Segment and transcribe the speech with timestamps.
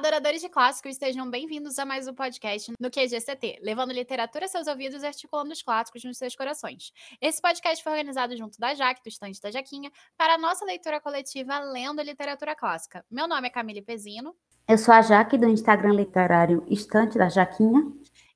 [0.00, 4.66] adoradores de clássicos, sejam bem-vindos a mais um podcast no QGCT, levando literatura a seus
[4.66, 6.90] ouvidos e articulando os clássicos nos seus corações.
[7.20, 11.02] Esse podcast foi organizado junto da Jaque, do estante da Jaquinha, para a nossa leitura
[11.02, 13.04] coletiva Lendo Literatura Clássica.
[13.10, 14.34] Meu nome é Camille Pezino.
[14.66, 17.82] Eu sou a Jaque, do Instagram literário Estante da Jaquinha.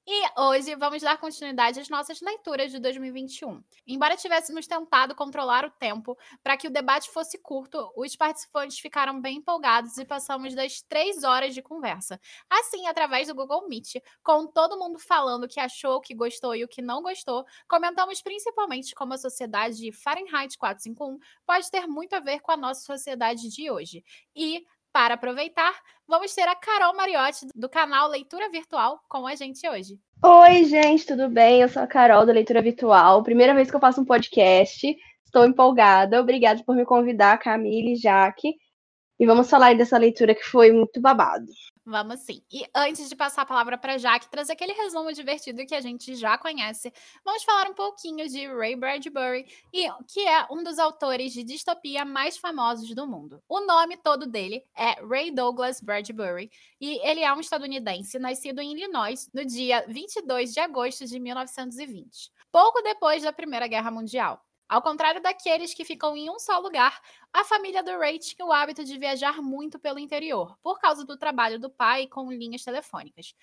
[0.06, 3.64] E hoje vamos dar continuidade às nossas leituras de 2021.
[3.86, 9.18] Embora tivéssemos tentado controlar o tempo para que o debate fosse curto, os participantes ficaram
[9.18, 12.20] bem empolgados e passamos das três horas de conversa.
[12.50, 16.54] Assim, através do Google Meet, com todo mundo falando o que achou, o que gostou
[16.54, 21.86] e o que não gostou, comentamos principalmente como a sociedade de Fahrenheit 451 pode ter
[21.86, 24.04] muito a ver com a nossa sociedade de hoje.
[24.36, 25.74] E para aproveitar,
[26.06, 29.98] vamos ter a Carol Mariotti, do canal Leitura Virtual, com a gente hoje.
[30.22, 31.62] Oi, gente, tudo bem?
[31.62, 33.20] Eu sou a Carol, da Leitura Virtual.
[33.24, 34.96] Primeira vez que eu faço um podcast.
[35.24, 36.20] Estou empolgada.
[36.20, 38.54] Obrigada por me convidar, Camille e Jaque.
[39.24, 41.50] E vamos falar dessa leitura que foi muito babado.
[41.82, 42.42] Vamos sim.
[42.52, 46.14] E antes de passar a palavra para Jaque, trazer aquele resumo divertido que a gente
[46.14, 46.92] já conhece,
[47.24, 49.46] vamos falar um pouquinho de Ray Bradbury,
[50.06, 53.42] que é um dos autores de distopia mais famosos do mundo.
[53.48, 58.72] O nome todo dele é Ray Douglas Bradbury, e ele é um estadunidense nascido em
[58.72, 64.44] Illinois no dia 22 de agosto de 1920, pouco depois da Primeira Guerra Mundial.
[64.68, 67.00] Ao contrário daqueles que ficam em um só lugar,
[67.32, 71.16] a família do Ray tinha o hábito de viajar muito pelo interior, por causa do
[71.18, 73.34] trabalho do pai com linhas telefônicas.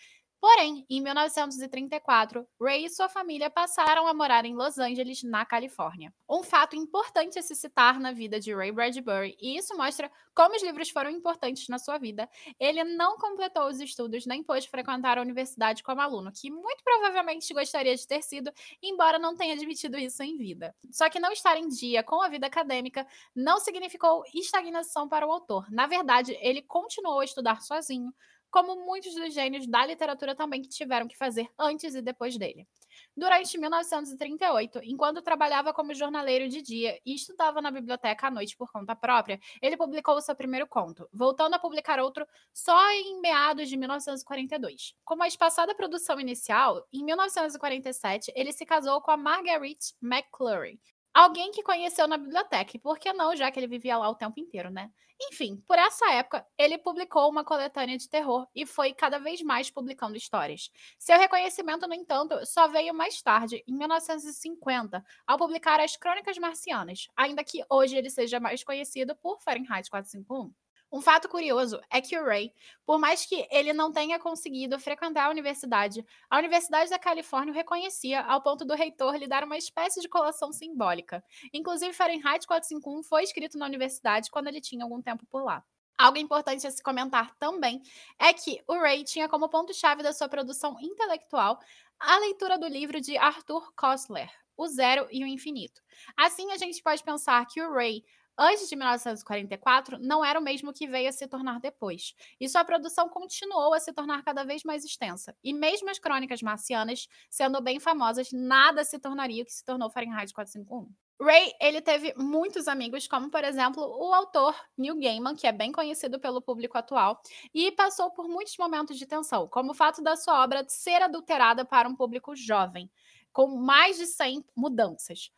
[0.42, 6.12] Porém, em 1934, Ray e sua família passaram a morar em Los Angeles, na Califórnia.
[6.28, 10.56] Um fato importante a se citar na vida de Ray Bradbury, e isso mostra como
[10.56, 12.28] os livros foram importantes na sua vida,
[12.60, 17.54] ele não completou os estudos nem pôde frequentar a universidade como aluno, que muito provavelmente
[17.54, 20.74] gostaria de ter sido, embora não tenha admitido isso em vida.
[20.92, 23.06] Só que não estar em dia com a vida acadêmica
[23.36, 25.70] não significou estagnação para o autor.
[25.70, 28.12] Na verdade, ele continuou a estudar sozinho,
[28.52, 32.68] como muitos dos gênios da literatura também que tiveram que fazer antes e depois dele.
[33.16, 38.72] Durante 1938, enquanto trabalhava como jornaleiro de dia e estudava na biblioteca à noite por
[38.72, 43.70] conta própria, ele publicou o seu primeiro conto, voltando a publicar outro só em meados
[43.70, 44.94] de 1942.
[45.04, 50.80] Com uma espaçada produção inicial, em 1947 ele se casou com a Marguerite McClure,
[51.14, 54.16] Alguém que conheceu na biblioteca, e por que não, já que ele vivia lá o
[54.16, 54.90] tempo inteiro, né?
[55.24, 59.70] Enfim, por essa época, ele publicou uma coletânea de terror e foi cada vez mais
[59.70, 60.72] publicando histórias.
[60.98, 67.08] Seu reconhecimento, no entanto, só veio mais tarde, em 1950, ao publicar As Crônicas Marcianas,
[67.16, 70.61] ainda que hoje ele seja mais conhecido por Fahrenheit 451.
[70.92, 72.54] Um fato curioso é que o Ray,
[72.86, 77.56] por mais que ele não tenha conseguido frequentar a universidade, a Universidade da Califórnia o
[77.56, 81.24] reconhecia ao ponto do reitor lhe dar uma espécie de colação simbólica.
[81.54, 85.64] Inclusive, Fahrenheit 451 foi escrito na universidade quando ele tinha algum tempo por lá.
[85.98, 87.82] Algo importante a se comentar também
[88.20, 91.58] é que o Ray tinha como ponto-chave da sua produção intelectual
[91.98, 95.82] a leitura do livro de Arthur Koestler, O Zero e o Infinito.
[96.18, 98.04] Assim, a gente pode pensar que o Ray
[98.42, 102.66] antes de 1944 não era o mesmo que veio a se tornar depois, e sua
[102.66, 105.36] produção continuou a se tornar cada vez mais extensa.
[105.44, 109.92] E mesmo as crônicas marcianas, sendo bem famosas, nada se tornaria o que se tornou
[109.92, 110.92] Fahrenheit 451.
[111.22, 115.72] Ray, ele teve muitos amigos, como por exemplo o autor Neil Gaiman, que é bem
[115.72, 117.22] conhecido pelo público atual,
[117.54, 121.64] e passou por muitos momentos de tensão, como o fato da sua obra ser adulterada
[121.64, 122.90] para um público jovem,
[123.32, 125.32] com mais de 100 mudanças.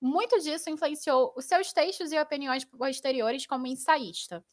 [0.00, 4.44] Muito disso influenciou os seus textos e opiniões posteriores como ensaísta.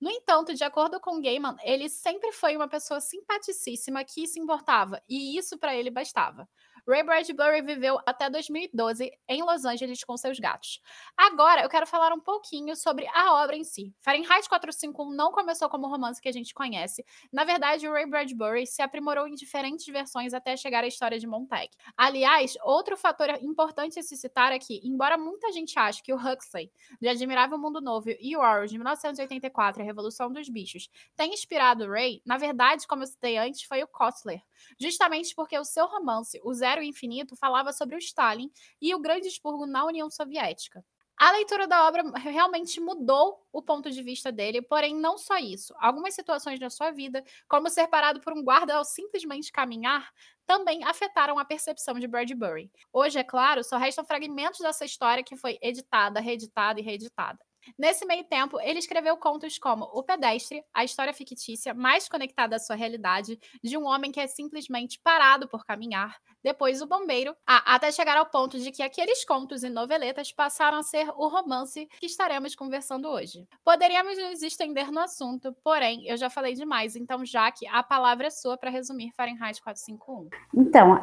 [0.00, 5.02] No entanto, de acordo com Gaiman, ele sempre foi uma pessoa simpaticíssima que se importava,
[5.08, 6.48] e isso para ele bastava.
[6.90, 10.80] Ray Bradbury viveu até 2012 em Los Angeles com seus gatos.
[11.16, 13.94] Agora eu quero falar um pouquinho sobre a obra em si.
[14.00, 17.04] Fahrenheit 451 não começou como o romance que a gente conhece.
[17.32, 21.70] Na verdade, Ray Bradbury se aprimorou em diferentes versões até chegar à história de Montag.
[21.96, 26.16] Aliás, outro fator importante a se citar é que, embora muita gente ache que o
[26.16, 31.32] Huxley, de Admirável Mundo Novo, e o Orwell, de 1984, A Revolução dos Bichos, tem
[31.32, 34.42] inspirado Ray, na verdade, como eu citei antes, foi o Kostler,
[34.76, 38.50] justamente porque o seu romance, O Zero e Infinito, falava sobre o Stalin
[38.80, 40.84] e o grande expurgo na União Soviética.
[41.16, 45.74] A leitura da obra realmente mudou o ponto de vista dele, porém, não só isso.
[45.78, 50.10] Algumas situações da sua vida, como ser parado por um guarda ao simplesmente caminhar,
[50.46, 52.72] também afetaram a percepção de Bradbury.
[52.90, 57.38] Hoje, é claro, só restam fragmentos dessa história que foi editada, reeditada e reeditada.
[57.78, 62.58] Nesse meio tempo, ele escreveu contos como O Pedestre, a história fictícia mais conectada à
[62.58, 67.92] sua realidade de um homem que é simplesmente parado por caminhar, depois O Bombeiro, até
[67.92, 72.06] chegar ao ponto de que aqueles contos e noveletas passaram a ser o romance que
[72.06, 73.46] estaremos conversando hoje.
[73.64, 78.30] Poderíamos nos estender no assunto, porém, eu já falei demais, então, Jaque, a palavra é
[78.30, 80.28] sua para resumir Fahrenheit 451.
[80.54, 81.02] Então,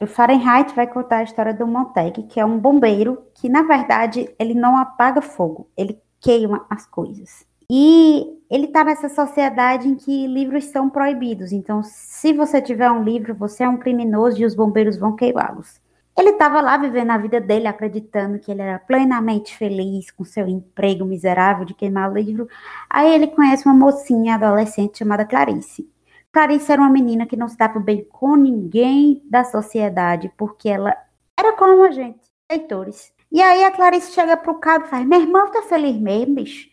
[0.00, 4.34] o Fahrenheit vai contar a história do Montag, que é um bombeiro que, na verdade,
[4.38, 7.46] ele não apaga fogo, ele queima as coisas.
[7.72, 11.52] E ele está nessa sociedade em que livros são proibidos.
[11.52, 15.80] Então, se você tiver um livro, você é um criminoso e os bombeiros vão queimá-los.
[16.18, 20.48] Ele estava lá vivendo a vida dele, acreditando que ele era plenamente feliz com seu
[20.48, 22.48] emprego miserável de queimar livro.
[22.90, 25.88] Aí ele conhece uma mocinha adolescente chamada Clarice.
[26.32, 30.94] Clarice era uma menina que não se dava bem com ninguém da sociedade, porque ela
[31.38, 32.20] era como a gente,
[32.50, 33.12] leitores.
[33.30, 36.68] E aí a Clarice chega pro cabo e faz: Meu irmão tá feliz mesmo, bicho?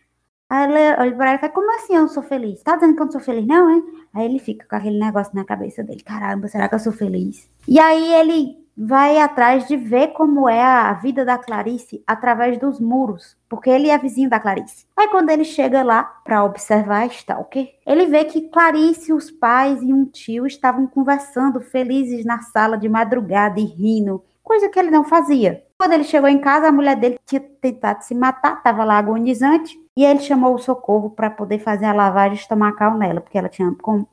[0.50, 2.64] Aí ele olha pra ela e fala, como assim eu não sou feliz?
[2.64, 3.82] Tá dizendo que eu não sou feliz, não, é?
[4.14, 7.50] Aí ele fica com aquele negócio na cabeça dele, caramba, será que eu sou feliz?
[7.68, 12.80] E aí ele vai atrás de ver como é a vida da Clarice através dos
[12.80, 14.86] muros, porque ele é vizinho da Clarice.
[14.96, 19.82] Aí quando ele chega lá para observar a Stalker, ele vê que Clarice, os pais
[19.82, 24.90] e um tio estavam conversando felizes na sala de madrugada e rindo, coisa que ele
[24.90, 25.62] não fazia.
[25.78, 29.78] Quando ele chegou em casa, a mulher dele tinha tentado se matar, estava lá agonizante,
[29.96, 33.70] e ele chamou o socorro para poder fazer a lavagem estomacal nela, porque ela tinha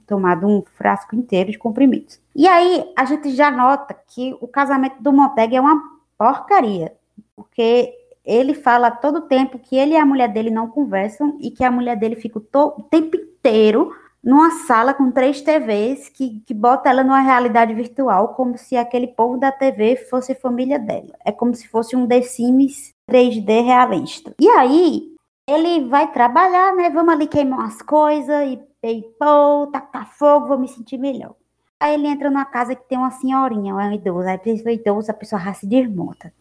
[0.06, 2.20] tomado um frasco inteiro de comprimidos.
[2.34, 5.80] E aí a gente já nota que o casamento do Monteg é uma
[6.18, 6.92] porcaria,
[7.36, 7.92] porque
[8.24, 11.70] ele fala todo tempo que ele e a mulher dele não conversam e que a
[11.70, 17.04] mulher dele fica o tempo inteiro numa sala com três TVs que, que bota ela
[17.04, 21.14] numa realidade virtual, como se aquele povo da TV fosse família dela.
[21.24, 24.34] É como se fosse um The Sims 3D realista.
[24.40, 25.14] E aí,
[25.46, 26.88] ele vai trabalhar, né?
[26.88, 31.34] Vamos ali queimar umas coisas e, pô, tacar fogo, vou me sentir melhor.
[31.78, 34.30] Aí ele entra numa casa que tem uma senhorinha, uma idosa.
[34.30, 36.32] Aí pessoa idosa, a pessoa raça desmonta.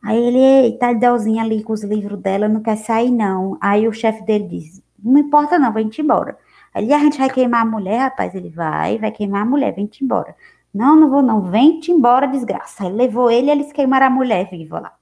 [0.00, 3.58] Aí ele, eita, Delzinha ali com os livros dela, não quer sair não.
[3.60, 6.38] Aí o chefe dele diz, não importa não, vem-te embora.
[6.78, 8.36] Ali a gente vai queimar a mulher, rapaz.
[8.36, 10.36] Ele vai, vai queimar a mulher, vem-te embora.
[10.72, 12.84] Não, não vou não, vem-te embora, desgraça.
[12.84, 14.92] Aí levou ele e eles queimaram a mulher viva lá.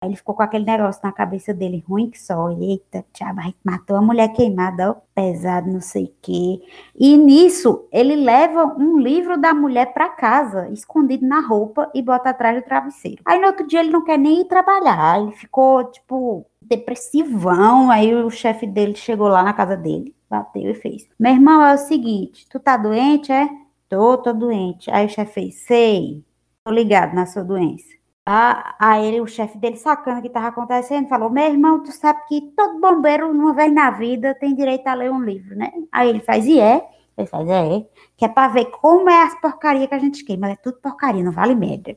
[0.00, 2.50] Aí ele ficou com aquele negócio na cabeça dele, ruim que só.
[2.50, 3.28] Eita, tchau,
[3.64, 6.60] matou a mulher queimada, ó, pesado, não sei o quê.
[6.98, 12.30] E nisso, ele leva um livro da mulher para casa, escondido na roupa, e bota
[12.30, 13.22] atrás do travesseiro.
[13.24, 15.20] Aí no outro dia ele não quer nem ir trabalhar.
[15.20, 17.92] Ele ficou, tipo, depressivão.
[17.92, 21.06] Aí o chefe dele chegou lá na casa dele bateu e fez.
[21.18, 23.48] Meu irmão, é o seguinte, tu tá doente, é?
[23.88, 24.90] Tô, tô doente.
[24.90, 26.24] Aí o chefe fez, sei,
[26.64, 27.92] tô ligado na sua doença.
[28.24, 31.92] Ah, aí ele, o chefe dele, sacando o que tava acontecendo, falou, meu irmão, tu
[31.92, 35.72] sabe que todo bombeiro, uma vez na vida, tem direito a ler um livro, né?
[35.90, 36.88] Aí ele faz, e é?
[37.18, 37.86] Ele faz, é,
[38.16, 41.22] que é pra ver como é as porcarias que a gente queima, é tudo porcaria,
[41.22, 41.96] não vale merda.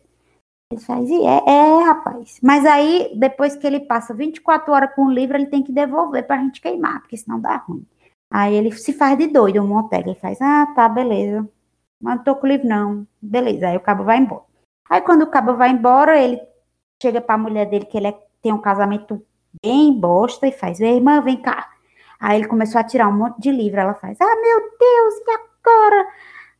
[0.72, 2.40] Ele faz, e é, é, rapaz.
[2.42, 6.26] Mas aí, depois que ele passa 24 horas com o livro, ele tem que devolver
[6.26, 7.86] pra gente queimar, porque senão dá ruim.
[8.30, 10.10] Aí ele se faz de doido, o Monteg.
[10.10, 11.48] Ele faz, ah, tá, beleza.
[12.02, 13.08] Mas não tô com o livro, não.
[13.22, 13.68] Beleza.
[13.68, 14.44] Aí o cabo vai embora.
[14.90, 16.40] Aí quando o cabo vai embora, ele
[17.02, 19.24] chega pra mulher dele, que ele é, tem um casamento
[19.64, 21.70] bem bosta, e faz, irmã, vem cá.
[22.20, 23.80] Aí ele começou a tirar um monte de livro.
[23.80, 26.08] Ela faz, ah, meu Deus, e agora?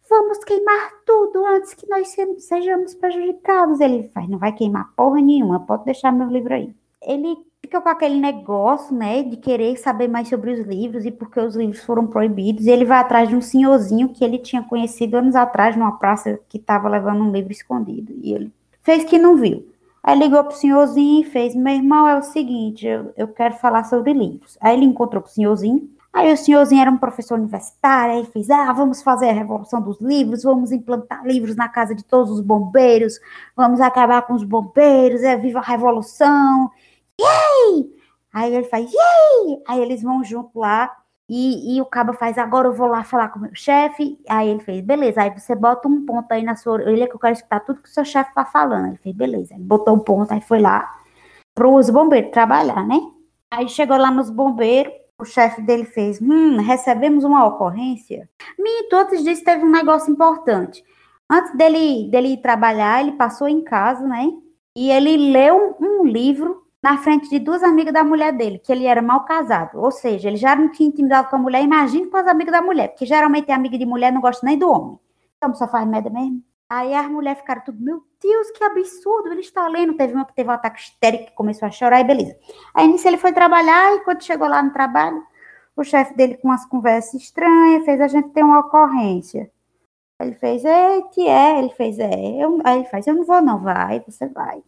[0.10, 3.80] Vamos queimar tudo antes que nós sejamos prejudicados.
[3.80, 6.76] Ele faz, não vai queimar porra nenhuma, pode deixar meu livro aí.
[7.02, 11.40] Ele fica com aquele negócio, né, de querer saber mais sobre os livros e porque
[11.40, 12.66] os livros foram proibidos.
[12.66, 16.40] E ele vai atrás de um senhorzinho que ele tinha conhecido anos atrás numa praça
[16.48, 18.14] que estava levando um livro escondido.
[18.22, 18.52] E ele
[18.84, 19.68] fez que não viu.
[20.04, 23.84] Aí ligou pro senhorzinho e fez: Meu irmão, é o seguinte, eu, eu quero falar
[23.86, 24.56] sobre livros.
[24.62, 25.90] Aí ele encontrou o senhorzinho.
[26.14, 30.00] Aí o senhorzinho era um professor universitário, aí fez, ah, vamos fazer a revolução dos
[30.00, 33.20] livros, vamos implantar livros na casa de todos os bombeiros,
[33.54, 36.72] vamos acabar com os bombeiros, é viva a revolução,
[37.20, 37.94] yay!
[38.34, 39.62] Aí ele faz, yay!
[39.68, 40.92] Aí eles vão junto lá
[41.28, 44.20] e, e o cabo faz, agora eu vou lá falar com o meu chefe.
[44.30, 45.22] Aí ele fez, beleza.
[45.22, 47.90] Aí você bota um ponto aí na sua orelha que eu quero escutar tudo que
[47.90, 48.88] o seu chefe tá falando.
[48.88, 49.54] Ele fez, beleza.
[49.54, 51.00] Ele botou um ponto, aí foi lá
[51.56, 53.00] para os bombeiros trabalhar, né?
[53.52, 58.30] Aí chegou lá nos bombeiros, o chefe dele fez, hum, recebemos uma ocorrência.
[58.60, 60.84] Minto, antes disso teve um negócio importante.
[61.32, 64.30] Antes dele, dele ir trabalhar, ele passou em casa, né?
[64.76, 68.86] E ele leu um livro na frente de duas amigas da mulher dele, que ele
[68.86, 69.80] era mal casado.
[69.80, 72.62] Ou seja, ele já não tinha intimidado com a mulher, imagine com as amigas da
[72.62, 75.00] mulher, porque geralmente a amiga de mulher não gosta nem do homem.
[75.36, 76.44] Então só faz merda mesmo.
[76.70, 79.96] Aí as mulheres ficaram tudo, meu Deus, que absurdo, ele está lendo.
[79.96, 82.38] Teve uma que teve um ataque histérico que começou a chorar e beleza.
[82.72, 85.24] Aí nisso ele foi trabalhar e quando chegou lá no trabalho,
[85.76, 89.50] o chefe dele com umas conversas estranhas fez a gente ter uma ocorrência.
[90.22, 90.62] Ele fez,
[91.16, 92.44] que é, ele fez, é.
[92.44, 94.62] Eu, aí ele faz, eu não vou não, vai, você vai.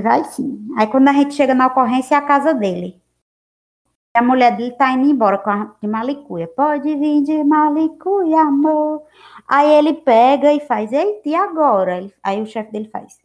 [0.00, 0.68] Vai sim.
[0.76, 3.00] Aí quando a gente chega na ocorrência, é a casa dele.
[4.14, 6.48] A mulher dele tá indo embora com a, de malicuia.
[6.48, 9.04] Pode vir de malicuia, amor.
[9.46, 11.98] Aí ele pega e faz, eita, e agora?
[11.98, 13.18] Ele, aí o chefe dele faz,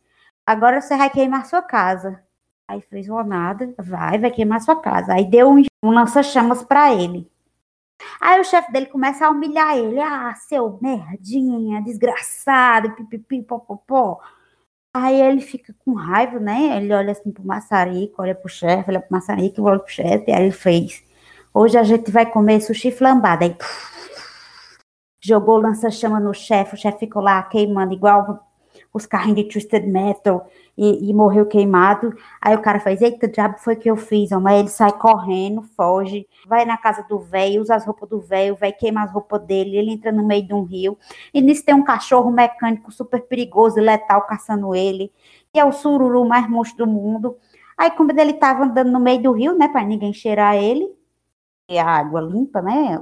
[0.45, 2.21] agora você vai queimar sua casa.
[2.67, 5.13] Aí fez uma nada, vai, vai queimar sua casa.
[5.13, 7.29] Aí deu um, um lança-chamas para ele.
[8.21, 9.99] Aí o chefe dele começa a humilhar ele.
[9.99, 14.19] Ah, seu merdinha, desgraçado, pipipi, popopó.
[14.95, 16.77] Aí ele fica com raiva, né?
[16.77, 20.31] Ele olha assim pro maçarico, olha pro chefe, olha pro maçarico, olha pro chefe.
[20.31, 21.03] Aí ele fez.
[21.53, 23.43] Hoje a gente vai comer sushi flambado.
[23.43, 24.03] Aí puf,
[25.19, 28.47] jogou lança-chama no chefe, o chefe ficou lá queimando igual
[28.93, 30.47] os carrinhos de Twisted Metal
[30.77, 32.15] e, e, morreu queimado.
[32.41, 36.27] Aí o cara faz, eita, diabo foi que eu fiz, mas ele sai correndo, foge,
[36.47, 39.77] vai na casa do velho, usa as roupas do velho, vai queima as roupas dele,
[39.77, 40.97] ele entra no meio de um rio,
[41.33, 45.11] e nisso tem um cachorro mecânico super perigoso e letal caçando ele,
[45.53, 47.37] e é o sururu mais monstro do mundo.
[47.77, 50.91] Aí, como ele tava andando no meio do rio, né, para ninguém cheirar ele,
[51.69, 52.99] e a água limpa, né,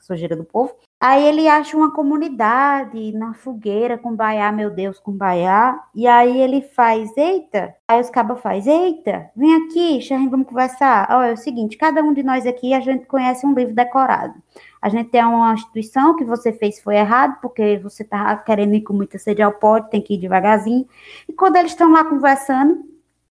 [0.00, 5.12] sujeira do povo, Aí ele acha uma comunidade na fogueira com baiá, meu Deus, com
[5.12, 5.78] baiá.
[5.94, 7.74] E aí ele faz, eita.
[7.86, 11.06] Aí os cabas faz, eita, vem aqui, Shahin, vamos conversar.
[11.10, 14.34] Olha, é o seguinte, cada um de nós aqui, a gente conhece um livro decorado.
[14.80, 18.80] A gente tem uma instituição que você fez foi errado, porque você tá querendo ir
[18.80, 20.88] com muita sede ao pote, tem que ir devagarzinho.
[21.28, 22.82] E quando eles estão lá conversando,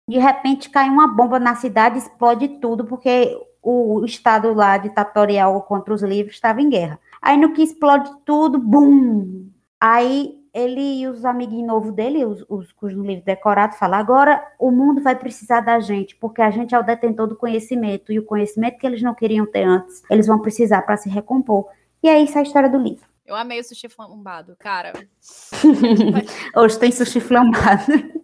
[0.08, 5.94] de repente cai uma bomba na cidade, explode tudo, porque o estado lá ditatorial contra
[5.94, 6.98] os livros estava em guerra.
[7.20, 9.48] Aí no que explode tudo, bum!
[9.80, 14.70] Aí ele e os amiguinhos novos dele, os, os cujo livro decorado, falam: agora o
[14.70, 18.24] mundo vai precisar da gente, porque a gente é o detentor do conhecimento, e o
[18.24, 21.68] conhecimento que eles não queriam ter antes, eles vão precisar para se recompor.
[22.02, 23.06] E é isso a história do livro.
[23.24, 24.92] Eu amei o sushi flambado, cara.
[26.54, 28.21] Hoje tem sushi flambado.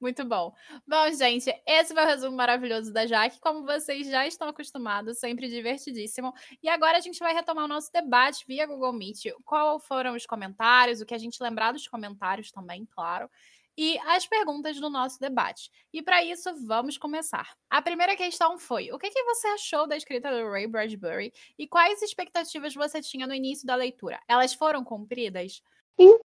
[0.00, 0.52] Muito bom.
[0.86, 3.40] Bom, gente, esse foi o resumo maravilhoso da Jaque.
[3.40, 6.32] Como vocês já estão acostumados, sempre divertidíssimo.
[6.62, 9.26] E agora a gente vai retomar o nosso debate via Google Meet.
[9.44, 13.30] Qual foram os comentários, o que a gente lembrar dos comentários também, claro
[13.76, 15.70] e as perguntas do nosso debate.
[15.92, 17.56] E para isso, vamos começar.
[17.68, 21.66] A primeira questão foi: o que, que, você achou da escrita do Ray Bradbury e
[21.66, 24.20] quais expectativas você tinha no início da leitura?
[24.28, 25.62] Elas foram cumpridas?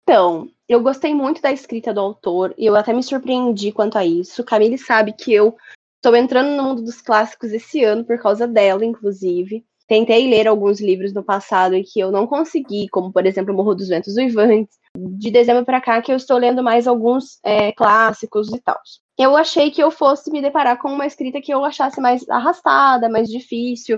[0.07, 4.05] Então, eu gostei muito da escrita do autor e eu até me surpreendi quanto a
[4.05, 4.43] isso.
[4.43, 5.57] Camille sabe que eu
[5.95, 9.65] estou entrando no mundo dos clássicos esse ano por causa dela, inclusive.
[9.87, 13.73] Tentei ler alguns livros no passado e que eu não consegui, como por exemplo Morro
[13.73, 14.77] dos Ventos Uivantes.
[14.95, 18.79] De dezembro para cá que eu estou lendo mais alguns é, clássicos e tal.
[19.17, 23.09] Eu achei que eu fosse me deparar com uma escrita que eu achasse mais arrastada,
[23.09, 23.97] mais difícil,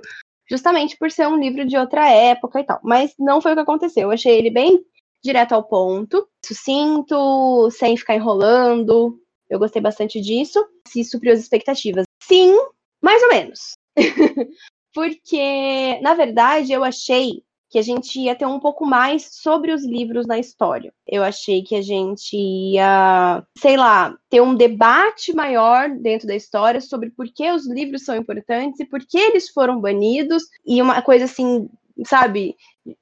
[0.49, 2.79] justamente por ser um livro de outra época e tal.
[2.81, 4.03] Mas não foi o que aconteceu.
[4.03, 4.81] Eu achei ele bem
[5.23, 9.19] direto ao ponto, sucinto, sem ficar enrolando.
[9.49, 10.65] Eu gostei bastante disso.
[10.87, 12.05] Se supriu as expectativas.
[12.21, 12.55] Sim,
[13.01, 13.77] mais ou menos.
[14.93, 19.85] Porque, na verdade, eu achei que a gente ia ter um pouco mais sobre os
[19.85, 20.93] livros na história.
[21.05, 26.79] Eu achei que a gente ia, sei lá, ter um debate maior dentro da história
[26.79, 31.01] sobre por que os livros são importantes e por que eles foram banidos, e uma
[31.01, 31.69] coisa assim,
[32.05, 32.55] sabe,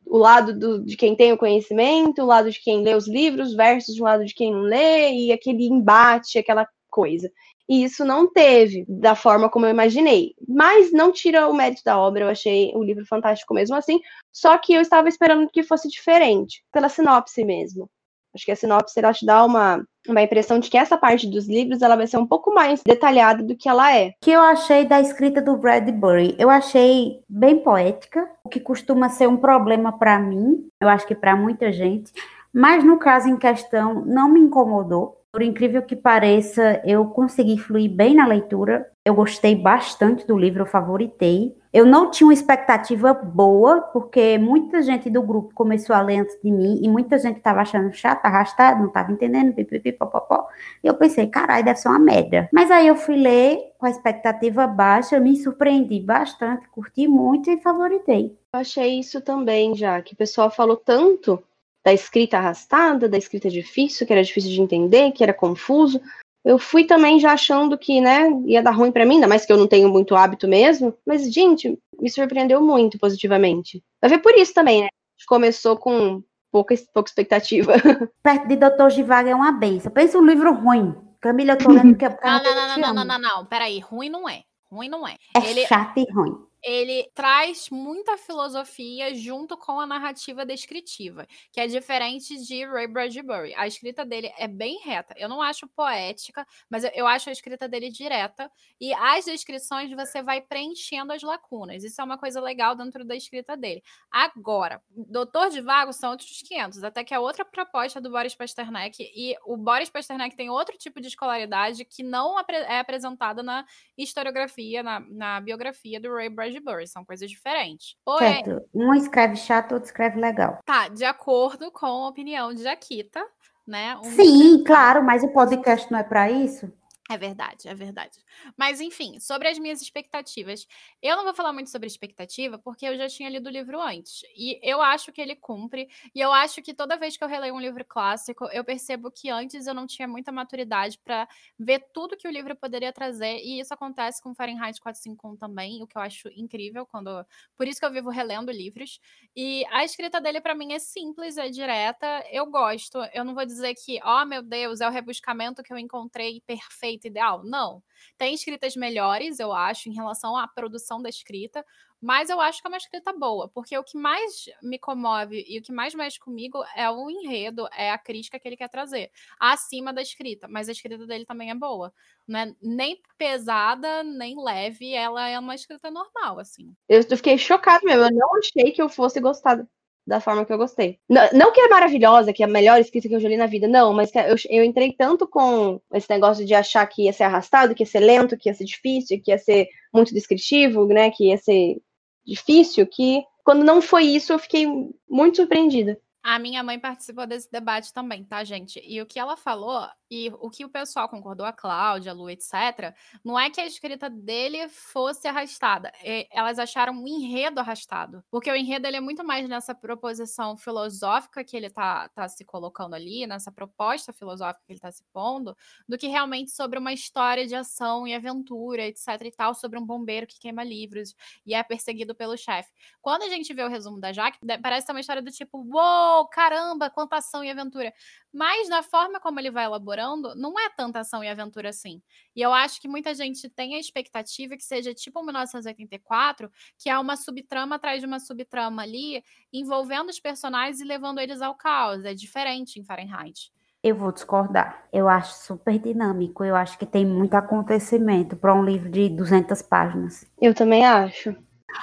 [0.06, 3.54] o lado do, de quem tem o conhecimento, o lado de quem lê os livros,
[3.54, 7.30] versus o lado de quem não lê, e aquele embate, aquela coisa.
[7.68, 10.34] E isso não teve da forma como eu imaginei.
[10.48, 14.00] Mas não tira o mérito da obra, eu achei o livro fantástico mesmo assim,
[14.32, 17.90] só que eu estava esperando que fosse diferente, pela sinopse mesmo.
[18.36, 21.48] Acho que a sinopse ela te dá uma, uma impressão de que essa parte dos
[21.48, 24.10] livros ela vai ser um pouco mais detalhada do que ela é.
[24.10, 26.36] O que eu achei da escrita do Bradbury?
[26.38, 31.16] Eu achei bem poética, o que costuma ser um problema para mim, eu acho que
[31.16, 32.12] para muita gente,
[32.54, 35.22] mas no caso em questão não me incomodou.
[35.32, 38.90] Por incrível que pareça, eu consegui fluir bem na leitura.
[39.06, 41.54] Eu gostei bastante do livro, eu favoritei.
[41.76, 46.40] Eu não tinha uma expectativa boa, porque muita gente do grupo começou a ler antes
[46.42, 50.48] de mim e muita gente estava achando chato, arrastado, não estava entendendo, pipipi, popopó.
[50.82, 52.48] E eu pensei, caralho, deve ser uma merda.
[52.54, 57.60] Mas aí eu fui ler com a expectativa baixa, me surpreendi bastante, curti muito e
[57.60, 58.34] favoritei.
[58.54, 61.44] Eu achei isso também, já que o pessoal falou tanto
[61.84, 66.00] da escrita arrastada, da escrita difícil, que era difícil de entender, que era confuso.
[66.46, 69.52] Eu fui também já achando que, né, ia dar ruim para mim, ainda mais que
[69.52, 70.96] eu não tenho muito hábito mesmo.
[71.04, 73.84] Mas, gente, me surpreendeu muito positivamente.
[74.00, 74.88] Vai ver por isso também, né?
[74.88, 76.22] A gente começou com
[76.52, 77.74] pouca, pouca expectativa.
[78.22, 79.92] Perto de Doutor Givago é uma benção.
[79.92, 80.94] Pensa um livro ruim.
[81.20, 83.46] Camila, eu tô lendo que é Não, não, não, não, não, não, não, não.
[83.46, 84.44] Peraí, ruim não é.
[84.72, 85.16] Ruim não é.
[85.36, 91.60] É ele, chato e ruim ele traz muita filosofia junto com a narrativa descritiva, que
[91.62, 93.54] é diferente de Ray Bradbury.
[93.56, 95.14] A escrita dele é bem reta.
[95.16, 98.52] Eu não acho poética, mas eu acho a escrita dele direta.
[98.82, 101.84] E as descrições você vai preenchendo as lacunas.
[101.84, 103.84] Isso é uma coisa legal dentro da escrita dele.
[104.10, 109.04] Agora, Doutor de Vago são outros 500, até que é outra proposta do Boris Pasternak.
[109.16, 114.82] E o Boris Pasternak tem outro tipo de escolaridade que não é apresentada na historiografia,
[114.82, 116.55] na, na biografia do Ray Bradbury.
[116.60, 117.96] Bradbury, são coisas diferentes.
[118.04, 118.68] Porém, certo.
[118.74, 120.60] Um escreve chato, outro escreve legal.
[120.66, 123.24] Tá, de acordo com a opinião de Jaquita,
[123.68, 123.98] né?
[123.98, 126.72] Um Sim, claro, mas o podcast não é para isso.
[127.08, 128.18] É verdade, é verdade.
[128.58, 130.66] Mas, enfim, sobre as minhas expectativas.
[131.04, 134.24] Eu não vou falar muito sobre expectativa, porque eu já tinha lido o livro antes.
[134.36, 135.88] E eu acho que ele cumpre.
[136.16, 139.30] E eu acho que toda vez que eu releio um livro clássico, eu percebo que
[139.30, 141.28] antes eu não tinha muita maturidade para
[141.60, 143.38] ver tudo que o livro poderia trazer.
[143.38, 146.88] E isso acontece com Fahrenheit 451 também, o que eu acho incrível.
[146.88, 147.24] quando
[147.56, 149.00] Por isso que eu vivo relendo livros.
[149.36, 152.26] E a escrita dele, para mim, é simples, é direta.
[152.32, 152.98] Eu gosto.
[153.14, 156.95] Eu não vou dizer que, oh meu Deus, é o rebuscamento que eu encontrei perfeito
[157.04, 157.44] ideal?
[157.44, 157.84] Não.
[158.18, 161.66] Tem escritas melhores, eu acho, em relação à produção da escrita,
[162.02, 165.58] mas eu acho que é uma escrita boa, porque o que mais me comove e
[165.58, 169.12] o que mais mexe comigo é o enredo, é a crítica que ele quer trazer,
[169.40, 171.92] acima da escrita, mas a escrita dele também é boa.
[172.28, 176.76] Não é nem pesada, nem leve, ela é uma escrita normal, assim.
[176.88, 179.66] Eu fiquei chocada mesmo, eu não achei que eu fosse gostar
[180.06, 181.00] da forma que eu gostei.
[181.10, 183.48] Não, não, que é maravilhosa, que é a melhor escrita que eu já li na
[183.48, 187.24] vida, não, mas eu, eu entrei tanto com esse negócio de achar que ia ser
[187.24, 191.10] arrastado, que ia ser lento, que ia ser difícil, que ia ser muito descritivo, né,
[191.10, 191.78] que ia ser
[192.26, 194.68] difícil, que quando não foi isso, eu fiquei
[195.10, 196.00] muito surpreendida.
[196.28, 198.82] A minha mãe participou desse debate também, tá, gente?
[198.84, 202.32] E o que ela falou, e o que o pessoal concordou, a Cláudia, a Lu,
[202.32, 205.92] etc., não é que a escrita dele fosse arrastada.
[206.32, 208.24] Elas acharam um enredo arrastado.
[208.32, 212.44] Porque o enredo ele é muito mais nessa proposição filosófica que ele tá, tá se
[212.44, 215.56] colocando ali, nessa proposta filosófica que ele tá se pondo,
[215.88, 219.10] do que realmente sobre uma história de ação e aventura, etc.
[219.26, 221.14] e tal, sobre um bombeiro que queima livros
[221.46, 222.72] e é perseguido pelo chefe.
[223.00, 226.15] Quando a gente vê o resumo da Jaque, parece ser uma história do tipo, uou!
[226.16, 227.94] Uou, caramba, quanta ação e aventura.
[228.34, 232.02] Mas na forma como ele vai elaborando, não é tanta ação e aventura assim.
[232.36, 236.98] E eu acho que muita gente tem a expectativa que seja tipo 1984, que é
[236.98, 239.24] uma subtrama atrás de uma subtrama ali,
[239.54, 242.04] envolvendo os personagens e levando eles ao caos.
[242.04, 243.52] É diferente em Fahrenheit.
[243.86, 244.84] Eu vou discordar.
[244.92, 246.44] Eu acho super dinâmico.
[246.44, 250.26] Eu acho que tem muito acontecimento para um livro de 200 páginas.
[250.42, 251.36] Eu também acho.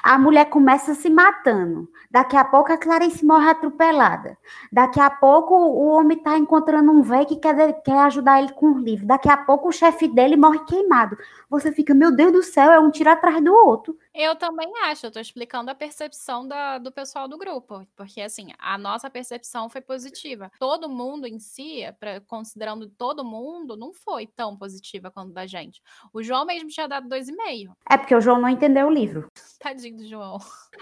[0.03, 1.89] A mulher começa se matando.
[2.11, 4.37] Daqui a pouco a Clarice morre atropelada.
[4.71, 8.73] Daqui a pouco o homem está encontrando um velho que quer, quer ajudar ele com
[8.73, 9.07] o livro.
[9.07, 11.17] Daqui a pouco o chefe dele morre queimado.
[11.49, 13.97] Você fica, meu Deus do céu, é um tiro atrás do outro.
[14.15, 18.49] Eu também acho, eu tô explicando a percepção da, do pessoal do grupo, porque assim,
[18.59, 20.51] a nossa percepção foi positiva.
[20.59, 25.81] Todo mundo em si, pra, considerando todo mundo, não foi tão positiva quanto da gente.
[26.13, 27.75] O João mesmo tinha dado dois e meio.
[27.89, 29.29] É porque o João não entendeu o livro.
[29.59, 30.39] Tadinho do João.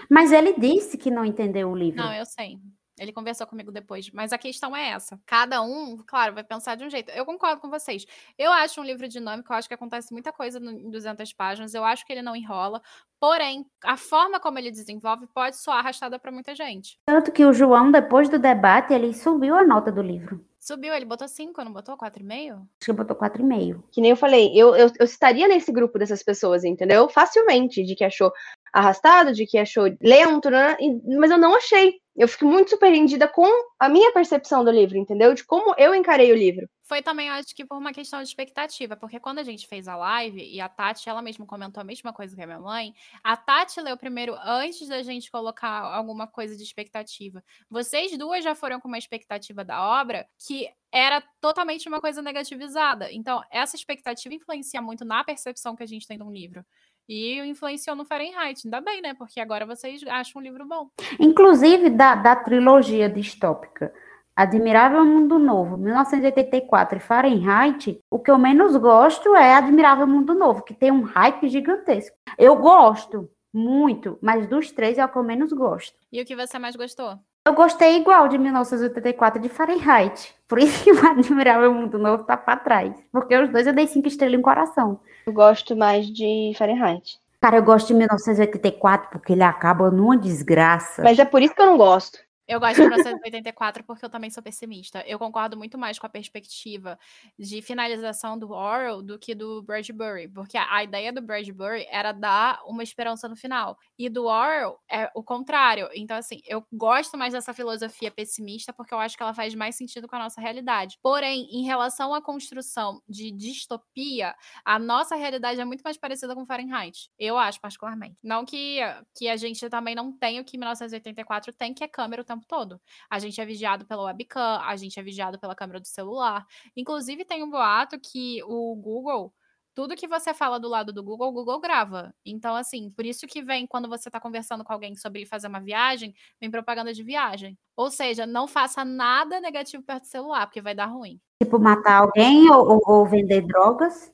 [0.09, 2.01] Mas ele disse que não entendeu o livro.
[2.01, 2.59] Não, eu sei.
[2.99, 5.19] Ele conversou comigo depois, mas a questão é essa.
[5.25, 7.09] Cada um, claro, vai pensar de um jeito.
[7.11, 8.05] Eu concordo com vocês.
[8.37, 11.83] Eu acho um livro dinâmico, eu acho que acontece muita coisa em 200 páginas, eu
[11.83, 12.81] acho que ele não enrola.
[13.19, 16.97] Porém, a forma como ele desenvolve pode soar arrastada para muita gente.
[17.05, 20.43] Tanto que o João, depois do debate, ele subiu a nota do livro.
[20.59, 22.53] Subiu, ele botou 5, não botou 4,5?
[22.53, 23.83] Acho que botou 4,5.
[23.91, 27.09] Que nem eu falei, eu, eu, eu estaria nesse grupo dessas pessoas, entendeu?
[27.09, 28.31] Facilmente, de que achou
[28.73, 30.77] arrastado, de que achou lento, né?
[31.17, 33.47] mas eu não achei eu fico muito surpreendida com
[33.79, 35.33] a minha percepção do livro, entendeu?
[35.33, 36.69] De como eu encarei o livro.
[36.83, 39.95] Foi também, acho que, por uma questão de expectativa, porque quando a gente fez a
[39.95, 43.37] live e a Tati, ela mesma comentou a mesma coisa que a minha mãe, a
[43.37, 47.41] Tati leu primeiro antes da gente colocar alguma coisa de expectativa.
[47.69, 53.09] Vocês duas já foram com uma expectativa da obra que era totalmente uma coisa negativizada.
[53.09, 56.65] Então, essa expectativa influencia muito na percepção que a gente tem de um livro.
[57.13, 58.61] E influenciou no Fahrenheit.
[58.63, 59.13] Ainda bem, né?
[59.13, 60.87] Porque agora vocês acham um livro bom.
[61.19, 63.93] Inclusive da, da trilogia distópica.
[64.33, 70.63] Admirável Mundo Novo, 1984 e Fahrenheit, o que eu menos gosto é Admirável Mundo Novo,
[70.63, 72.15] que tem um hype gigantesco.
[72.37, 75.93] Eu gosto muito, mas dos três é o que eu menos gosto.
[76.09, 77.19] E o que você mais gostou?
[77.43, 80.35] Eu gostei igual de 1984 de Fahrenheit.
[80.47, 82.93] Por isso que o Admirável Mundo Novo tá pra trás.
[83.11, 84.99] Porque os dois eu dei cinco estrelas em coração.
[85.25, 87.19] Eu gosto mais de Fahrenheit.
[87.41, 91.01] Cara, eu gosto de 1984 porque ele acaba numa desgraça.
[91.01, 92.19] Mas é por isso que eu não gosto.
[92.47, 95.03] Eu gosto de 1984 porque eu também sou pessimista.
[95.07, 96.97] Eu concordo muito mais com a perspectiva
[97.37, 102.61] de finalização do Orwell do que do Bradbury, porque a, ideia do Bradbury era dar
[102.65, 103.77] uma esperança no final.
[103.97, 105.89] E do Orwell é o contrário.
[105.93, 109.75] Então, assim, eu gosto mais dessa filosofia pessimista porque eu acho que ela faz mais
[109.75, 110.97] sentido com a nossa realidade.
[111.01, 116.45] Porém, em relação à construção de distopia, a nossa realidade é muito mais parecida com
[116.45, 117.09] Fahrenheit.
[117.17, 118.17] Eu acho, particularmente.
[118.23, 118.79] Não que,
[119.15, 122.40] que a gente também não tenha o que 1984 tem, que é câmera o tempo
[122.41, 122.81] tempo todo.
[123.09, 126.45] A gente é vigiado pela webcam, a gente é vigiado pela câmera do celular.
[126.75, 129.33] Inclusive, tem um boato que o Google
[129.73, 132.13] tudo que você fala do lado do Google, o Google grava.
[132.25, 135.61] Então, assim, por isso que vem, quando você está conversando com alguém sobre fazer uma
[135.61, 137.57] viagem, vem propaganda de viagem.
[137.75, 141.19] Ou seja, não faça nada negativo perto do celular, porque vai dar ruim.
[141.41, 144.11] Tipo, matar alguém ou, ou vender drogas?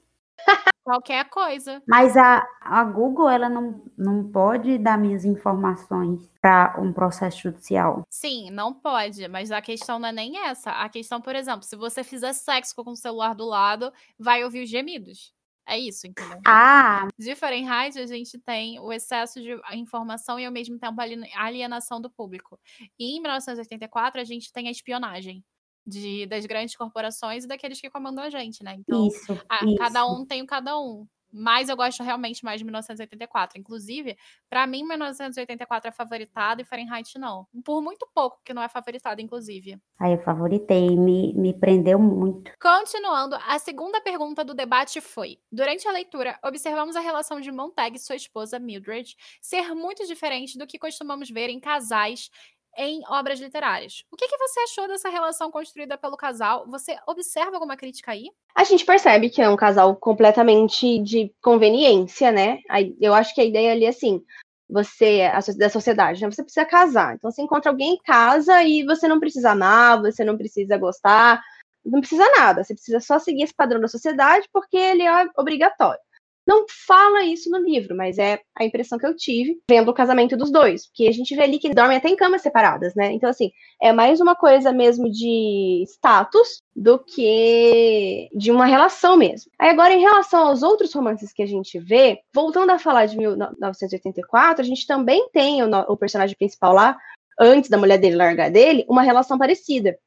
[0.88, 1.84] Qualquer coisa.
[1.86, 8.04] Mas a, a Google, ela não, não pode dar minhas informações para um processo judicial.
[8.10, 10.71] Sim, não pode, mas a questão não é nem essa.
[10.71, 14.63] A questão, por exemplo, se você fizer sexo com o celular do lado, vai ouvir
[14.63, 15.34] os gemidos.
[15.67, 16.39] É isso, entendeu?
[16.47, 17.10] Ah!
[17.19, 22.00] De Fahrenheit, a gente tem o excesso de informação e, ao mesmo tempo, a alienação
[22.00, 22.58] do público.
[22.97, 25.43] E em 1984, a gente tem a espionagem
[25.88, 28.76] de, das grandes corporações e daqueles que comandam a gente, né?
[28.78, 29.78] Então, isso, isso.
[29.78, 31.08] cada um tem o cada um.
[31.32, 33.60] Mas eu gosto realmente mais de 1984.
[33.60, 34.17] Inclusive,
[34.50, 37.45] para mim, 1984 é favoritado e Fahrenheit não.
[37.65, 39.78] Por muito pouco que não é favoritado, inclusive.
[40.00, 42.52] Aí eu favoritei, me, me prendeu muito.
[42.62, 47.97] Continuando, a segunda pergunta do debate foi: Durante a leitura, observamos a relação de Montag
[47.97, 52.30] e sua esposa Mildred ser muito diferente do que costumamos ver em casais
[52.78, 54.04] em obras literárias.
[54.12, 56.66] O que, que você achou dessa relação construída pelo casal?
[56.70, 58.30] Você observa alguma crítica aí?
[58.56, 62.60] A gente percebe que é um casal completamente de conveniência, né?
[63.02, 64.24] Eu acho que a ideia ali é assim,
[64.70, 66.30] você, da sociedade, né?
[66.30, 67.16] Você precisa casar.
[67.16, 71.42] Então você encontra alguém em casa e você não precisa amar, você não precisa gostar,
[71.86, 72.63] não precisa nada.
[72.63, 76.00] Você precisa só seguir esse padrão da sociedade porque ele é obrigatório.
[76.48, 80.38] Não fala isso no livro, mas é a impressão que eu tive vendo o casamento
[80.38, 80.88] dos dois.
[80.88, 83.12] Porque a gente vê ali que dormem até em camas separadas, né?
[83.12, 89.52] Então, assim, é mais uma coisa mesmo de status do que de uma relação mesmo.
[89.60, 93.18] Aí, agora, em relação aos outros romances que a gente vê, voltando a falar de
[93.18, 96.98] 1984, a gente também tem o, o personagem principal lá,
[97.38, 99.98] antes da mulher dele largar dele, uma relação parecida.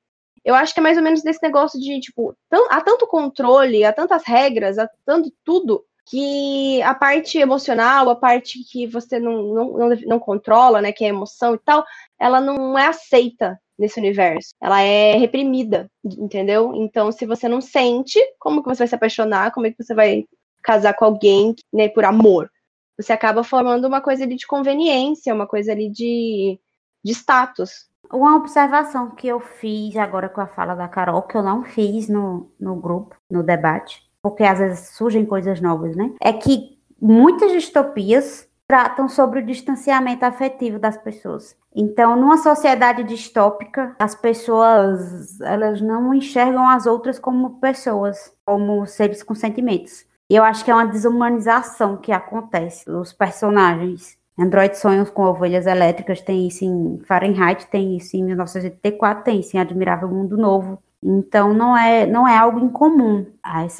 [0.42, 2.34] Eu acho que é mais ou menos desse negócio de, tipo,
[2.70, 8.58] há tanto controle, há tantas regras, há tanto tudo que a parte emocional, a parte
[8.64, 11.84] que você não, não, não, não controla, né, que é emoção e tal,
[12.18, 14.54] ela não é aceita nesse universo.
[14.60, 16.74] Ela é reprimida, entendeu?
[16.74, 19.52] Então, se você não sente, como que você vai se apaixonar?
[19.52, 20.24] Como é que você vai
[20.62, 22.50] casar com alguém, né, por amor?
[22.98, 26.60] Você acaba formando uma coisa ali de conveniência, uma coisa ali de,
[27.02, 27.88] de status.
[28.12, 32.08] Uma observação que eu fiz agora com a fala da Carol, que eu não fiz
[32.08, 36.12] no, no grupo, no debate, porque às vezes surgem coisas novas, né?
[36.20, 41.56] É que muitas distopias tratam sobre o distanciamento afetivo das pessoas.
[41.74, 49.22] Então, numa sociedade distópica, as pessoas elas não enxergam as outras como pessoas, como seres
[49.22, 50.04] com sentimentos.
[50.28, 54.16] E eu acho que é uma desumanização que acontece nos personagens.
[54.38, 59.56] Android Sonhos com Ovelhas Elétricas tem isso em Fahrenheit, tem isso em 1984, tem isso
[59.56, 60.80] em Admirável Mundo Novo.
[61.02, 63.26] Então não é não é algo incomum.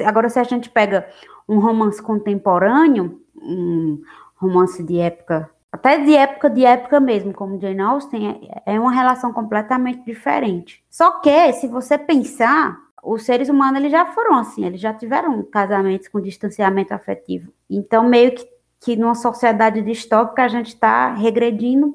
[0.05, 1.07] Agora se a gente pega
[1.47, 4.01] um romance contemporâneo, um
[4.35, 8.91] romance de época, até de época de época mesmo, como Jane Austen, é, é uma
[8.91, 10.83] relação completamente diferente.
[10.89, 15.43] Só que se você pensar, os seres humanos eles já foram assim, eles já tiveram
[15.43, 17.51] casamentos com distanciamento afetivo.
[17.69, 21.93] Então meio que que numa sociedade distópica a gente está regredindo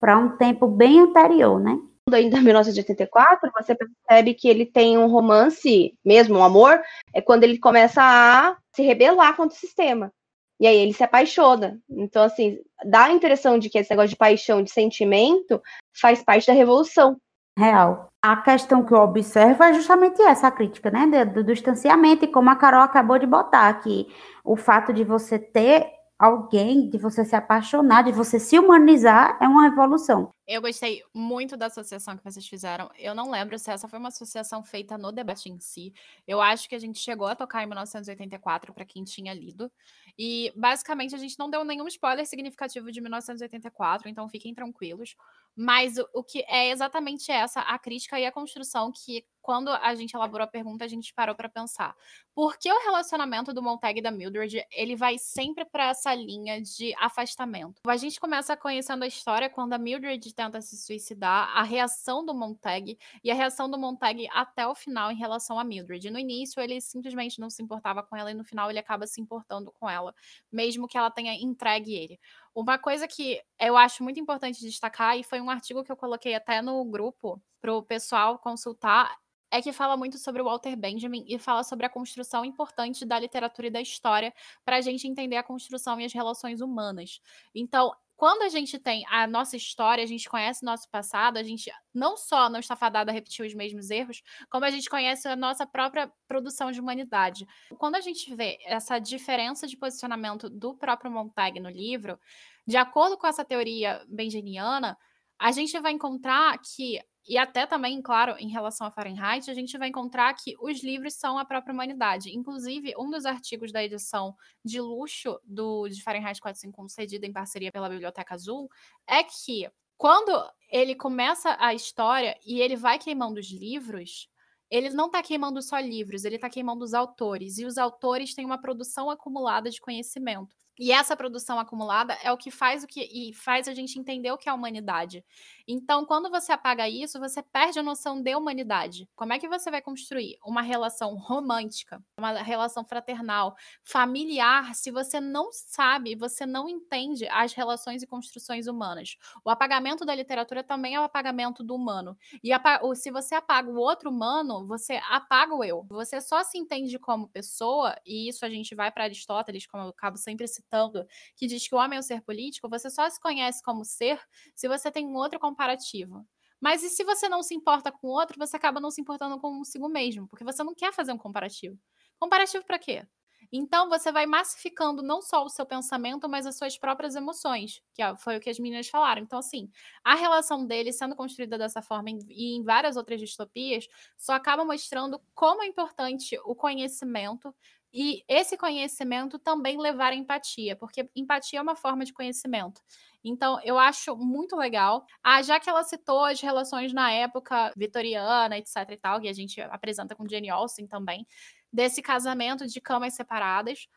[0.00, 1.76] para um tempo bem anterior, né?
[2.14, 6.80] Ainda 1984, você percebe que ele tem um romance, mesmo um amor,
[7.14, 10.12] é quando ele começa a se rebelar contra o sistema.
[10.60, 11.78] E aí ele se apaixona.
[11.88, 15.62] Então, assim, dá a impressão de que esse negócio de paixão, de sentimento,
[16.00, 17.16] faz parte da revolução.
[17.56, 18.08] Real.
[18.22, 21.24] A questão que eu observo é justamente essa crítica, né?
[21.26, 24.08] Do, do distanciamento, e como a Carol acabou de botar aqui,
[24.44, 25.86] o fato de você ter
[26.18, 30.30] alguém, de você se apaixonar, de você se humanizar, é uma evolução.
[30.48, 32.90] Eu gostei muito da associação que vocês fizeram.
[32.98, 35.92] Eu não lembro se essa foi uma associação feita no debate em si.
[36.26, 39.70] Eu acho que a gente chegou a tocar em 1984 para quem tinha lido.
[40.18, 45.14] E basicamente a gente não deu nenhum spoiler significativo de 1984, então fiquem tranquilos.
[45.54, 49.94] Mas o, o que é exatamente essa a crítica e a construção que quando a
[49.94, 51.96] gente elaborou a pergunta, a gente parou para pensar.
[52.34, 56.60] Por que o relacionamento do Montag e da Mildred, ele vai sempre para essa linha
[56.60, 57.80] de afastamento?
[57.86, 62.32] A gente começa conhecendo a história quando a Mildred tenta se suicidar, a reação do
[62.32, 66.08] Montag e a reação do Montag até o final em relação a Mildred.
[66.10, 69.20] No início, ele simplesmente não se importava com ela e no final ele acaba se
[69.20, 70.14] importando com ela,
[70.52, 72.20] mesmo que ela tenha entregue ele.
[72.54, 76.36] Uma coisa que eu acho muito importante destacar, e foi um artigo que eu coloquei
[76.36, 79.16] até no grupo para o pessoal consultar,
[79.50, 83.18] é que fala muito sobre o Walter Benjamin e fala sobre a construção importante da
[83.18, 84.32] literatura e da história
[84.64, 87.20] para a gente entender a construção e as relações humanas.
[87.54, 91.70] Então, quando a gente tem a nossa história, a gente conhece nosso passado, a gente
[91.94, 95.36] não só não está fadado a repetir os mesmos erros, como a gente conhece a
[95.36, 97.46] nossa própria produção de humanidade.
[97.78, 102.18] Quando a gente vê essa diferença de posicionamento do próprio Montag no livro,
[102.66, 104.98] de acordo com essa teoria benjamiana,
[105.38, 109.76] a gente vai encontrar que e até também, claro, em relação a Fahrenheit, a gente
[109.76, 112.34] vai encontrar que os livros são a própria humanidade.
[112.34, 117.70] Inclusive, um dos artigos da edição de luxo do de Fahrenheit 451, cedido em parceria
[117.70, 118.70] pela Biblioteca Azul,
[119.06, 120.32] é que quando
[120.70, 124.28] ele começa a história e ele vai queimando os livros,
[124.70, 127.58] ele não está queimando só livros, ele está queimando os autores.
[127.58, 130.56] E os autores têm uma produção acumulada de conhecimento.
[130.78, 134.30] E essa produção acumulada é o que faz o que e faz a gente entender
[134.30, 135.24] o que é a humanidade.
[135.70, 139.06] Então, quando você apaga isso, você perde a noção de humanidade.
[139.14, 143.54] Como é que você vai construir uma relação romântica, uma relação fraternal,
[143.84, 149.16] familiar, se você não sabe, você não entende as relações e construções humanas?
[149.44, 152.16] O apagamento da literatura também é o apagamento do humano.
[152.42, 152.50] E
[152.96, 155.84] se você apaga o outro humano, você apaga o eu.
[155.90, 159.88] Você só se entende como pessoa, e isso a gente vai para Aristóteles, como eu
[159.90, 163.20] acabo sempre citando que diz que o homem é o ser político, você só se
[163.20, 164.18] conhece como ser
[164.54, 166.24] se você tem um outro comparativo.
[166.60, 169.38] Mas e se você não se importa com o outro, você acaba não se importando
[169.38, 171.78] consigo mesmo, porque você não quer fazer um comparativo.
[172.18, 173.06] Comparativo para quê?
[173.52, 178.02] Então você vai massificando não só o seu pensamento, mas as suas próprias emoções, que
[178.18, 179.22] foi o que as meninas falaram.
[179.22, 179.70] Então, assim,
[180.04, 183.86] a relação dele sendo construída dessa forma e em várias outras distopias
[184.18, 187.54] só acaba mostrando como é importante o conhecimento
[187.92, 192.82] e esse conhecimento também levar a empatia, porque empatia é uma forma de conhecimento.
[193.24, 195.04] Então, eu acho muito legal.
[195.22, 199.32] Ah, já que ela citou as relações na época vitoriana, etc e tal, que a
[199.32, 201.26] gente apresenta com Jane Austen também,
[201.72, 203.88] desse casamento de camas separadas.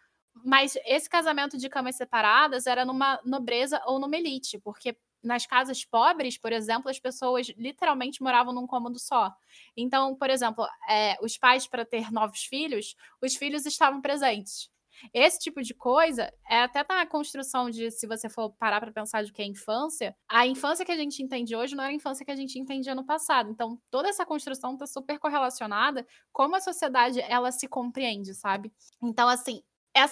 [0.45, 5.85] Mas esse casamento de camas separadas era numa nobreza ou numa elite, porque nas casas
[5.85, 9.31] pobres, por exemplo, as pessoas literalmente moravam num cômodo só.
[9.77, 14.69] Então, por exemplo, é, os pais, para ter novos filhos, os filhos estavam presentes.
[15.13, 19.23] Esse tipo de coisa é até na construção de, se você for parar para pensar
[19.23, 22.25] de que é infância, a infância que a gente entende hoje não era a infância
[22.25, 23.49] que a gente entendia no passado.
[23.49, 28.71] Então, toda essa construção está super correlacionada como a sociedade ela se compreende, sabe?
[29.01, 29.61] Então, assim,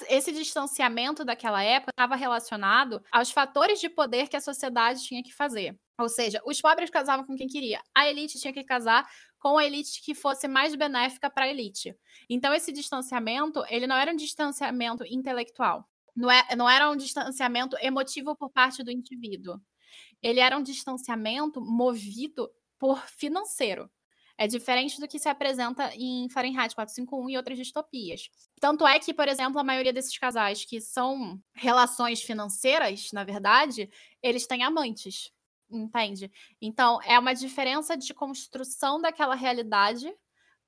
[0.09, 5.33] esse distanciamento daquela época estava relacionado aos fatores de poder que a sociedade tinha que
[5.33, 5.77] fazer.
[5.97, 9.07] Ou seja, os pobres casavam com quem queria, a elite tinha que casar
[9.39, 11.95] com a elite que fosse mais benéfica para a elite.
[12.29, 17.77] Então, esse distanciamento, ele não era um distanciamento intelectual, não, é, não era um distanciamento
[17.81, 19.59] emotivo por parte do indivíduo.
[20.21, 23.89] Ele era um distanciamento movido por financeiro.
[24.37, 28.29] É diferente do que se apresenta em Fahrenheit 451 e outras distopias.
[28.59, 33.89] Tanto é que, por exemplo, a maioria desses casais que são relações financeiras, na verdade,
[34.23, 35.29] eles têm amantes,
[35.69, 36.31] entende?
[36.61, 40.13] Então, é uma diferença de construção daquela realidade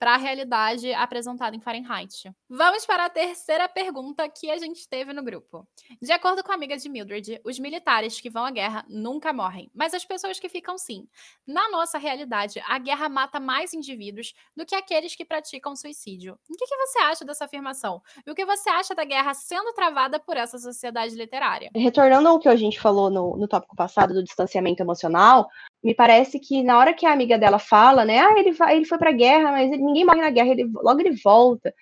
[0.02, 2.24] para a realidade apresentada em Fahrenheit.
[2.50, 5.64] Vamos para a terceira pergunta que a gente teve no grupo.
[6.02, 9.70] De acordo com a amiga de Mildred, os militares que vão à guerra nunca morrem,
[9.76, 11.08] mas as pessoas que ficam sim.
[11.46, 16.34] Na nossa realidade, a guerra mata mais indivíduos do que aqueles que praticam suicídio.
[16.50, 18.02] O que, que você acha dessa afirmação?
[18.26, 21.70] E o que você acha da guerra sendo travada por essa sociedade literária?
[21.76, 25.48] Retornando ao que a gente falou no, no tópico passado do distanciamento emocional,
[25.84, 28.86] me parece que na hora que a amiga dela fala, né, ah, ele, vai, ele
[28.86, 31.74] foi pra guerra, mas ele, ninguém morre na guerra, ele, logo ele volta,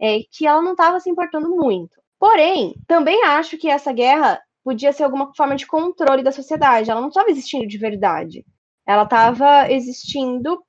[0.00, 1.96] é, que ela não estava se importando muito.
[2.18, 7.00] Porém, também acho que essa guerra podia ser alguma forma de controle da sociedade, ela
[7.00, 8.44] não estava existindo de verdade.
[8.86, 10.62] Ela estava existindo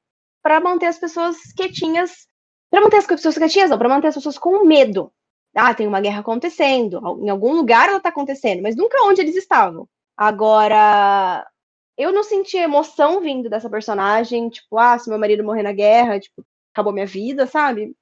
[0.43, 2.27] para manter as pessoas quietinhas,
[2.69, 5.11] para manter as pessoas quietinhas, não, para manter as pessoas com medo.
[5.55, 9.35] Ah, tem uma guerra acontecendo, em algum lugar ela está acontecendo, mas nunca onde eles
[9.35, 9.87] estavam.
[10.17, 11.45] Agora,
[11.97, 16.19] eu não senti emoção vindo dessa personagem, tipo, ah, se meu marido morrer na guerra,
[16.19, 17.95] tipo, acabou minha vida, sabe?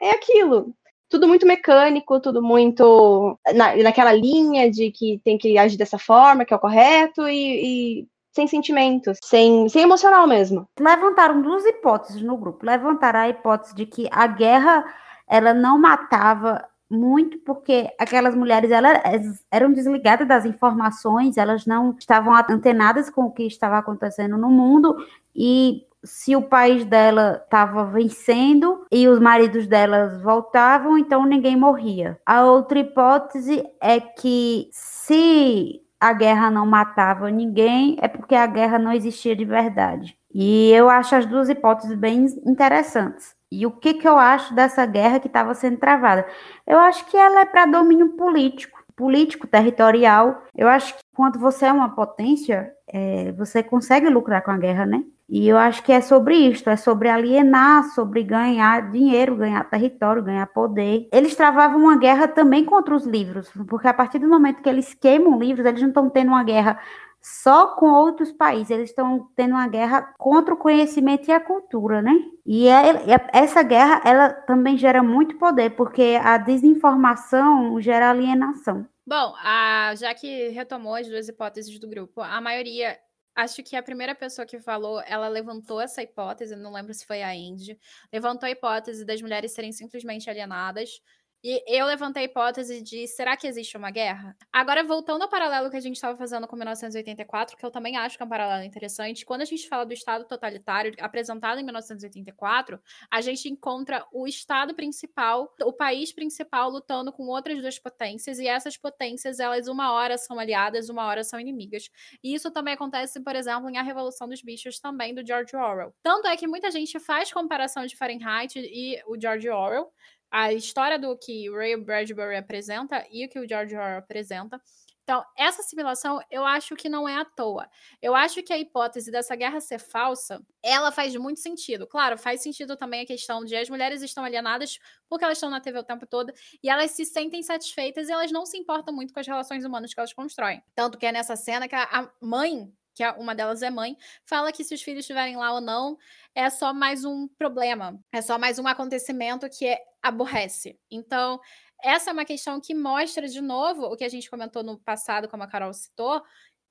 [0.00, 0.74] É aquilo.
[1.08, 6.44] Tudo muito mecânico, tudo muito na, naquela linha de que tem que agir dessa forma,
[6.44, 10.68] que é o correto, e, e sem sentimentos, sem, sem emocional mesmo.
[10.78, 12.64] Levantaram duas hipóteses no grupo.
[12.64, 14.84] Levantaram a hipótese de que a guerra
[15.28, 22.34] ela não matava muito porque aquelas mulheres elas eram desligadas das informações, elas não estavam
[22.34, 24.96] antenadas com o que estava acontecendo no mundo
[25.34, 32.18] e se o país dela estava vencendo e os maridos delas voltavam, então ninguém morria.
[32.24, 38.78] A outra hipótese é que se a guerra não matava ninguém, é porque a guerra
[38.78, 40.16] não existia de verdade.
[40.32, 43.34] E eu acho as duas hipóteses bem interessantes.
[43.50, 46.26] E o que, que eu acho dessa guerra que estava sendo travada?
[46.66, 50.44] Eu acho que ela é para domínio político, político, territorial.
[50.54, 54.86] Eu acho que quando você é uma potência, é, você consegue lucrar com a guerra,
[54.86, 55.02] né?
[55.28, 60.24] E eu acho que é sobre isto, é sobre alienar, sobre ganhar dinheiro, ganhar território,
[60.24, 61.08] ganhar poder.
[61.12, 64.92] Eles travavam uma guerra também contra os livros, porque a partir do momento que eles
[64.92, 66.80] queimam livros, eles não estão tendo uma guerra
[67.22, 72.00] só com outros países, eles estão tendo uma guerra contra o conhecimento e a cultura,
[72.00, 72.12] né?
[72.46, 78.86] E é, é, essa guerra, ela também gera muito poder, porque a desinformação gera alienação.
[79.06, 82.96] Bom, a, já que retomou as duas hipóteses do grupo, a maioria
[83.34, 87.22] acho que a primeira pessoa que falou, ela levantou essa hipótese, não lembro se foi
[87.22, 87.78] a Indy,
[88.12, 91.00] levantou a hipótese das mulheres serem simplesmente alienadas,
[91.42, 94.36] e eu levantei a hipótese de será que existe uma guerra?
[94.52, 98.16] Agora, voltando ao paralelo que a gente estava fazendo com 1984, que eu também acho
[98.16, 102.80] que é um paralelo interessante, quando a gente fala do Estado totalitário apresentado em 1984,
[103.10, 108.46] a gente encontra o Estado principal, o país principal lutando com outras duas potências, e
[108.46, 111.90] essas potências, elas uma hora são aliadas, uma hora são inimigas.
[112.22, 115.94] E isso também acontece, por exemplo, em A Revolução dos Bichos, também do George Orwell.
[116.02, 119.90] Tanto é que muita gente faz comparação de Fahrenheit e o George Orwell,
[120.30, 124.60] a história do que o Ray Bradbury apresenta e o que o George Orwell apresenta.
[125.02, 127.68] Então, essa assimilação eu acho que não é à toa.
[128.00, 131.84] Eu acho que a hipótese dessa guerra ser falsa, ela faz muito sentido.
[131.84, 135.60] Claro, faz sentido também a questão de as mulheres estão alienadas porque elas estão na
[135.60, 139.12] TV o tempo todo e elas se sentem satisfeitas e elas não se importam muito
[139.12, 140.62] com as relações humanas que elas constroem.
[140.76, 144.64] Tanto que é nessa cena que a mãe que uma delas é mãe, fala que
[144.64, 145.96] se os filhos estiverem lá ou não,
[146.34, 150.78] é só mais um problema, é só mais um acontecimento que é, aborrece.
[150.90, 151.40] Então,
[151.82, 155.28] essa é uma questão que mostra de novo o que a gente comentou no passado,
[155.28, 156.22] como a Carol citou,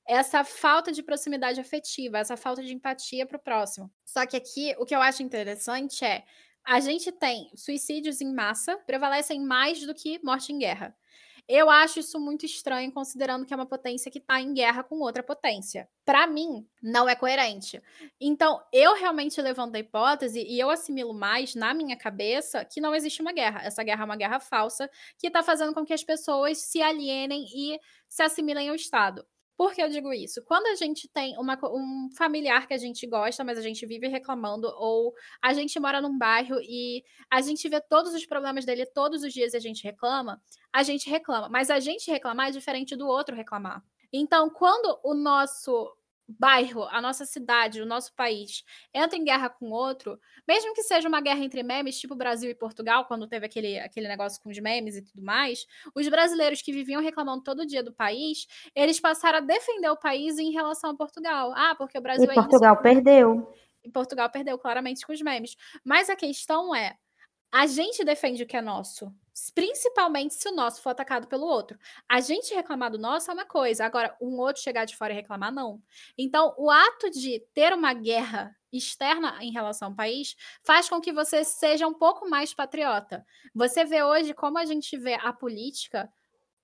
[0.08, 3.92] essa falta de proximidade afetiva, essa falta de empatia para o próximo.
[4.04, 6.24] Só que aqui, o que eu acho interessante é
[6.66, 10.96] a gente tem suicídios em massa prevalecem mais do que morte em guerra.
[11.52, 15.00] Eu acho isso muito estranho, considerando que é uma potência que está em guerra com
[15.00, 15.90] outra potência.
[16.06, 17.82] Para mim, não é coerente.
[18.22, 22.94] Então, eu realmente levanto a hipótese e eu assimilo mais na minha cabeça que não
[22.94, 23.62] existe uma guerra.
[23.64, 27.44] Essa guerra é uma guerra falsa que está fazendo com que as pessoas se alienem
[27.52, 29.26] e se assimilem ao Estado.
[29.60, 30.42] Por que eu digo isso?
[30.46, 34.08] Quando a gente tem uma, um familiar que a gente gosta, mas a gente vive
[34.08, 38.86] reclamando, ou a gente mora num bairro e a gente vê todos os problemas dele
[38.86, 40.42] todos os dias e a gente reclama,
[40.72, 41.50] a gente reclama.
[41.50, 43.84] Mas a gente reclamar é diferente do outro reclamar.
[44.14, 45.94] Então, quando o nosso
[46.38, 48.64] bairro, a nossa cidade, o nosso país
[48.94, 52.56] entra em guerra com outro, mesmo que seja uma guerra entre memes, tipo Brasil e
[52.56, 55.66] Portugal, quando teve aquele, aquele negócio com os memes e tudo mais,
[55.96, 60.38] os brasileiros que viviam reclamando todo dia do país, eles passaram a defender o país
[60.38, 61.54] em relação a Portugal.
[61.56, 62.84] Ah, porque o Brasil e é Portugal isso.
[62.84, 63.54] perdeu.
[63.84, 65.56] E Portugal perdeu claramente com os memes.
[65.84, 66.96] Mas a questão é,
[67.52, 69.14] a gente defende o que é nosso,
[69.56, 71.78] principalmente se o nosso for atacado pelo outro.
[72.08, 75.16] A gente reclamar do nosso é uma coisa, agora um outro chegar de fora e
[75.16, 75.82] reclamar, não.
[76.18, 81.12] Então, o ato de ter uma guerra externa em relação ao país faz com que
[81.12, 83.26] você seja um pouco mais patriota.
[83.54, 86.12] Você vê hoje como a gente vê a política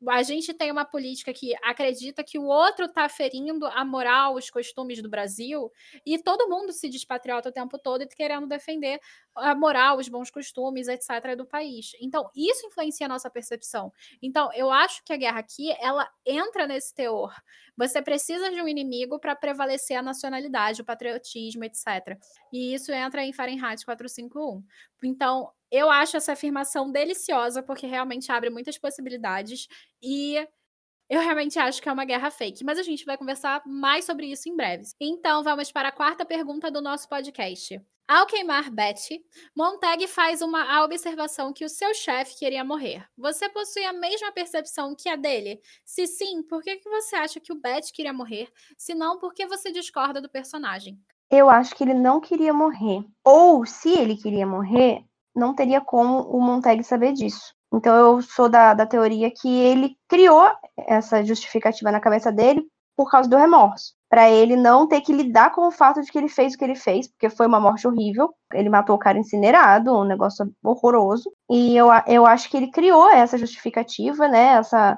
[0.09, 4.49] a gente tem uma política que acredita que o outro está ferindo a moral, os
[4.49, 5.71] costumes do Brasil,
[6.05, 8.99] e todo mundo se diz patriota o tempo todo e querendo defender
[9.35, 11.91] a moral, os bons costumes, etc., do país.
[12.01, 13.91] Então, isso influencia a nossa percepção.
[14.21, 17.33] Então, eu acho que a guerra aqui, ela entra nesse teor.
[17.77, 22.17] Você precisa de um inimigo para prevalecer a nacionalidade, o patriotismo, etc.
[22.51, 24.63] E isso entra em Fahrenheit 451.
[25.03, 29.67] Então, eu acho essa afirmação deliciosa, porque realmente abre muitas possibilidades
[30.01, 30.35] e
[31.09, 34.25] eu realmente acho que é uma guerra fake, mas a gente vai conversar mais sobre
[34.27, 34.85] isso em breve.
[34.99, 37.79] Então, vamos para a quarta pergunta do nosso podcast.
[38.07, 39.19] Ao queimar Betty,
[39.55, 43.03] Montag faz uma observação que o seu chefe queria morrer.
[43.17, 45.59] Você possui a mesma percepção que a dele?
[45.83, 48.47] Se sim, por que você acha que o Betty queria morrer?
[48.77, 50.99] Se não, por que você discorda do personagem?
[51.31, 53.03] Eu acho que ele não queria morrer.
[53.23, 55.03] Ou, se ele queria morrer,
[55.35, 57.53] não teria como o Montag saber disso.
[57.73, 62.65] Então eu sou da, da teoria que ele criou essa justificativa na cabeça dele
[62.95, 63.93] por causa do remorso.
[64.09, 66.63] para ele não ter que lidar com o fato de que ele fez o que
[66.63, 68.33] ele fez, porque foi uma morte horrível.
[68.53, 71.29] Ele matou o cara incinerado, um negócio horroroso.
[71.51, 74.53] E eu, eu acho que ele criou essa justificativa, né?
[74.53, 74.97] Essa,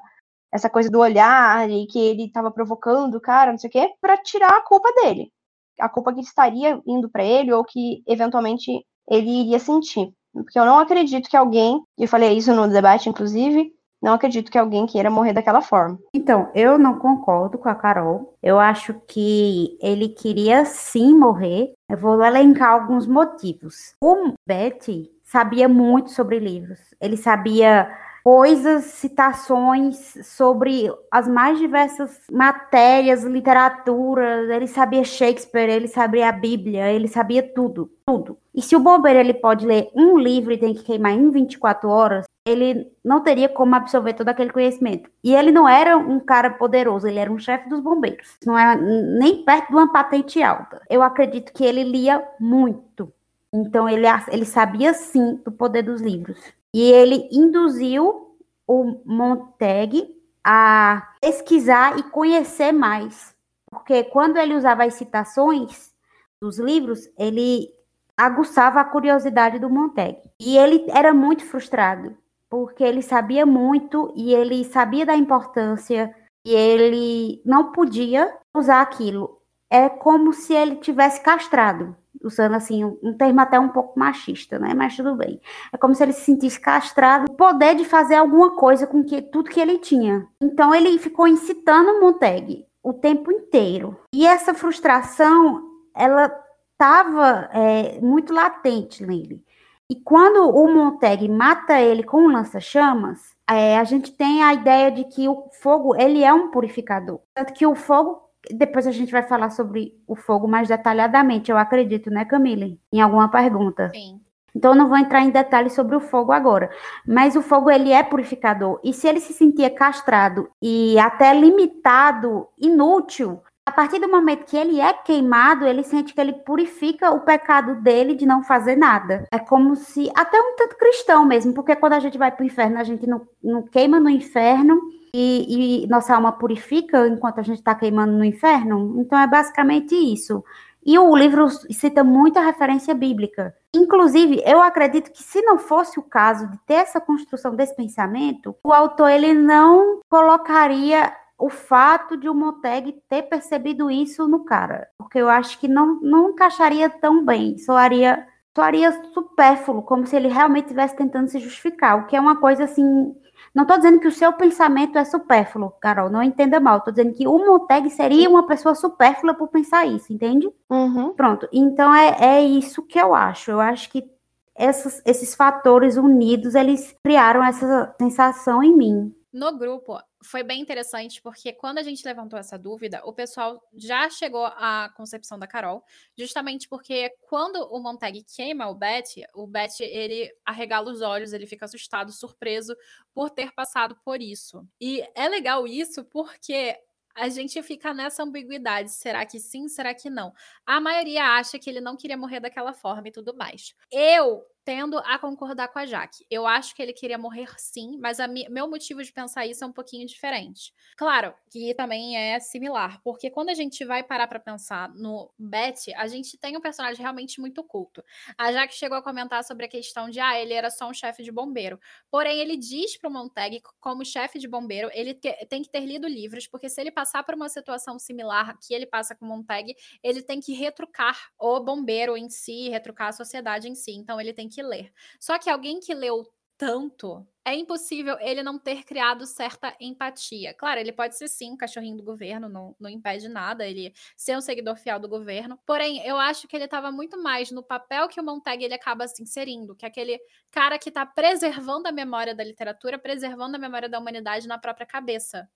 [0.53, 3.89] essa coisa do olhar e que ele estava provocando o cara, não sei o quê,
[3.99, 5.31] para tirar a culpa dele.
[5.79, 8.71] A culpa que estaria indo para ele ou que eventualmente
[9.09, 10.13] ele iria sentir.
[10.43, 14.51] Porque eu não acredito que alguém, e eu falei isso no debate, inclusive, não acredito
[14.51, 15.97] que alguém queira morrer daquela forma.
[16.13, 18.35] Então, eu não concordo com a Carol.
[18.43, 21.73] Eu acho que ele queria sim morrer.
[21.89, 23.95] Eu vou elencar alguns motivos.
[24.01, 26.79] O Betty sabia muito sobre livros.
[27.01, 27.89] Ele sabia
[28.27, 34.53] coisas, citações sobre as mais diversas matérias, literatura.
[34.53, 38.37] Ele sabia Shakespeare, ele sabia a Bíblia, ele sabia tudo, tudo.
[38.53, 41.87] E se o bombeiro ele pode ler um livro e tem que queimar em 24
[41.87, 45.09] horas, ele não teria como absorver todo aquele conhecimento.
[45.23, 48.35] E ele não era um cara poderoso, ele era um chefe dos bombeiros.
[48.45, 50.81] Não é nem perto de uma patente alta.
[50.89, 53.09] Eu acredito que ele lia muito.
[53.53, 56.37] Então ele, ele sabia sim do poder dos livros.
[56.73, 58.37] E ele induziu
[58.67, 63.35] o Montag a pesquisar e conhecer mais.
[63.69, 65.93] Porque quando ele usava as citações
[66.41, 67.69] dos livros, ele
[68.15, 70.17] aguçava a curiosidade do Montag.
[70.39, 72.17] E ele era muito frustrado,
[72.49, 76.13] porque ele sabia muito e ele sabia da importância
[76.45, 79.41] e ele não podia usar aquilo.
[79.69, 84.73] É como se ele tivesse castrado usando assim um termo até um pouco machista, né?
[84.73, 85.39] Mas tudo bem.
[85.71, 89.49] É como se ele se sentisse castrado, poder de fazer alguma coisa com que tudo
[89.49, 90.27] que ele tinha.
[90.41, 93.97] Então ele ficou incitando Montag o tempo inteiro.
[94.13, 95.61] E essa frustração,
[95.95, 96.31] ela
[96.71, 99.43] estava é, muito latente nele.
[99.89, 104.91] E quando o Montag mata ele com um lança-chamas, é, a gente tem a ideia
[104.91, 107.21] de que o fogo ele é um purificador.
[107.33, 111.57] Tanto que o fogo depois a gente vai falar sobre o fogo mais detalhadamente, eu
[111.57, 112.79] acredito, né, Camille?
[112.91, 113.89] Em alguma pergunta.
[113.89, 114.21] Sim.
[114.55, 116.71] Então eu não vou entrar em detalhes sobre o fogo agora,
[117.05, 118.79] mas o fogo ele é purificador.
[118.83, 124.57] E se ele se sentia castrado e até limitado, inútil, a partir do momento que
[124.57, 129.27] ele é queimado, ele sente que ele purifica o pecado dele de não fazer nada.
[129.29, 132.47] É como se, até um tanto cristão mesmo, porque quando a gente vai para o
[132.47, 134.79] inferno, a gente não, não queima no inferno
[135.13, 138.95] e, e nossa alma purifica enquanto a gente está queimando no inferno.
[138.99, 140.43] Então é basicamente isso.
[140.85, 143.53] E o livro cita muita referência bíblica.
[143.75, 148.55] Inclusive, eu acredito que se não fosse o caso de ter essa construção desse pensamento,
[148.63, 154.87] o autor ele não colocaria o fato de o Montag ter percebido isso no cara,
[154.97, 160.29] porque eu acho que não, não encaixaria tão bem, soaria, soaria supérfluo, como se ele
[160.29, 163.13] realmente estivesse tentando se justificar, o que é uma coisa assim
[163.57, 166.77] não estou dizendo que o seu pensamento é supérfluo, Carol, não entenda mal.
[166.77, 170.47] Estou dizendo que o Montag seria uma pessoa supérflua por pensar isso, entende?
[170.69, 171.11] Uhum.
[171.15, 171.49] Pronto.
[171.51, 173.49] Então é, é isso que eu acho.
[173.49, 174.07] Eu acho que
[174.53, 179.11] essas, esses fatores unidos, eles criaram essa sensação em mim.
[179.33, 179.97] No grupo,
[180.27, 184.91] foi bem interessante porque quando a gente levantou essa dúvida, o pessoal já chegou à
[184.95, 185.83] concepção da Carol,
[186.17, 191.47] justamente porque quando o Montag queima o Betty, o Betty ele arregala os olhos, ele
[191.47, 192.75] fica assustado, surpreso
[193.13, 194.67] por ter passado por isso.
[194.79, 196.77] E é legal isso porque
[197.15, 198.91] a gente fica nessa ambiguidade.
[198.91, 199.67] Será que sim?
[199.67, 200.31] Será que não?
[200.65, 203.73] A maioria acha que ele não queria morrer daquela forma e tudo mais.
[203.91, 206.25] Eu tendo a concordar com a Jaque.
[206.29, 209.67] Eu acho que ele queria morrer sim, mas mi meu motivo de pensar isso é
[209.67, 210.73] um pouquinho diferente.
[210.97, 215.93] Claro que também é similar, porque quando a gente vai parar para pensar no Betty,
[215.93, 218.03] a gente tem um personagem realmente muito culto.
[218.37, 221.23] A Jaque chegou a comentar sobre a questão de, ah, ele era só um chefe
[221.23, 221.79] de bombeiro.
[222.11, 226.45] Porém, ele diz pro Montag, como chefe de bombeiro, ele tem que ter lido livros,
[226.45, 230.21] porque se ele passar por uma situação similar que ele passa com o Montag, ele
[230.21, 233.91] tem que retrucar o bombeiro em si, retrucar a sociedade em si.
[233.91, 234.91] Então, ele tem que que ler.
[235.19, 236.25] Só que alguém que leu
[236.57, 240.53] tanto, é impossível ele não ter criado certa empatia.
[240.55, 244.35] Claro, ele pode ser sim um cachorrinho do governo, não, não impede nada ele ser
[244.35, 245.59] um seguidor fiel do governo.
[245.65, 249.07] Porém, eu acho que ele estava muito mais no papel que o Montag ele acaba
[249.07, 253.59] se inserindo, que é aquele cara que está preservando a memória da literatura, preservando a
[253.59, 255.47] memória da humanidade na própria cabeça.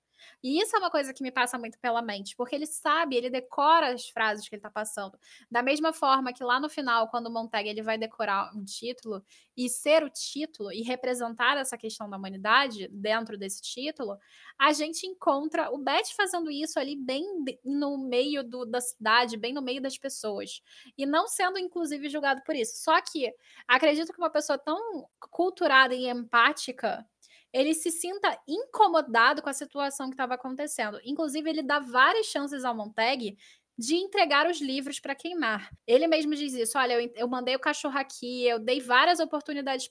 [0.44, 3.30] E isso é uma coisa que me passa muito pela mente, porque ele sabe, ele
[3.30, 5.18] decora as frases que ele está passando.
[5.50, 9.24] Da mesma forma que lá no final, quando o Montag ele vai decorar um título
[9.56, 14.18] e ser o título e representar essa questão da humanidade dentro desse título,
[14.58, 17.24] a gente encontra o Beth fazendo isso ali bem
[17.64, 20.62] no meio do, da cidade, bem no meio das pessoas.
[20.98, 22.84] E não sendo, inclusive, julgado por isso.
[22.84, 23.34] Só que
[23.68, 27.06] acredito que uma pessoa tão culturada e empática
[27.54, 31.00] ele se sinta incomodado com a situação que estava acontecendo.
[31.04, 33.38] Inclusive, ele dá várias chances ao Montag
[33.78, 35.70] de entregar os livros para queimar.
[35.88, 39.90] Ele mesmo diz isso: olha, eu, eu, mandei o cachorro aqui, eu dei várias oportunidades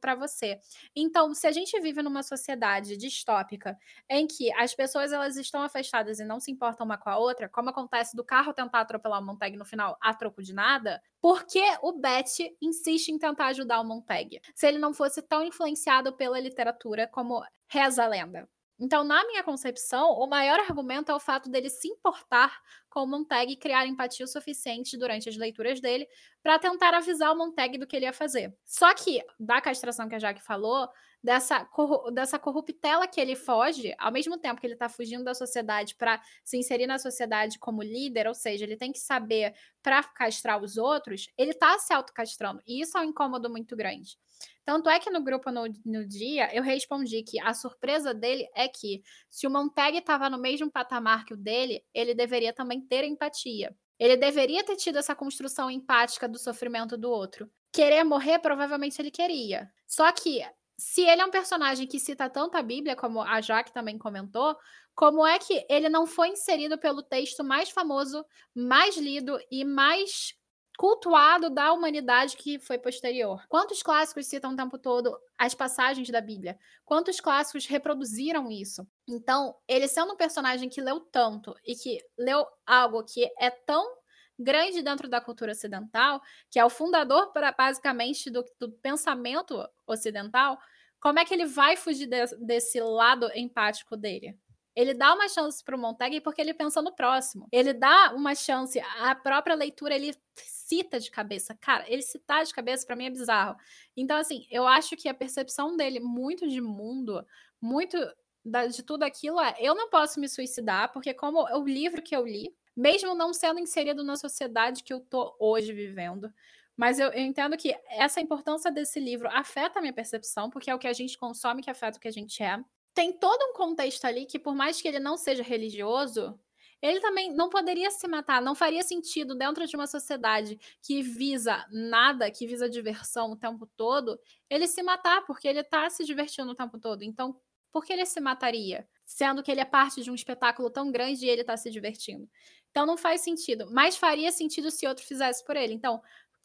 [0.00, 0.58] para você.
[0.94, 3.76] Então, se a gente vive numa sociedade distópica
[4.08, 7.48] em que as pessoas elas estão afastadas e não se importam uma com a outra,
[7.48, 11.46] como acontece do carro tentar atropelar o Montag no final a troco de nada, por
[11.46, 14.40] que o Beth insiste em tentar ajudar o Montag?
[14.54, 18.48] Se ele não fosse tão influenciado pela literatura como reza a lenda.
[18.80, 22.58] Então, na minha concepção, o maior argumento é o fato dele se importar
[22.88, 26.08] com o Montag e criar empatia o suficiente durante as leituras dele
[26.42, 28.56] para tentar avisar o Montag do que ele ia fazer.
[28.64, 30.88] Só que, da castração que a Jaque falou,
[31.22, 35.34] dessa, corru dessa corruptela que ele foge, ao mesmo tempo que ele está fugindo da
[35.34, 40.02] sociedade para se inserir na sociedade como líder, ou seja, ele tem que saber para
[40.02, 42.62] castrar os outros, ele está se autocastrando.
[42.66, 44.18] E isso é um incômodo muito grande.
[44.64, 48.68] Tanto é que no grupo no, no dia eu respondi que a surpresa dele é
[48.68, 53.04] que se o Montag estava no mesmo patamar que o dele, ele deveria também ter
[53.04, 53.74] empatia.
[53.98, 57.50] Ele deveria ter tido essa construção empática do sofrimento do outro.
[57.70, 59.70] Querer morrer, provavelmente ele queria.
[59.86, 60.42] Só que,
[60.78, 64.56] se ele é um personagem que cita tanto a Bíblia, como a Jaque também comentou,
[64.94, 68.24] como é que ele não foi inserido pelo texto mais famoso,
[68.54, 70.34] mais lido e mais
[70.80, 73.44] cultuado da humanidade que foi posterior.
[73.50, 76.58] Quantos clássicos citam o tempo todo as passagens da Bíblia?
[76.86, 78.88] Quantos clássicos reproduziram isso?
[79.06, 83.94] Então, ele sendo um personagem que leu tanto e que leu algo que é tão
[84.38, 86.18] grande dentro da cultura ocidental,
[86.50, 90.58] que é o fundador, para, basicamente, do, do pensamento ocidental,
[90.98, 94.34] como é que ele vai fugir de, desse lado empático dele?
[94.74, 97.48] Ele dá uma chance para o Montag porque ele pensa no próximo.
[97.50, 101.56] Ele dá uma chance, a própria leitura ele cita de cabeça.
[101.60, 103.56] Cara, ele citar de cabeça para mim é bizarro.
[103.96, 107.26] Então, assim, eu acho que a percepção dele muito de mundo,
[107.60, 107.96] muito
[108.44, 112.14] da, de tudo aquilo é: eu não posso me suicidar, porque, como o livro que
[112.14, 116.32] eu li, mesmo não sendo inserido na sociedade que eu tô hoje vivendo,
[116.76, 120.74] mas eu, eu, entendo que essa importância desse livro afeta a minha percepção, porque é
[120.74, 122.58] o que a gente consome que afeta o que a gente é.
[122.94, 126.38] Tem todo um contexto ali que, por mais que ele não seja religioso,
[126.82, 131.66] ele também não poderia se matar, não faria sentido dentro de uma sociedade que visa
[131.70, 134.18] nada, que visa diversão o tempo todo,
[134.48, 137.02] ele se matar, porque ele está se divertindo o tempo todo.
[137.02, 137.38] Então,
[137.70, 138.88] por que ele se mataria?
[139.04, 142.28] Sendo que ele é parte de um espetáculo tão grande e ele está se divertindo.
[142.70, 143.68] Então não faz sentido.
[143.70, 145.74] Mas faria sentido se outro fizesse por ele.
[145.74, 146.00] Então,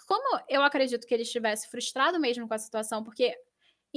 [0.08, 3.36] como eu acredito que ele estivesse frustrado mesmo com a situação, porque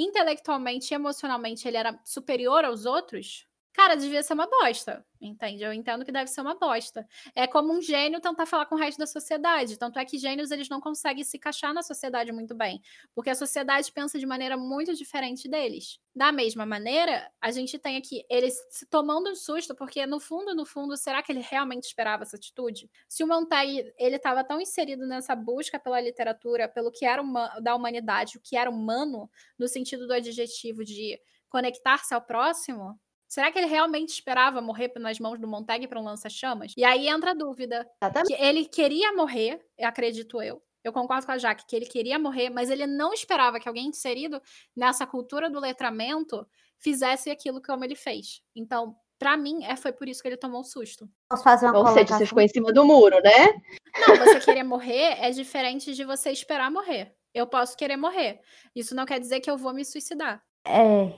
[0.05, 3.47] intelectualmente e emocionalmente ele era superior aos outros,
[3.78, 5.06] cara, devia ser uma bosta.
[5.20, 5.62] Entende?
[5.62, 7.06] Eu entendo que deve ser uma bosta.
[7.32, 9.78] É como um gênio tentar falar com o resto da sociedade.
[9.78, 12.82] Tanto é que gênios eles não conseguem se encaixar na sociedade muito bem,
[13.14, 16.00] porque a sociedade pensa de maneira muito diferente deles.
[16.12, 20.56] Da mesma maneira, a gente tem aqui eles se tomando um susto, porque no fundo,
[20.56, 22.90] no fundo, será que ele realmente esperava essa atitude?
[23.08, 27.46] Se o Montaigne ele estava tão inserido nessa busca pela literatura, pelo que era uma,
[27.60, 32.98] da humanidade, o que era humano, no sentido do adjetivo de conectar-se ao próximo,
[33.28, 36.72] Será que ele realmente esperava morrer nas mãos do Montag para um lança-chamas?
[36.76, 37.86] E aí entra a dúvida.
[38.26, 40.62] Que ele queria morrer, acredito eu.
[40.82, 43.88] Eu concordo com a Jaque que ele queria morrer, mas ele não esperava que alguém
[43.88, 44.40] inserido
[44.74, 46.46] nessa cultura do letramento
[46.78, 48.40] fizesse aquilo como ele fez.
[48.56, 51.06] Então, para mim, é, foi por isso que ele tomou um susto.
[51.28, 53.60] Posso fazer uma Ou seja, você ficou em cima do muro, né?
[53.98, 57.14] Não, você querer morrer é diferente de você esperar morrer.
[57.34, 58.40] Eu posso querer morrer.
[58.74, 60.42] Isso não quer dizer que eu vou me suicidar.
[60.64, 61.12] É,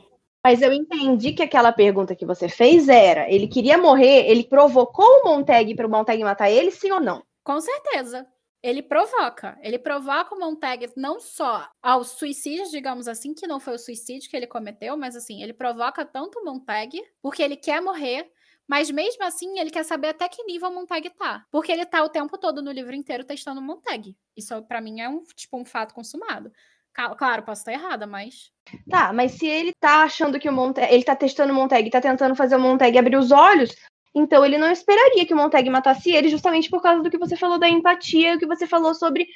[0.45, 5.05] mas eu entendi que aquela pergunta que você fez era: ele queria morrer, ele provocou
[5.05, 7.23] o Montag para o Montag matar ele, sim ou não?
[7.45, 8.27] Com certeza.
[8.63, 9.59] Ele provoca.
[9.63, 14.29] Ele provoca o Montag não só ao suicídio, digamos assim, que não foi o suicídio
[14.29, 18.31] que ele cometeu, mas assim, ele provoca tanto o Montag, porque ele quer morrer,
[18.69, 21.47] mas mesmo assim, ele quer saber até que nível o Montag tá.
[21.51, 24.15] Porque ele tá o tempo todo no livro inteiro testando o Montag.
[24.37, 26.53] Isso, para mim, é um, tipo, um fato consumado.
[26.93, 28.51] Claro, posso estar errada, mas.
[28.89, 30.93] Tá, mas se ele tá achando que o Montag.
[30.93, 33.75] Ele tá testando o Montag e tá tentando fazer o Montag abrir os olhos,
[34.15, 37.37] então ele não esperaria que o Montag matasse ele, justamente por causa do que você
[37.37, 39.27] falou da empatia, o que você falou sobre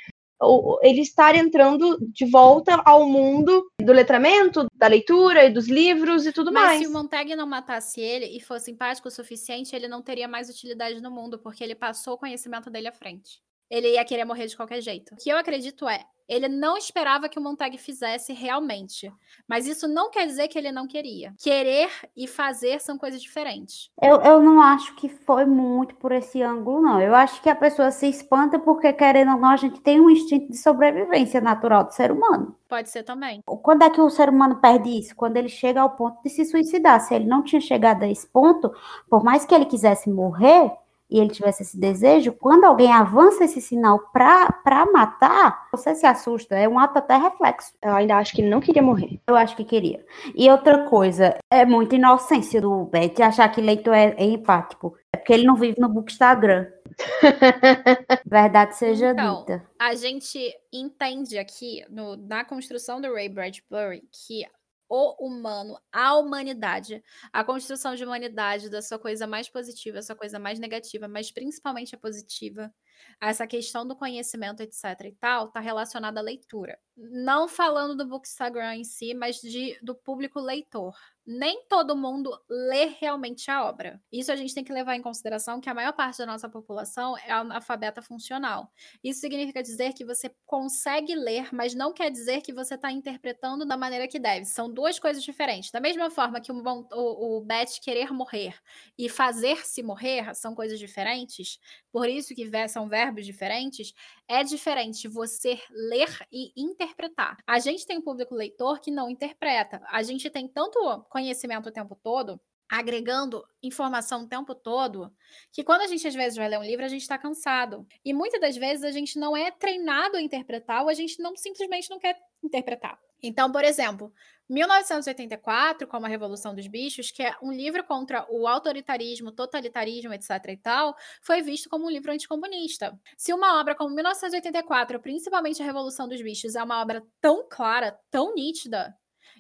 [0.83, 6.33] ele estar entrando de volta ao mundo do letramento, da leitura e dos livros e
[6.33, 6.81] tudo Mas mais.
[6.81, 10.51] se o Montag não matasse ele e fosse empático o suficiente, ele não teria mais
[10.51, 13.41] utilidade no mundo, porque ele passou o conhecimento dele à frente
[13.71, 15.15] ele ia querer morrer de qualquer jeito.
[15.15, 19.13] O que eu acredito é, Ele não esperava que o Montag fizesse realmente.
[19.49, 21.35] Mas isso não quer dizer que ele não queria.
[21.39, 23.91] Querer e fazer são coisas diferentes.
[24.01, 27.01] Eu, eu não acho que foi muito por esse ângulo, não.
[27.01, 30.11] Eu acho que a pessoa se espanta porque, querendo ou não, a gente tem um
[30.11, 32.57] instinto de sobrevivência natural do ser humano.
[32.69, 33.41] Pode ser também.
[33.45, 35.15] Quando é que o ser humano perde isso?
[35.15, 37.01] Quando ele chega ao ponto de se suicidar.
[37.01, 38.73] Se ele não tinha chegado a esse ponto,
[39.09, 40.73] por mais que ele quisesse morrer,
[41.15, 46.57] e ele tivesse esse desejo, quando alguém avança esse sinal para matar, você se assusta.
[46.57, 47.73] É um ato até reflexo.
[47.81, 49.21] Eu ainda acho que ele não queria morrer.
[49.27, 50.05] Eu acho que queria.
[50.35, 54.97] E outra coisa, é muita inocência do Beth achar que leitor é, é empático.
[55.13, 56.67] É porque ele não vive no Bookstagram.
[58.27, 59.65] Verdade seja Então, dita.
[59.79, 60.39] a gente
[60.73, 64.45] entende aqui no- na construção do Ray Bradbury que
[64.89, 70.39] o humano, a humanidade, a construção de humanidade da sua coisa mais positiva, sua coisa
[70.39, 72.73] mais negativa, mas principalmente a positiva,
[73.21, 76.79] essa questão do conhecimento, etc e tal, tá relacionada à leitura.
[76.97, 80.95] Não falando do Bookstagram em si, mas de, do público leitor.
[81.27, 84.01] Nem todo mundo lê realmente a obra.
[84.13, 87.17] Isso a gente tem que levar em consideração que a maior parte da nossa população
[87.19, 88.71] é analfabeta funcional.
[89.03, 93.65] Isso significa dizer que você consegue ler, mas não quer dizer que você está interpretando
[93.65, 94.45] da maneira que deve.
[94.45, 95.71] São duas coisas diferentes.
[95.71, 96.63] Da mesma forma que o,
[96.93, 98.55] o, o Beth querer morrer
[98.99, 101.59] e fazer-se morrer são coisas diferentes,
[101.91, 103.95] por isso que são verbos diferentes,
[104.29, 107.37] é diferente você ler e interpretar.
[107.47, 109.81] A gente tem um público leitor que não interpreta.
[109.89, 110.79] A gente tem tanto
[111.15, 115.13] conhecimento o tempo todo, agregando informação o tempo todo,
[115.53, 117.87] que quando a gente às vezes vai ler um livro, a gente está cansado.
[118.05, 121.37] E muitas das vezes a gente não é treinado a interpretar ou a gente não
[121.37, 122.99] simplesmente não quer interpretar.
[123.23, 124.13] Então, por exemplo,
[124.51, 130.31] 1984, como a Revolução dos Bichos, que é um livro contra o autoritarismo, totalitarismo, etc
[130.49, 132.99] e tal, foi visto como um livro anticomunista.
[133.17, 137.99] Se uma obra como 1984, principalmente a Revolução dos Bichos, é uma obra tão clara,
[138.11, 138.95] tão nítida,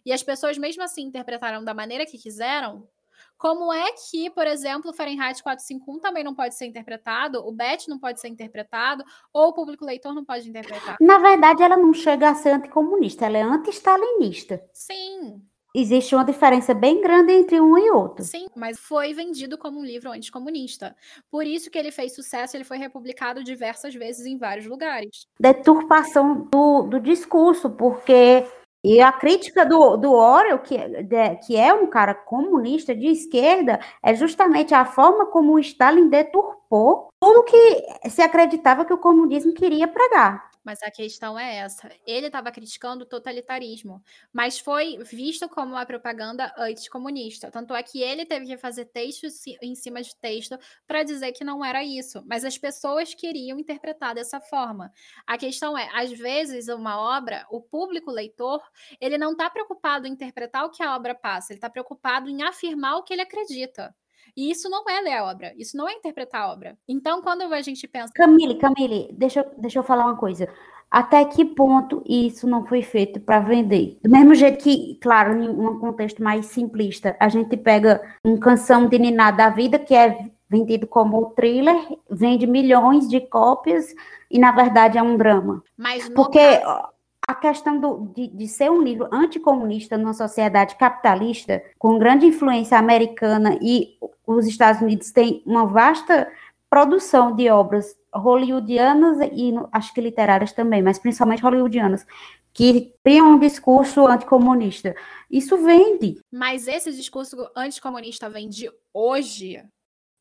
[0.04, 2.88] e as pessoas mesmo assim interpretaram da maneira que quiseram,
[3.36, 7.98] como é que, por exemplo, Fahrenheit 451 também não pode ser interpretado, o Bet não
[7.98, 10.96] pode ser interpretado, ou o público leitor não pode interpretar?
[11.00, 14.62] Na verdade, ela não chega a ser anticomunista, ela é anti-stalinista.
[14.72, 15.42] Sim,
[15.76, 18.24] Existe uma diferença bem grande entre um e outro.
[18.24, 20.94] sim, mas foi vendido como um livro anticomunista.
[21.28, 25.26] Por isso que ele fez sucesso, ele foi republicado diversas vezes em vários lugares.
[25.38, 28.46] Deturpação do, do discurso, porque.
[28.84, 33.80] E a crítica do, do Orwell, que, de- que é um cara comunista de esquerda,
[34.02, 39.54] é justamente a forma como o Stalin deturpou tudo que se acreditava que o comunismo
[39.54, 40.50] queria pregar.
[40.64, 41.90] Mas a questão é essa.
[42.06, 44.02] Ele estava criticando o totalitarismo,
[44.32, 47.50] mas foi visto como uma propaganda anticomunista.
[47.50, 49.26] Tanto é que ele teve que fazer texto
[49.62, 52.22] em cima de texto para dizer que não era isso.
[52.26, 54.90] Mas as pessoas queriam interpretar dessa forma.
[55.26, 58.60] A questão é, às vezes, uma obra, o público leitor,
[59.00, 62.42] ele não está preocupado em interpretar o que a obra passa, ele está preocupado em
[62.42, 63.94] afirmar o que ele acredita.
[64.36, 66.76] E isso não é ler a obra, isso não é interpretar a obra.
[66.88, 68.12] Então, quando a gente pensa.
[68.14, 70.48] Camille, Camille, deixa, eu- deixa eu falar uma coisa.
[70.90, 73.98] Até que ponto isso não foi feito para vender?
[74.02, 78.86] Do mesmo jeito que, claro, em um contexto mais simplista, a gente pega um canção
[78.88, 81.76] de Niná da vida, que é vendido como thriller,
[82.08, 83.92] vende milhões de cópias
[84.30, 85.64] e, na verdade, é um drama.
[85.76, 86.88] Mas Porque caso-
[87.26, 92.78] a questão do- de, de ser um livro anticomunista numa sociedade capitalista, com grande influência
[92.78, 93.96] americana, e
[94.26, 96.30] os Estados Unidos têm uma vasta
[96.68, 102.06] produção de obras hollywoodianas e acho que literárias também, mas principalmente hollywoodianas,
[102.52, 104.94] que criam um discurso anticomunista.
[105.30, 106.20] Isso vende.
[106.32, 109.62] Mas esse discurso anticomunista vem de hoje,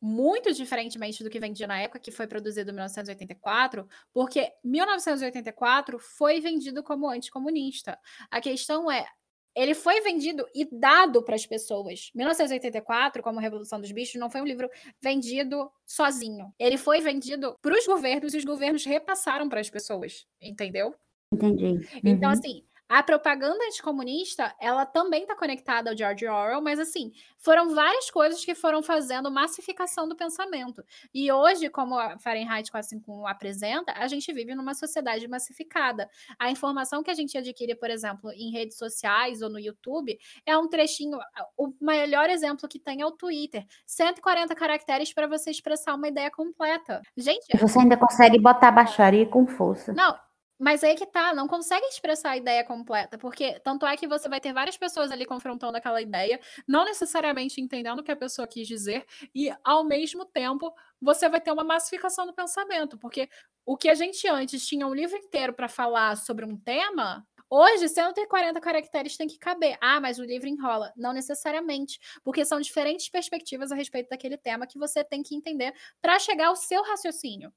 [0.06, 6.40] muito diferentemente do que vendia na época que foi produzido em 1984, porque 1984 foi
[6.40, 7.98] vendido como anticomunista.
[8.30, 9.06] A questão é,
[9.54, 12.10] ele foi vendido e dado para as pessoas.
[12.14, 14.68] 1984, como Revolução dos Bichos, não foi um livro
[15.00, 16.52] vendido sozinho.
[16.58, 20.94] Ele foi vendido para os governos e os governos repassaram para as pessoas, entendeu?
[21.32, 21.80] Entendi.
[22.04, 22.36] Então, Uhum.
[22.36, 22.64] assim,
[22.94, 28.44] a propaganda anticomunista, ela também está conectada ao George Orwell, mas, assim, foram várias coisas
[28.44, 30.80] que foram fazendo massificação do pensamento.
[31.12, 36.08] E hoje, como a Fahrenheit 451 apresenta, a gente vive numa sociedade massificada.
[36.38, 40.16] A informação que a gente adquire, por exemplo, em redes sociais ou no YouTube,
[40.46, 41.18] é um trechinho.
[41.56, 43.66] O melhor exemplo que tem é o Twitter.
[43.84, 47.02] 140 caracteres para você expressar uma ideia completa.
[47.16, 49.92] Gente, Você ainda consegue botar baixaria com força.
[49.92, 50.16] não,
[50.58, 54.28] Mas aí que tá, não consegue expressar a ideia completa, porque tanto é que você
[54.28, 58.46] vai ter várias pessoas ali confrontando aquela ideia, não necessariamente entendendo o que a pessoa
[58.46, 63.28] quis dizer, e ao mesmo tempo você vai ter uma massificação do pensamento, porque
[63.66, 67.88] o que a gente antes tinha um livro inteiro para falar sobre um tema, Hoje,
[67.88, 69.76] 140 caracteres tem que caber.
[69.80, 70.92] Ah, mas o livro enrola.
[70.96, 75.72] Não necessariamente, porque são diferentes perspectivas a respeito daquele tema que você tem que entender
[76.00, 77.52] para chegar ao seu raciocínio.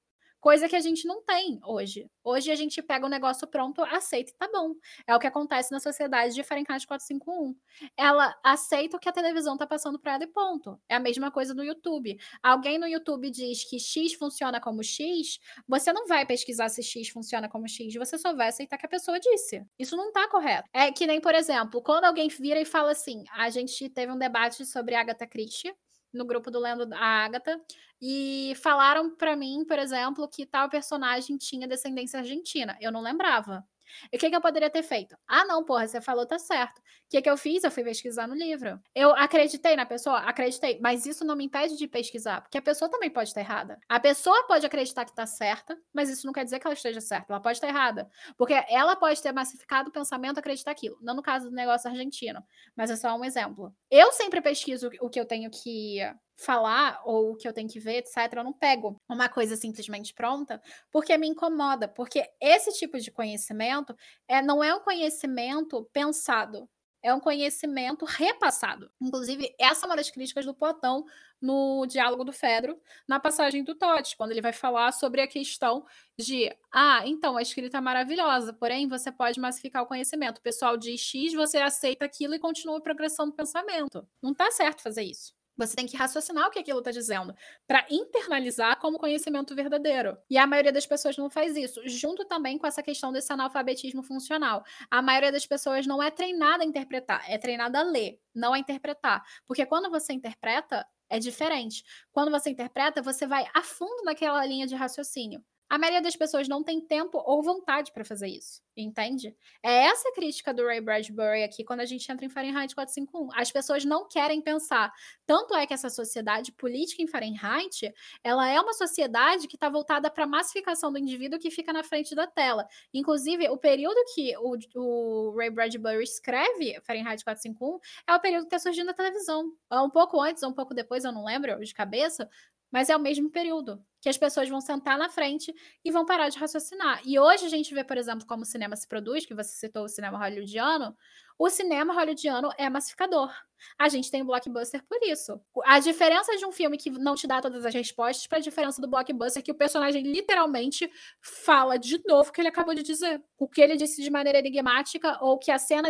[0.48, 2.10] Coisa que a gente não tem hoje.
[2.24, 4.76] Hoje a gente pega o negócio pronto, aceita e tá bom.
[5.06, 7.54] É o que acontece na sociedade de Fahrenheit 451.
[7.98, 10.80] Ela aceita o que a televisão tá passando para ela e ponto.
[10.88, 12.18] É a mesma coisa no YouTube.
[12.42, 15.38] Alguém no YouTube diz que X funciona como X,
[15.68, 18.90] você não vai pesquisar se X funciona como X, você só vai aceitar que a
[18.90, 19.66] pessoa disse.
[19.78, 20.70] Isso não tá correto.
[20.72, 24.18] É que nem, por exemplo, quando alguém vira e fala assim, a gente teve um
[24.18, 25.76] debate sobre Agatha Christie,
[26.18, 27.62] no grupo do Lendo da Agatha
[28.02, 32.78] e falaram para mim, por exemplo, que tal personagem tinha descendência argentina.
[32.82, 33.66] Eu não lembrava.
[34.12, 35.18] E o que, que eu poderia ter feito?
[35.28, 36.82] Ah, não, porra, você falou, tá certo.
[37.10, 37.64] Que, que eu fiz?
[37.64, 38.80] Eu fui pesquisar no livro.
[38.94, 40.20] Eu acreditei na pessoa?
[40.20, 40.80] Acreditei.
[40.82, 43.80] Mas isso não me impede de pesquisar, porque a pessoa também pode estar errada.
[43.88, 47.02] A pessoa pode acreditar que tá certa, mas isso não quer dizer que ela esteja
[47.02, 47.34] certa.
[47.34, 48.10] Ela pode estar errada.
[48.38, 50.98] Porque ela pode ter massificado o pensamento acreditar aquilo.
[51.02, 52.44] Não no caso do negócio argentino,
[52.76, 53.74] mas é só um exemplo.
[53.90, 56.02] Eu sempre pesquiso o que eu tenho que
[56.38, 60.14] falar ou o que eu tenho que ver, etc., eu não pego uma coisa simplesmente
[60.14, 63.96] pronta, porque me incomoda, porque esse tipo de conhecimento
[64.28, 66.70] é, não é um conhecimento pensado,
[67.08, 68.92] é um conhecimento repassado.
[69.00, 71.06] Inclusive, essa é uma das críticas do Platão
[71.42, 75.86] no diálogo do Fedro, na passagem do Totti, quando ele vai falar sobre a questão
[76.20, 80.40] de, ah, então a escrita é maravilhosa, porém você pode massificar o conhecimento.
[80.40, 84.08] O pessoal diz X, você aceita aquilo e continua a progressão do pensamento.
[84.22, 85.37] Não está certo fazer isso.
[85.58, 87.34] Você tem que raciocinar o que aquilo está dizendo
[87.68, 90.18] para internalizar como conhecimento verdadeiro.
[90.30, 94.04] E a maioria das pessoas não faz isso, junto também com essa questão desse analfabetismo
[94.04, 94.64] funcional.
[94.90, 98.60] A maioria das pessoas não é treinada a interpretar, é treinada a ler, não a
[98.60, 99.24] interpretar.
[99.48, 101.84] Porque quando você interpreta, é diferente.
[102.12, 105.44] Quando você interpreta, você vai a fundo naquela linha de raciocínio.
[105.70, 109.36] A maioria das pessoas não tem tempo ou vontade para fazer isso, entende?
[109.62, 113.30] É essa a crítica do Ray Bradbury aqui quando a gente entra em Fahrenheit 451.
[113.34, 114.94] As pessoas não querem pensar.
[115.26, 117.94] Tanto é que essa sociedade política em Fahrenheit,
[118.24, 121.84] ela é uma sociedade que está voltada para a massificação do indivíduo que fica na
[121.84, 122.66] frente da tela.
[122.94, 128.56] Inclusive, o período que o, o Ray Bradbury escreve Fahrenheit 451 é o período que
[128.56, 129.52] está surgindo a televisão.
[129.72, 132.30] Um pouco antes um pouco depois, eu não lembro de cabeça,
[132.72, 135.54] mas é o mesmo período que as pessoas vão sentar na frente
[135.84, 137.02] e vão parar de raciocinar.
[137.06, 139.84] E hoje a gente vê, por exemplo, como o cinema se produz, que você citou
[139.84, 140.96] o cinema hollywoodiano,
[141.38, 143.32] o cinema hollywoodiano é massificador.
[143.78, 145.40] A gente tem o blockbuster por isso.
[145.66, 148.82] A diferença de um filme que não te dá todas as respostas para a diferença
[148.82, 150.90] do blockbuster que o personagem literalmente
[151.22, 153.22] fala de novo o que ele acabou de dizer.
[153.38, 155.90] O que ele disse de maneira enigmática ou que a cena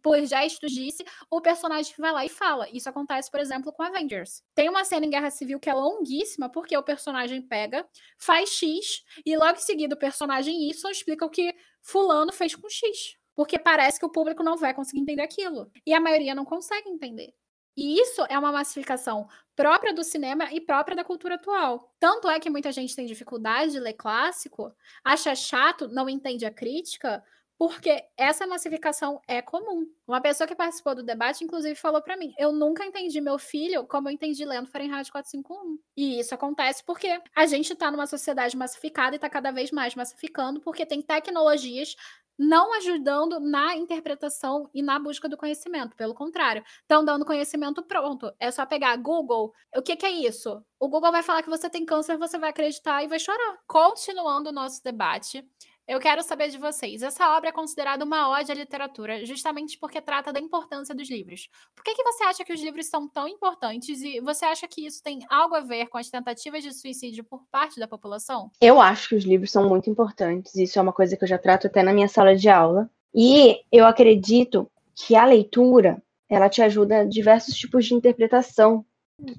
[0.00, 2.68] por gestos disse, o personagem vai lá e fala.
[2.72, 4.42] Isso acontece, por exemplo, com Avengers.
[4.54, 7.86] Tem uma cena em Guerra Civil que é longuíssima, porque o personagem pega,
[8.18, 12.68] faz X, e logo em seguida o personagem Y explica o que fulano fez com
[12.68, 13.16] X.
[13.34, 15.70] Porque parece que o público não vai conseguir entender aquilo.
[15.86, 17.34] E a maioria não consegue entender.
[17.76, 19.26] E isso é uma massificação
[19.56, 21.94] própria do cinema e própria da cultura atual.
[21.98, 26.50] Tanto é que muita gente tem dificuldade de ler clássico, acha chato, não entende a
[26.50, 27.24] crítica,
[27.62, 29.86] porque essa massificação é comum.
[30.04, 33.86] Uma pessoa que participou do debate, inclusive, falou para mim: eu nunca entendi meu filho
[33.86, 35.78] como eu entendi lendo Fahrenheit 451.
[35.96, 39.94] E isso acontece porque a gente está numa sociedade massificada e está cada vez mais
[39.94, 41.94] massificando, porque tem tecnologias
[42.36, 45.94] não ajudando na interpretação e na busca do conhecimento.
[45.94, 48.32] Pelo contrário, estão dando conhecimento pronto.
[48.40, 49.52] É só pegar Google.
[49.76, 50.60] O que, que, é isso?
[50.80, 53.58] O Google vai falar que você tem câncer, você vai acreditar e vai chorar.
[53.68, 55.48] Continuando o nosso debate,
[55.86, 57.02] eu quero saber de vocês.
[57.02, 61.48] Essa obra é considerada uma ode à literatura, justamente porque trata da importância dos livros.
[61.74, 64.86] Por que, que você acha que os livros são tão importantes e você acha que
[64.86, 68.50] isso tem algo a ver com as tentativas de suicídio por parte da população?
[68.60, 70.54] Eu acho que os livros são muito importantes.
[70.54, 72.88] Isso é uma coisa que eu já trato até na minha sala de aula.
[73.14, 78.86] E eu acredito que a leitura ela te ajuda a diversos tipos de interpretação,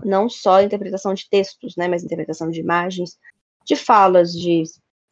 [0.05, 3.17] não só interpretação de textos, né, mas interpretação de imagens,
[3.65, 4.63] de falas, de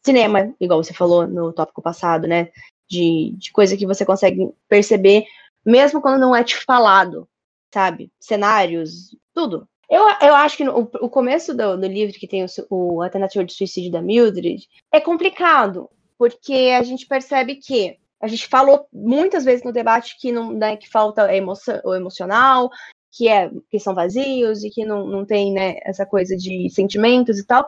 [0.04, 2.50] cinema, igual você falou no tópico passado, né?
[2.88, 5.24] De, de coisa que você consegue perceber,
[5.64, 7.28] mesmo quando não é te falado,
[7.72, 8.10] sabe?
[8.20, 9.66] Cenários, tudo.
[9.88, 13.10] Eu, eu acho que no, o começo do, do, livro, que tem o, o A
[13.10, 15.88] Tentativa de Suicídio da Mildred, é complicado,
[16.18, 20.76] porque a gente percebe que a gente falou muitas vezes no debate que não né,
[20.76, 22.70] que falta emoção, o emocional,
[23.10, 27.38] que é que são vazios e que não, não tem né, essa coisa de sentimentos
[27.38, 27.66] e tal.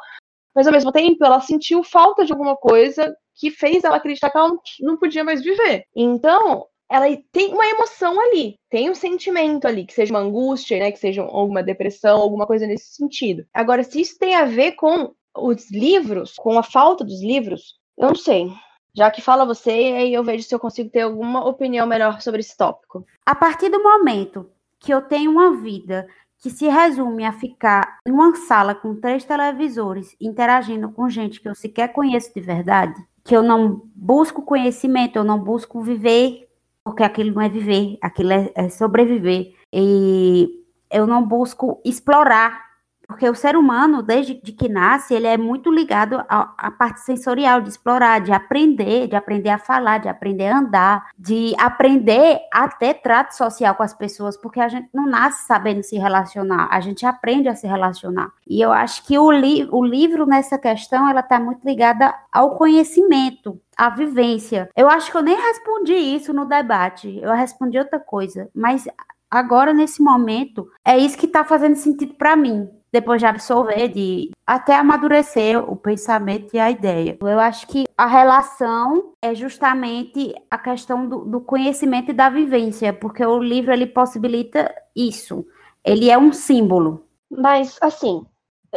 [0.55, 4.39] Mas ao mesmo tempo ela sentiu falta de alguma coisa que fez ela acreditar que
[4.39, 5.85] ela não, podia mais viver.
[5.95, 10.93] Então, ela tem uma emoção ali, tem um sentimento ali, que seja uma angústia, né,
[10.93, 13.45] que seja alguma depressão, alguma coisa nesse sentido.
[13.53, 18.09] Agora, se isso tem a ver com os livros, com a falta dos livros, eu
[18.09, 18.53] não sei.
[18.97, 22.41] Já que fala você, aí eu vejo se eu consigo ter alguma opinião melhor sobre
[22.41, 23.05] esse tópico.
[23.27, 24.49] A partir do momento
[24.79, 26.07] que eu tenho uma vida
[26.45, 31.49] que se resume a ficar em uma sala com três televisores, interagindo com gente que
[31.49, 36.47] eu sequer conheço de verdade, que eu não busco conhecimento, eu não busco viver,
[36.85, 39.55] porque aquilo não é viver, aquilo é, é sobreviver.
[39.73, 42.74] E eu não busco explorar
[43.15, 47.69] porque o ser humano, desde que nasce, ele é muito ligado à, parte sensorial, de
[47.69, 52.95] explorar, de aprender, de aprender a falar, de aprender a andar, de aprender a ter
[52.95, 57.07] trato social com as pessoas, porque a gente não nasce sabendo se relacionar, a gente
[57.07, 58.33] aprende a se relacionar.
[58.49, 62.57] E eu acho que o, li o livro, nessa questão, ela está muito ligada ao
[62.57, 64.69] conhecimento, à vivência.
[64.77, 68.89] Eu acho que eu nem respondi isso no debate, eu respondi outra coisa, mas
[69.31, 74.31] agora, nesse momento, é isso que está fazendo sentido para mim depois de absorver, de
[74.47, 77.19] até amadurecer o pensamento e a ideia.
[77.21, 82.93] Eu acho que a relação é justamente a questão do, do conhecimento e da vivência,
[82.93, 85.45] porque o livro ele possibilita isso.
[85.85, 87.05] Ele é um símbolo.
[87.29, 88.25] Mas, assim,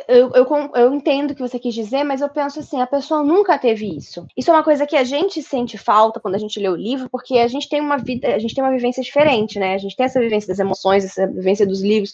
[0.07, 3.23] eu, eu, eu, entendo o que você quis dizer, mas eu penso assim, a pessoa
[3.23, 4.25] nunca teve isso.
[4.35, 7.07] Isso é uma coisa que a gente sente falta quando a gente lê o livro,
[7.07, 9.75] porque a gente tem uma vida, a gente tem uma vivência diferente, né?
[9.75, 12.13] A gente tem essa vivência das emoções, essa vivência dos livros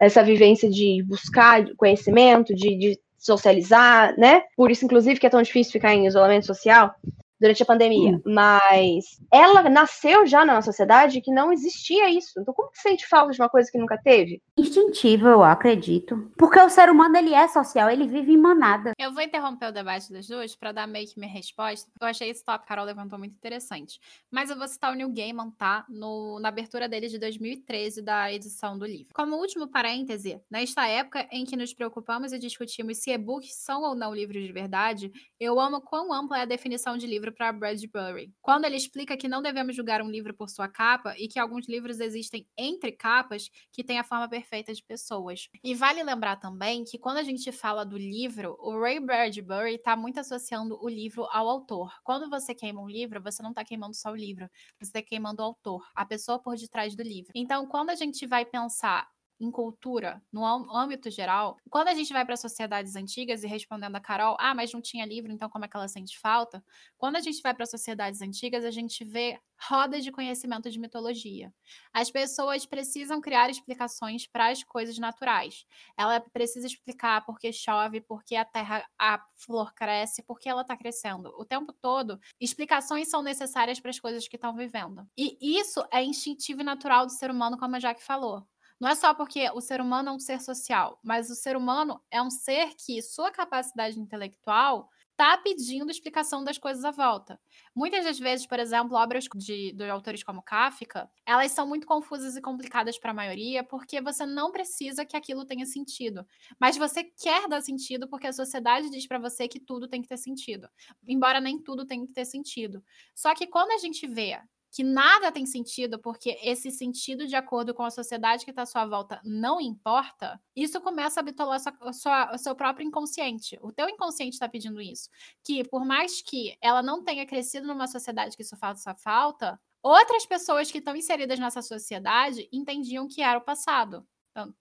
[0.00, 4.42] essa vivência de buscar conhecimento, de, de socializar, né?
[4.56, 6.94] Por isso, inclusive, que é tão difícil ficar em isolamento social
[7.40, 8.16] durante a pandemia.
[8.16, 8.22] Hum.
[8.26, 12.38] Mas ela nasceu já numa sociedade que não existia isso.
[12.38, 14.42] Então, como que sente falta de uma coisa que nunca teve?
[14.56, 16.30] Instintivo, eu acredito.
[16.36, 18.92] Porque o ser humano, ele é social, ele vive em manada.
[18.98, 21.90] Eu vou interromper o debate das duas para dar meio que minha resposta.
[22.00, 24.00] Eu achei esse a Carol levantou muito interessante.
[24.30, 25.84] Mas eu vou citar o Neil Gaiman, tá?
[25.88, 29.14] No, na abertura dele de 2013 da edição do livro.
[29.14, 33.94] Como último parêntese, nesta época em que nos preocupamos e discutimos se e-books são ou
[33.94, 37.52] não livros de verdade, eu amo quão ampla é a definição de livro livro para
[37.52, 41.38] Bradbury, quando ele explica que não devemos julgar um livro por sua capa e que
[41.38, 45.48] alguns livros existem entre capas que têm a forma perfeita de pessoas.
[45.62, 49.96] E vale lembrar também que quando a gente fala do livro, o Ray Bradbury está
[49.96, 51.92] muito associando o livro ao autor.
[52.02, 55.42] Quando você queima um livro, você não está queimando só o livro, você está queimando
[55.42, 57.30] o autor, a pessoa por detrás do livro.
[57.34, 59.08] Então, quando a gente vai pensar
[59.40, 64.00] em cultura, no âmbito geral, quando a gente vai para sociedades antigas e respondendo a
[64.00, 66.62] Carol, ah, mas não tinha livro, então como é que ela sente falta?
[66.98, 71.52] Quando a gente vai para sociedades antigas, a gente vê rodas de conhecimento de mitologia.
[71.92, 75.66] As pessoas precisam criar explicações para as coisas naturais.
[75.96, 80.48] Ela precisa explicar por que chove, por que a terra, a flor cresce, por que
[80.48, 81.28] ela está crescendo.
[81.38, 85.06] O tempo todo, explicações são necessárias para as coisas que estão vivendo.
[85.16, 88.46] E isso é instintivo e natural do ser humano, como a Jaque falou.
[88.80, 92.00] Não é só porque o ser humano é um ser social, mas o ser humano
[92.10, 97.38] é um ser que sua capacidade intelectual está pedindo explicação das coisas à volta.
[97.76, 102.36] Muitas das vezes, por exemplo, obras de, de autores como Kafka, elas são muito confusas
[102.36, 106.26] e complicadas para a maioria, porque você não precisa que aquilo tenha sentido.
[106.58, 110.08] Mas você quer dar sentido porque a sociedade diz para você que tudo tem que
[110.08, 110.66] ter sentido.
[111.06, 112.82] Embora nem tudo tenha que ter sentido.
[113.14, 114.40] Só que quando a gente vê
[114.70, 118.66] que nada tem sentido, porque esse sentido, de acordo com a sociedade que está à
[118.66, 123.58] sua volta, não importa, isso começa a bitolar sua, sua, o seu próprio inconsciente.
[123.62, 125.08] O teu inconsciente está pedindo isso.
[125.44, 130.24] Que por mais que ela não tenha crescido numa sociedade que isso faça falta, outras
[130.24, 134.06] pessoas que estão inseridas nessa sociedade entendiam que era o passado.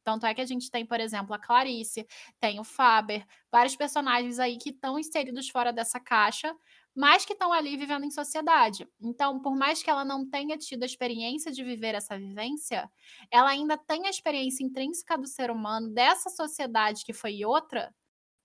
[0.04, 2.08] Tanto é que a gente tem, por exemplo, a Clarice,
[2.40, 6.56] tem o Faber, vários personagens aí que estão inseridos fora dessa caixa,
[7.00, 8.86] mas que estão ali vivendo em sociedade.
[9.00, 12.92] Então, por mais que ela não tenha tido a experiência de viver essa vivência,
[13.32, 17.96] ela ainda tem a experiência intrínseca do ser humano, dessa sociedade que foi outra,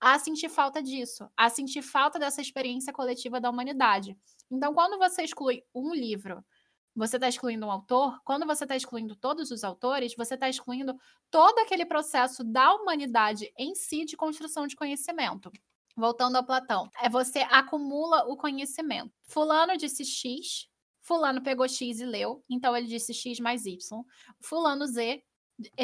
[0.00, 4.16] a sentir falta disso, a sentir falta dessa experiência coletiva da humanidade.
[4.48, 6.40] Então, quando você exclui um livro,
[6.94, 10.94] você está excluindo um autor, quando você está excluindo todos os autores, você está excluindo
[11.28, 15.50] todo aquele processo da humanidade em si de construção de conhecimento.
[15.96, 19.12] Voltando ao Platão, é você acumula o conhecimento.
[19.28, 20.68] Fulano disse X,
[21.00, 23.78] Fulano pegou X e leu, então ele disse X mais Y.
[24.42, 25.22] Fulano Z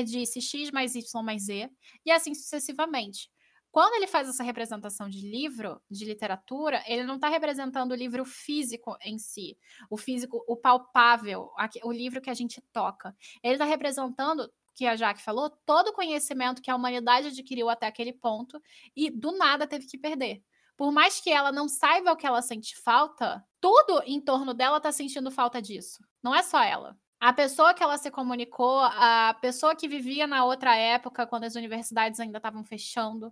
[0.05, 1.71] disse X mais Y mais Z,
[2.05, 3.31] e assim sucessivamente.
[3.71, 8.25] Quando ele faz essa representação de livro, de literatura, ele não está representando o livro
[8.25, 9.57] físico em si,
[9.89, 11.49] o físico, o palpável,
[11.85, 13.15] o livro que a gente toca.
[13.45, 14.51] Ele está representando
[14.81, 18.59] que a Jaque falou, todo o conhecimento que a humanidade adquiriu até aquele ponto
[18.97, 20.43] e do nada teve que perder.
[20.75, 24.79] Por mais que ela não saiba o que ela sente falta, tudo em torno dela
[24.79, 26.03] está sentindo falta disso.
[26.23, 26.97] Não é só ela.
[27.21, 31.57] A pessoa que ela se comunicou, a pessoa que vivia na outra época, quando as
[31.57, 33.31] universidades ainda estavam fechando.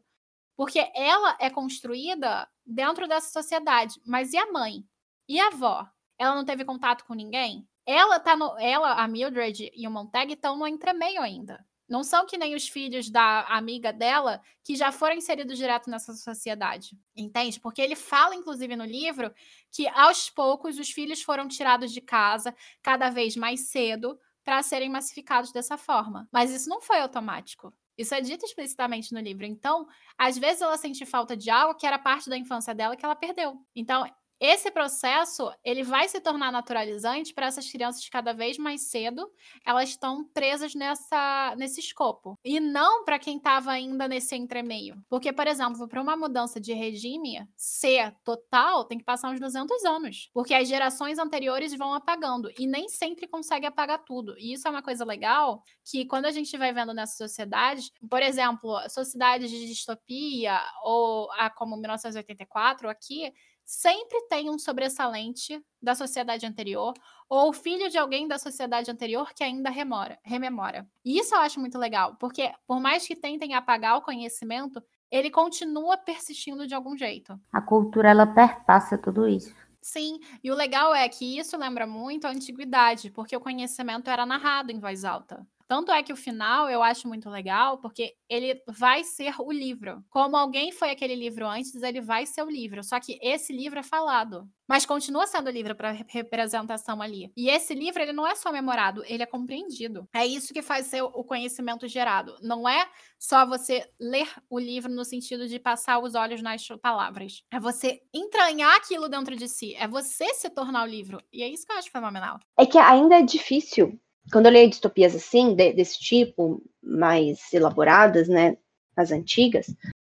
[0.55, 3.99] Porque ela é construída dentro dessa sociedade.
[4.05, 4.84] Mas e a mãe?
[5.26, 5.88] E a avó?
[6.18, 7.66] Ela não teve contato com ninguém?
[7.91, 8.55] Ela tá no.
[8.59, 11.64] Ela, a Mildred e o Montag estão no entremeio ainda.
[11.89, 16.12] Não são que nem os filhos da amiga dela que já foram inseridos direto nessa
[16.12, 16.99] sociedade.
[17.16, 17.59] Entende?
[17.59, 19.32] Porque ele fala, inclusive, no livro,
[19.72, 24.91] que aos poucos os filhos foram tirados de casa cada vez mais cedo para serem
[24.91, 26.28] massificados dessa forma.
[26.30, 27.72] Mas isso não foi automático.
[27.97, 29.47] Isso é dito explicitamente no livro.
[29.47, 29.86] Então,
[30.18, 33.16] às vezes ela sente falta de algo que era parte da infância dela que ela
[33.16, 33.57] perdeu.
[33.74, 34.05] Então,
[34.41, 39.30] esse processo ele vai se tornar naturalizante para essas crianças cada vez mais cedo,
[39.64, 42.39] elas estão presas nessa, nesse escopo.
[42.45, 44.97] E não para quem estava ainda nesse entremeio.
[45.09, 49.84] Porque, por exemplo, para uma mudança de regime ser total, tem que passar uns 200
[49.84, 50.30] anos.
[50.32, 52.51] Porque as gerações anteriores vão apagando.
[52.59, 54.36] E nem sempre consegue apagar tudo.
[54.39, 58.22] E isso é uma coisa legal que quando a gente vai vendo nessa sociedade, por
[58.22, 63.32] exemplo, sociedades de distopia, ou a como 1984 aqui,
[63.68, 66.94] sempre tem um sobressalente da sociedade anterior
[67.28, 70.88] ou filho de alguém da sociedade anterior que ainda remora, rememora.
[71.04, 75.30] E isso eu acho muito legal, porque por mais que tentem apagar o conhecimento, ele
[75.30, 77.38] continua persistindo de algum jeito.
[77.52, 79.54] A cultura ela perpassa tudo isso.
[79.82, 84.24] Sim, e o legal é que isso lembra muito a antiguidade, porque o conhecimento era
[84.24, 85.46] narrado em voz alta.
[85.68, 90.02] Tanto é que o final eu acho muito legal, porque ele vai ser o livro.
[90.08, 92.82] Como alguém foi aquele livro antes, ele vai ser o livro.
[92.82, 94.48] Só que esse livro é falado.
[94.66, 97.30] Mas continua sendo livro para representação ali.
[97.36, 100.08] E esse livro, ele não é só memorado, ele é compreendido.
[100.12, 102.34] É isso que faz ser o conhecimento gerado.
[102.42, 102.86] Não é
[103.18, 107.42] só você ler o livro no sentido de passar os olhos nas palavras.
[107.50, 109.74] É você entranhar aquilo dentro de si.
[109.74, 111.18] É você se tornar o livro.
[111.30, 112.38] E é isso que eu acho fenomenal.
[112.58, 113.98] É que ainda é difícil
[114.30, 118.56] quando eu leio distopias assim, de, desse tipo, mais elaboradas, né,
[118.96, 119.66] as antigas,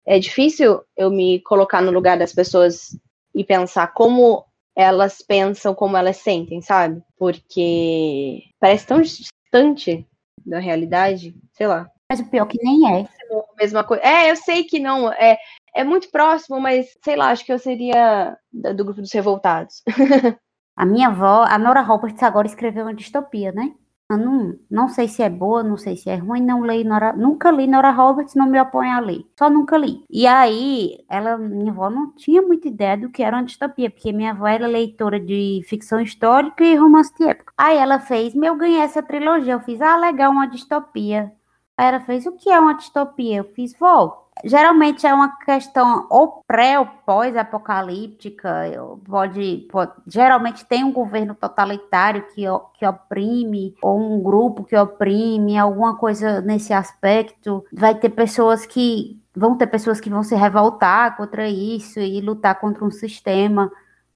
[0.05, 2.97] é difícil eu me colocar no lugar das pessoas
[3.33, 4.45] e pensar como
[4.75, 7.01] elas pensam, como elas sentem, sabe?
[7.17, 10.05] Porque parece tão distante
[10.45, 11.89] da realidade, sei lá.
[12.09, 13.07] Mas o pior que nem é.
[13.57, 14.03] Mesma coisa.
[14.03, 15.37] É, eu sei que não, é,
[15.73, 19.81] é muito próximo, mas sei lá, acho que eu seria do grupo dos revoltados.
[20.75, 23.73] a minha avó, a Nora Roberts, agora escreveu uma distopia, né?
[24.09, 27.49] Não, não sei se é boa, não sei se é ruim, não leio Nora, nunca
[27.49, 30.03] li Nora Roberts, não me oponho a ler, só nunca li.
[30.09, 34.11] E aí, ela, minha avó não tinha muita ideia do que era uma distopia, porque
[34.13, 37.53] minha avó era leitora de ficção histórica e romance de época.
[37.57, 41.33] Aí ela fez, meu, ganhei essa trilogia, eu fiz, ah, legal, uma distopia.
[41.77, 43.37] Aí ela fez, o que é uma distopia?
[43.37, 48.63] Eu fiz, vó, geralmente é uma questão ou pré ou pós-apocalíptica,
[49.05, 52.43] pode, pode, geralmente tem um governo totalitário que,
[52.77, 57.63] que oprime, ou um grupo que oprime, alguma coisa nesse aspecto.
[57.71, 62.59] Vai ter pessoas que vão ter pessoas que vão se revoltar contra isso e lutar
[62.59, 63.71] contra um sistema.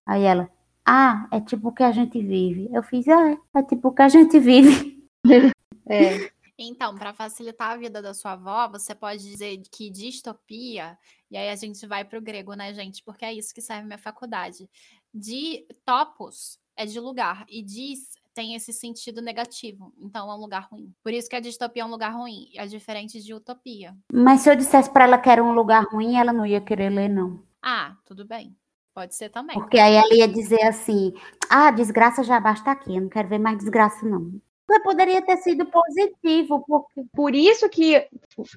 [0.05, 0.49] Aí ela,
[0.85, 2.69] ah, é tipo o que a gente vive.
[2.71, 4.97] Eu fiz, ah, é, é tipo o que a gente vive.
[5.89, 6.29] É.
[6.57, 10.97] Então, para facilitar a vida da sua avó, você pode dizer que distopia,
[11.29, 13.03] e aí a gente vai para o grego, né, gente?
[13.03, 14.67] Porque é isso que serve minha faculdade.
[15.13, 19.91] De topos é de lugar, e dis tem esse sentido negativo.
[19.97, 20.93] Então é um lugar ruim.
[21.03, 23.97] Por isso que a distopia é um lugar ruim, é diferente de utopia.
[24.13, 26.91] Mas se eu dissesse para ela que era um lugar ruim, ela não ia querer
[26.91, 27.41] ler, não.
[27.63, 28.55] Ah, tudo bem.
[28.93, 29.55] Pode ser também.
[29.55, 31.13] Porque aí ela ia dizer assim:
[31.49, 34.39] ah, desgraça já basta aqui, eu não quero ver mais desgraça, não.
[34.69, 37.03] Mas poderia ter sido positivo, porque...
[37.13, 38.05] Por isso que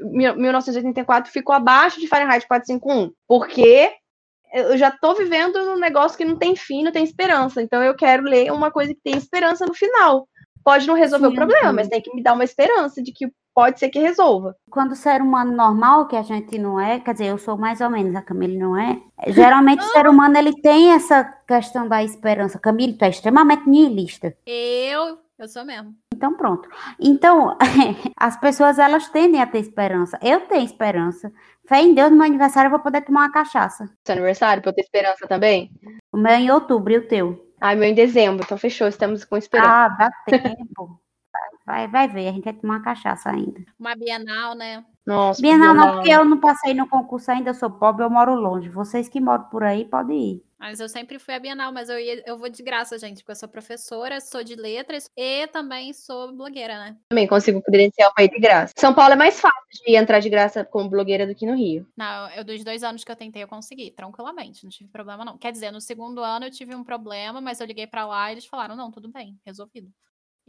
[0.03, 3.93] 1984 ficou abaixo de Fahrenheit 451, porque
[4.53, 7.63] eu já estou vivendo um negócio que não tem fim, não tem esperança.
[7.63, 10.29] Então eu quero ler uma coisa que tem esperança no final.
[10.65, 11.75] Pode não resolver sim, o problema, sim.
[11.77, 14.55] mas tem que me dar uma esperança de que pode ser que resolva.
[14.71, 17.81] Quando o ser humano normal, que a gente não é, quer dizer, eu sou mais
[17.81, 19.01] ou menos, a Camille não é.
[19.29, 22.59] Geralmente o ser humano ele tem essa questão da esperança.
[22.59, 24.37] Camille, tu é extremamente nihilista.
[24.47, 25.95] Eu eu sou mesmo.
[26.15, 26.69] Então pronto.
[26.99, 27.57] Então,
[28.17, 30.19] as pessoas elas tendem a ter esperança.
[30.23, 31.33] Eu tenho esperança.
[31.67, 33.89] Fé em Deus, no meu aniversário eu vou poder tomar uma cachaça.
[34.07, 35.71] Seu aniversário, pra eu ter esperança também?
[36.13, 37.55] O meu é em outubro e o teu?
[37.61, 39.71] Ai, meu é em dezembro, então fechou, estamos com esperança.
[39.71, 41.01] Ah, dá tempo.
[41.65, 43.61] Vai, vai ver, a gente vai tomar uma cachaça ainda.
[43.79, 44.85] Uma Bienal, né?
[45.07, 45.95] Nossa, Bienal não, Bienal.
[45.95, 48.69] porque eu não passei no concurso ainda, eu sou pobre, eu moro longe.
[48.69, 50.50] Vocês que moram por aí, podem ir.
[50.61, 53.33] Mas eu sempre fui a Bienal, mas eu, ia- eu vou de graça, gente, porque
[53.33, 56.99] eu sou professora, sou de letras e também sou blogueira, né?
[57.09, 58.75] Também consigo credencial para ir de graça.
[58.77, 61.89] São Paulo é mais fácil de entrar de graça como blogueira do que no Rio.
[61.97, 65.39] Não, eu dos dois anos que eu tentei, eu consegui, tranquilamente, não tive problema não.
[65.39, 68.35] Quer dizer, no segundo ano eu tive um problema, mas eu liguei pra lá e
[68.35, 69.91] eles falaram, não, tudo bem, resolvido.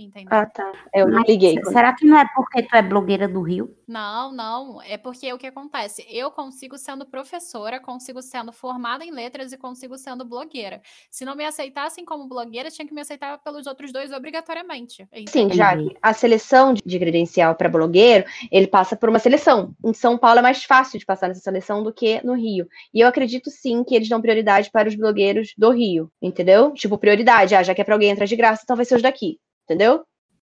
[0.04, 0.30] Entendeu?
[0.32, 0.72] Ah, tá.
[0.94, 1.56] Eu não liguei.
[1.66, 3.76] Será que não é porque tu é blogueira do Rio?
[3.88, 4.82] Não, não.
[4.82, 6.06] É porque o que acontece?
[6.10, 10.82] Eu consigo sendo professora, consigo sendo formada em letras e consigo sendo blogueira.
[11.10, 15.08] Se não me aceitassem como blogueira, tinha que me aceitar pelos outros dois obrigatoriamente.
[15.12, 15.58] Sim, entendeu?
[15.58, 15.98] já Entendi.
[16.02, 19.74] a seleção de de credencial para blogueiro, ele passa por uma seleção.
[19.84, 22.68] Em São Paulo é mais fácil de passar nessa seleção do que no Rio.
[22.94, 26.72] E eu acredito sim que eles dão prioridade para os blogueiros do Rio, entendeu?
[26.72, 29.02] Tipo, prioridade, ah, já que é para alguém entrar de graça, então vai ser os
[29.02, 29.40] daqui,
[29.72, 30.06] entendeu?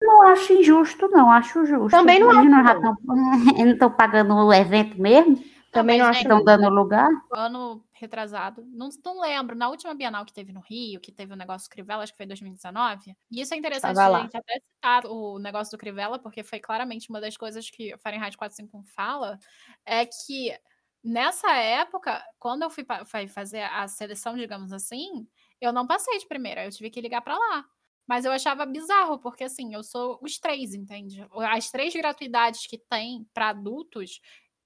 [0.02, 1.90] Não acho injusto, não, acho justo.
[1.90, 5.42] Também não Eles acho, não estão pagando o evento mesmo?
[5.72, 7.10] Também não acho gente, Estão dando lugar?
[7.34, 11.38] ano retrasado, não, não lembro, na última Bienal que teve no Rio, que teve o
[11.38, 14.60] negócio do Crivella, acho que foi em 2019, e isso é interessante a gente até
[14.60, 18.84] citar o negócio do Crivella, porque foi claramente uma das coisas que o Fahrenheit 451
[18.94, 19.40] fala,
[19.86, 20.56] é que
[21.04, 25.28] nessa época, quando eu fui, fui fazer a seleção, digamos assim,
[25.60, 27.66] eu não passei de primeira, eu tive que ligar pra lá.
[28.08, 31.26] Mas eu achava bizarro, porque assim, eu sou os três, entende?
[31.52, 34.20] As três gratuidades que tem pra adultos,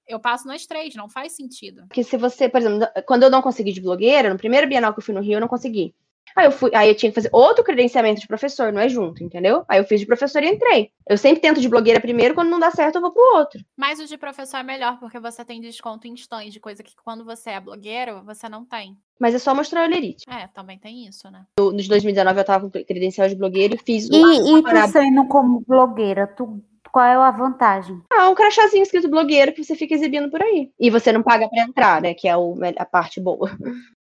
[0.06, 1.82] eu passo nas três, não faz sentido.
[1.88, 4.98] Porque se você, por exemplo, quando eu não consegui de blogueira, no primeiro Bienal que
[4.98, 5.94] eu fui no Rio, eu não consegui.
[6.36, 9.22] Aí eu fui, aí eu tinha que fazer outro credenciamento de professor, não é junto,
[9.22, 9.64] entendeu?
[9.68, 10.90] Aí eu fiz de professor e entrei.
[11.08, 13.60] Eu sempre tento de blogueira primeiro, quando não dá certo, eu vou pro outro.
[13.76, 17.24] Mas o de professor é melhor, porque você tem desconto em stand, coisa que quando
[17.24, 18.96] você é blogueiro, você não tem.
[19.18, 20.24] Mas é só mostrar o Olerite.
[20.28, 21.44] É, também tem isso, né?
[21.58, 24.92] No, de 2019 eu tava com credencial de blogueira e fiz E, e Para- tu
[24.92, 26.62] sendo como blogueira, tu,
[26.92, 28.00] qual é a vantagem?
[28.12, 30.70] ah, um crachazinho escrito blogueira que você fica exibindo por aí.
[30.78, 32.14] E você não paga pra entrar, né?
[32.14, 33.50] Que é o, a parte boa.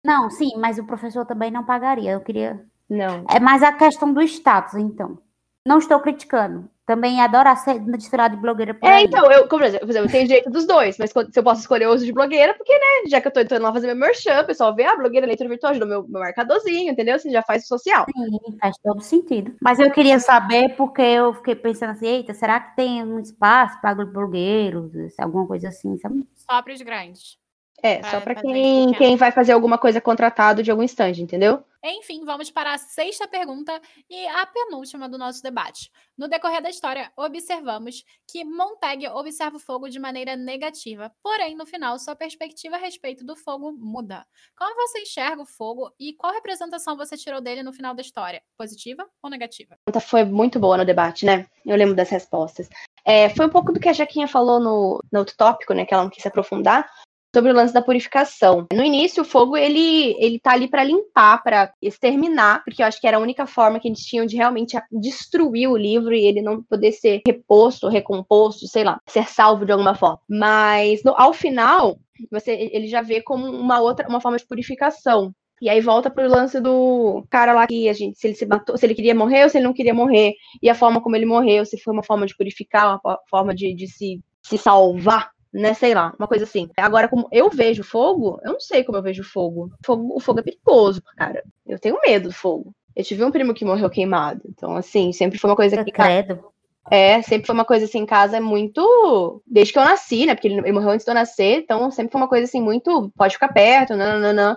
[0.05, 2.13] Não, sim, mas o professor também não pagaria.
[2.13, 2.65] Eu queria.
[2.89, 3.25] Não.
[3.29, 5.19] É mais a questão do status, então.
[5.67, 6.71] Não estou criticando.
[6.87, 9.05] Também adoro ser desfilado de blogueira por É, aí.
[9.05, 11.61] então, eu, como por exemplo, eu tenho direito dos dois, mas quando- se eu posso
[11.61, 14.41] escolher os de blogueira, porque, né, já que eu tô tentando lá fazer meu merchan,
[14.41, 17.19] o pessoal vê, ah, blogueira, leitura virtual, ajuda meu, meu marcadorzinho, entendeu?
[17.19, 18.07] Você já faz o social.
[18.07, 19.55] Sim, faz todo sentido.
[19.61, 23.81] Mas eu queria saber porque eu fiquei pensando assim, eita, será que tem um espaço
[23.81, 26.25] para blogueiros, alguma coisa assim, sabe?
[26.37, 27.37] Só para os grandes.
[27.83, 28.99] É, Pra só pra fazer quem, pequeno.
[28.99, 31.63] quem vai fazer alguma coisa contratado de algum stand, entendeu?
[31.85, 35.91] Enfim, vamos para a sexta pergunta e a penúltima do nosso debate.
[36.19, 41.65] No decorrer da história, observamos que Montag observa o fogo de maneira negativa, porém, no
[41.65, 44.27] final, sua perspectiva a respeito do fogo muda.
[44.57, 48.43] Como você enxerga o fogo e qual representação você tirou dele no final da história?
[48.59, 49.75] Positiva ou negativa?
[49.75, 51.47] A pergunta foi muito boa no debate, né?
[51.65, 52.69] Eu lembro das respostas.
[53.05, 55.87] É, foi um pouco do que a Jaquinha falou no, no outro tópico, né?
[55.87, 56.91] Que ela não quis se aprofundar,
[57.37, 58.67] sobre o lance da purificação.
[58.73, 62.99] No início, o fogo, ele, ele tá ali para limpar, para exterminar, porque eu acho
[62.99, 66.41] que era a única forma que eles tinham de realmente destruir o livro e ele
[66.41, 70.19] não poder ser reposto, recomposto, sei lá, ser salvo de alguma forma.
[70.27, 71.99] Mas, no- ao final,
[72.31, 75.31] você, ele já vê como uma outra, uma forma de purificação.
[75.61, 78.79] E aí volta pro lance do cara lá que a gente, se ele se matou,
[78.79, 80.33] se ele queria morrer ou se ele não queria morrer,
[80.63, 83.55] e a forma como ele morreu, se foi uma forma de purificar, uma fo- forma
[83.55, 85.75] de, de se, se salvar, né?
[85.75, 86.69] Sei lá, uma coisa assim.
[86.77, 89.71] Agora, como eu vejo fogo, eu não sei como eu vejo fogo.
[89.85, 91.43] Fogo o fogo é perigoso, cara.
[91.67, 92.75] Eu tenho medo do fogo.
[92.95, 94.43] Eu tive um primo que morreu queimado.
[94.49, 95.91] Então, assim, sempre foi uma coisa que.
[95.91, 96.45] Credo.
[96.89, 99.43] É, sempre foi uma coisa assim em casa muito.
[99.47, 100.35] Desde que eu nasci, né?
[100.35, 103.11] Porque ele, ele morreu antes de eu nascer, então sempre foi uma coisa assim muito.
[103.17, 104.57] Pode ficar perto, nananã.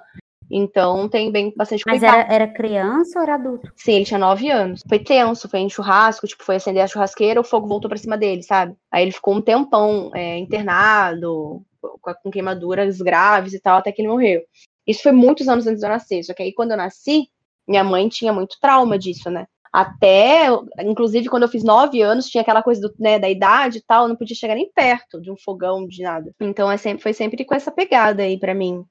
[0.50, 2.20] Então tem bem bastante Mas cuidado.
[2.20, 3.72] era, era criança ou era adulto?
[3.76, 4.82] Sim, ele tinha nove anos.
[4.88, 8.18] Foi tenso, foi em churrasco, tipo, foi acender a churrasqueira, o fogo voltou pra cima
[8.18, 8.76] dele, sabe?
[8.92, 11.62] Aí ele ficou um tempão é, internado,
[12.02, 14.42] com, queimaduras graves e tal, até que ele morreu.
[14.88, 16.24] Isso foi muitos anos antes de eu nascer.
[16.24, 17.28] Só que aí, quando eu nasci,
[17.68, 19.46] minha mãe tinha muito trauma disso, né?
[19.72, 20.48] Até,
[20.80, 24.04] inclusive, quando eu fiz nove anos, tinha aquela coisa do, né, da idade e tal,
[24.04, 26.34] eu não podia chegar nem perto de um fogão, de nada.
[26.42, 28.84] Então, é sempre, foi sempre com essa pegada aí pra mim.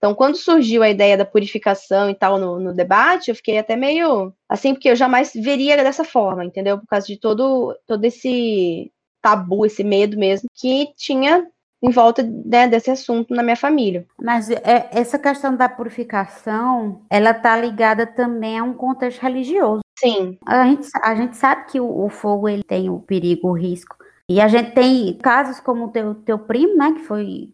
[0.00, 3.76] Então, quando surgiu a ideia da purificação e tal no, no debate, eu fiquei até
[3.76, 6.78] meio assim, porque eu jamais veria dessa forma, entendeu?
[6.78, 8.90] Por causa de todo, todo esse
[9.20, 11.46] tabu, esse medo mesmo que tinha
[11.82, 14.06] em volta né, desse assunto na minha família.
[14.18, 19.80] Mas é, essa questão da purificação, ela tá ligada também a um contexto religioso.
[19.98, 23.52] Sim, A gente, a gente sabe que o, o fogo ele tem o perigo, o
[23.52, 23.96] risco.
[24.26, 27.52] E a gente tem casos como o teu, teu primo, né, que foi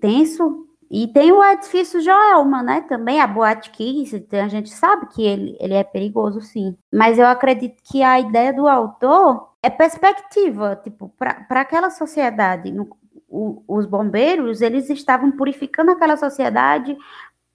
[0.00, 0.65] tenso.
[0.90, 5.22] E tem o edifício Joelma, né, também, a Boate Kiss, então a gente sabe que
[5.22, 6.76] ele, ele é perigoso, sim.
[6.92, 12.88] Mas eu acredito que a ideia do autor é perspectiva, tipo, para aquela sociedade, no,
[13.28, 16.96] o, os bombeiros, eles estavam purificando aquela sociedade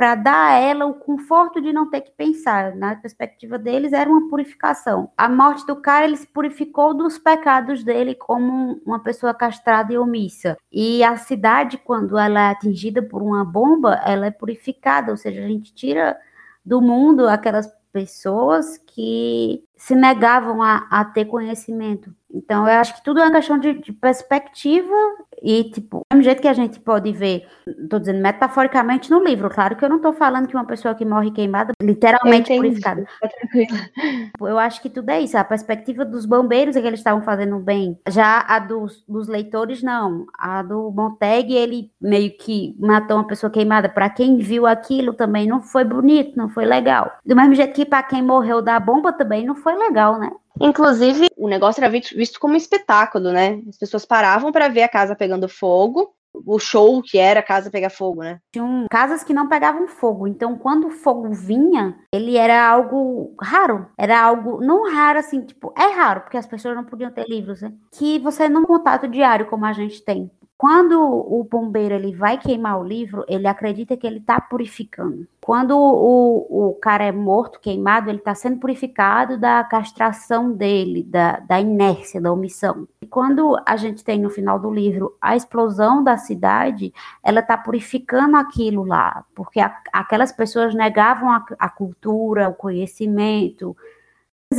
[0.01, 2.75] para dar a ela o conforto de não ter que pensar.
[2.75, 5.11] Na perspectiva deles, era uma purificação.
[5.15, 9.99] A morte do cara, ele se purificou dos pecados dele como uma pessoa castrada e
[9.99, 10.57] omissa.
[10.71, 15.39] E a cidade, quando ela é atingida por uma bomba, ela é purificada, ou seja,
[15.39, 16.17] a gente tira
[16.65, 22.13] do mundo aquelas pessoas que se negavam a, a ter conhecimento.
[22.33, 24.95] Então, eu acho que tudo é uma questão de, de perspectiva
[25.41, 29.75] e, tipo, do jeito que a gente pode ver, estou dizendo metaforicamente no livro, claro
[29.75, 33.05] que eu não estou falando que uma pessoa que morre queimada, literalmente purificada.
[33.19, 35.37] Tá eu acho que tudo é isso.
[35.37, 37.99] A perspectiva dos bombeiros é que eles estavam fazendo bem.
[38.07, 40.25] Já a dos, dos leitores, não.
[40.37, 43.89] A do Monteg, ele meio que matou uma pessoa queimada.
[43.89, 47.11] Para quem viu aquilo também não foi bonito, não foi legal.
[47.25, 50.31] Do mesmo jeito que para quem morreu da bomba também não foi legal, né?
[50.59, 53.61] Inclusive, o negócio era visto como um espetáculo, né?
[53.67, 57.71] As pessoas paravam para ver a casa pegando fogo, o show que era a casa
[57.71, 58.39] pegar fogo, né?
[58.53, 63.87] Tinham casas que não pegavam fogo, então quando o fogo vinha, ele era algo raro,
[63.97, 67.61] era algo não raro assim, tipo, é raro, porque as pessoas não podiam ter livros,
[67.61, 67.73] né?
[67.91, 70.31] Que você não contato diário como a gente tem.
[70.61, 75.27] Quando o bombeiro ele vai queimar o livro, ele acredita que ele está purificando.
[75.41, 81.39] Quando o, o cara é morto, queimado, ele está sendo purificado da castração dele, da,
[81.39, 82.87] da inércia, da omissão.
[83.01, 86.93] E quando a gente tem no final do livro a explosão da cidade,
[87.23, 93.75] ela está purificando aquilo lá, porque a, aquelas pessoas negavam a, a cultura, o conhecimento,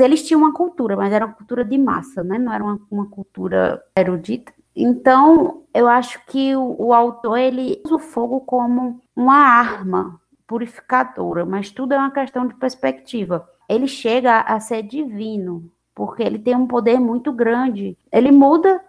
[0.01, 2.41] eles tinham uma cultura, mas era uma cultura de massa, né?
[2.41, 4.53] Não era uma, uma cultura erudita.
[4.75, 11.45] Então, eu acho que o, o, autor ele usa o fogo como uma arma purificadora,
[11.45, 13.49] mas tudo é uma questão de perspectiva.
[13.69, 17.97] Ele chega a ser divino, porque ele tem um poder muito grande.
[18.11, 18.83] Ele muda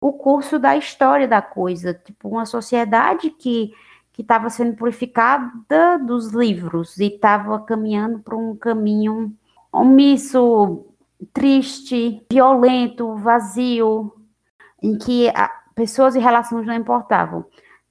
[0.00, 3.72] o curso da história da coisa, tipo uma sociedade que
[4.18, 9.32] que estava sendo purificada dos livros e estava caminhando para um caminho
[9.72, 10.86] omisso,
[11.32, 14.12] triste, violento, vazio,
[14.82, 17.44] em que a, pessoas e relações não importavam.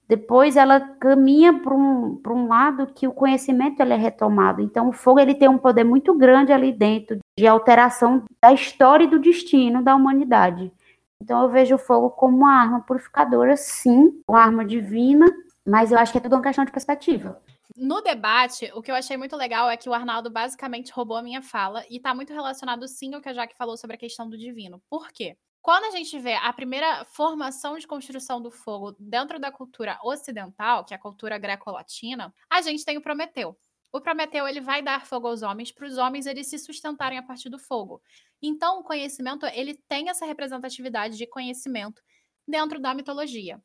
[0.07, 4.61] Depois ela caminha para um, um lado que o conhecimento ele é retomado.
[4.61, 9.03] Então o fogo ele tem um poder muito grande ali dentro de alteração da história
[9.03, 10.71] e do destino da humanidade.
[11.21, 15.25] Então eu vejo o fogo como uma arma purificadora, sim, uma arma divina,
[15.65, 17.41] mas eu acho que é tudo uma questão de perspectiva.
[17.75, 21.21] No debate, o que eu achei muito legal é que o Arnaldo basicamente roubou a
[21.21, 24.29] minha fala e está muito relacionado sim ao que a Jaque falou sobre a questão
[24.29, 24.81] do divino.
[24.89, 25.35] Por quê?
[25.67, 30.85] Quando a gente vê a primeira formação de construção do fogo dentro da cultura ocidental,
[30.85, 33.53] que é a cultura greco-latina, a gente tem o Prometeu.
[33.91, 37.21] O Prometeu ele vai dar fogo aos homens para os homens eles se sustentarem a
[37.21, 38.01] partir do fogo.
[38.41, 42.01] Então, o conhecimento ele tem essa representatividade de conhecimento
[42.47, 43.61] dentro da mitologia.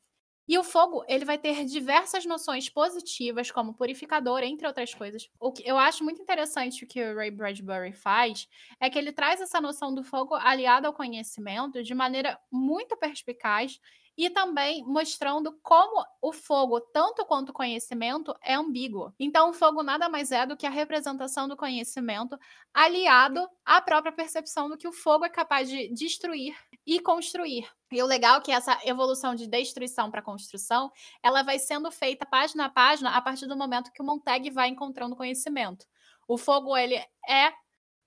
[0.48, 5.28] E o fogo, ele vai ter diversas noções positivas, como purificador, entre outras coisas.
[5.40, 8.48] O que eu acho muito interessante o que o Ray Bradbury faz
[8.80, 13.80] é que ele traz essa noção do fogo aliada ao conhecimento de maneira muito perspicaz
[14.16, 19.12] e também mostrando como o fogo, tanto quanto o conhecimento, é ambíguo.
[19.18, 22.38] Então, o fogo nada mais é do que a representação do conhecimento
[22.74, 26.56] aliado à própria percepção do que o fogo é capaz de destruir
[26.86, 27.68] e construir.
[27.90, 30.90] E o legal é que essa evolução de destruição para construção,
[31.22, 34.68] ela vai sendo feita página a página a partir do momento que o Montag vai
[34.68, 35.86] encontrando conhecimento.
[36.26, 36.94] O fogo ele
[37.28, 37.52] é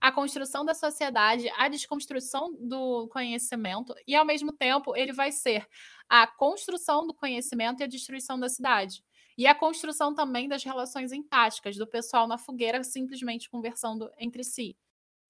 [0.06, 5.68] a construção da sociedade, a desconstrução do conhecimento, e ao mesmo tempo ele vai ser
[6.08, 9.04] a construção do conhecimento e a destruição da cidade.
[9.36, 14.78] E a construção também das relações empáticas, do pessoal na fogueira simplesmente conversando entre si.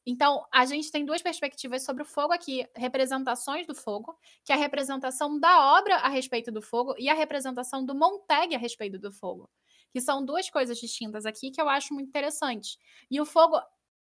[0.06, 4.56] Então, a gente tem duas perspectivas sobre o fogo aqui: representações do fogo, que é
[4.56, 9.00] a representação da obra a respeito do fogo, e a representação do Montag a respeito
[9.00, 9.50] do fogo.
[9.94, 12.78] Que são duas coisas distintas aqui que eu acho muito interessante.
[13.10, 13.58] E o fogo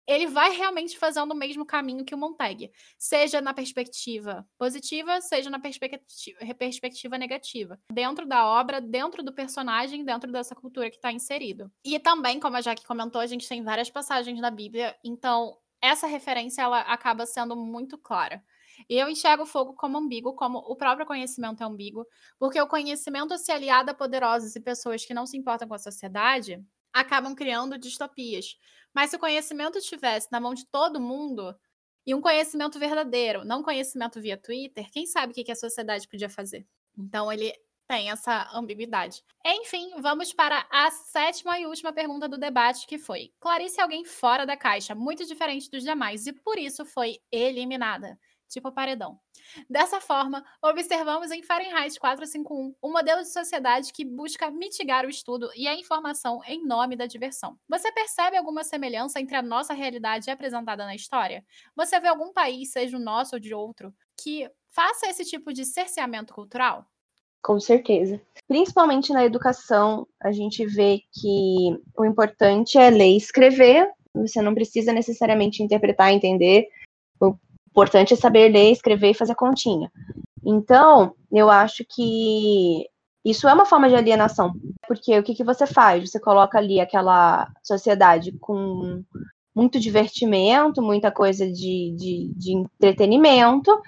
[0.06, 5.50] ele vai realmente fazendo o mesmo caminho que o Montag, seja na perspectiva positiva, seja
[5.50, 11.12] na perspectiva, perspectiva negativa, dentro da obra, dentro do personagem, dentro dessa cultura que está
[11.12, 11.70] inserido.
[11.84, 16.06] E também, como a Jaque comentou, a gente tem várias passagens na Bíblia, então essa
[16.06, 18.42] referência ela acaba sendo muito clara.
[18.88, 22.06] E eu enxergo o fogo como ambíguo, como o próprio conhecimento é ambíguo,
[22.38, 25.78] porque o conhecimento se aliado a poderosos e pessoas que não se importam com a
[25.78, 26.62] sociedade
[26.92, 28.56] acabam criando distopias.
[28.94, 31.54] Mas se o conhecimento estivesse na mão de todo mundo,
[32.06, 36.28] e um conhecimento verdadeiro, não conhecimento via Twitter, quem sabe o que a sociedade podia
[36.28, 36.66] fazer?
[36.98, 37.52] Então ele
[37.86, 39.22] tem essa ambiguidade.
[39.44, 44.04] Enfim, vamos para a sétima e última pergunta do debate, que foi: Clarice é alguém
[44.04, 48.18] fora da caixa, muito diferente dos demais, e por isso foi eliminada.
[48.50, 49.18] Tipo paredão.
[49.68, 55.48] Dessa forma, observamos em Fahrenheit 451 um modelo de sociedade que busca mitigar o estudo
[55.54, 57.56] e a informação em nome da diversão.
[57.68, 61.44] Você percebe alguma semelhança entre a nossa realidade apresentada na história?
[61.76, 65.64] Você vê algum país, seja o nosso ou de outro, que faça esse tipo de
[65.64, 66.84] cerceamento cultural?
[67.42, 68.20] Com certeza.
[68.46, 73.90] Principalmente na educação, a gente vê que o importante é ler e escrever.
[74.14, 76.68] Você não precisa necessariamente interpretar, entender.
[77.70, 79.90] Importante é saber ler, escrever e fazer continha.
[80.44, 82.86] Então, eu acho que
[83.24, 84.52] isso é uma forma de alienação,
[84.88, 86.10] porque o que, que você faz?
[86.10, 89.04] Você coloca ali aquela sociedade com
[89.54, 93.78] muito divertimento, muita coisa de, de, de entretenimento,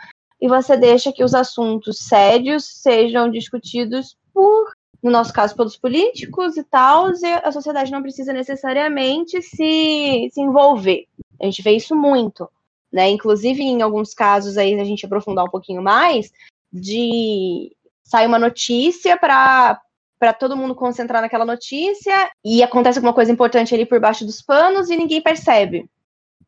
[0.41, 4.73] e você deixa que os assuntos sérios sejam discutidos por,
[5.03, 10.41] no nosso caso, pelos políticos e tal, e a sociedade não precisa necessariamente se, se
[10.41, 11.07] envolver.
[11.41, 12.49] A gente vê isso muito,
[12.93, 13.09] né?
[13.11, 16.33] Inclusive, em alguns casos aí, a gente aprofundar um pouquinho mais,
[16.73, 17.75] de
[18.05, 19.81] sai uma notícia para
[20.19, 24.41] para todo mundo concentrar naquela notícia e acontece alguma coisa importante ali por baixo dos
[24.41, 25.91] panos e ninguém percebe.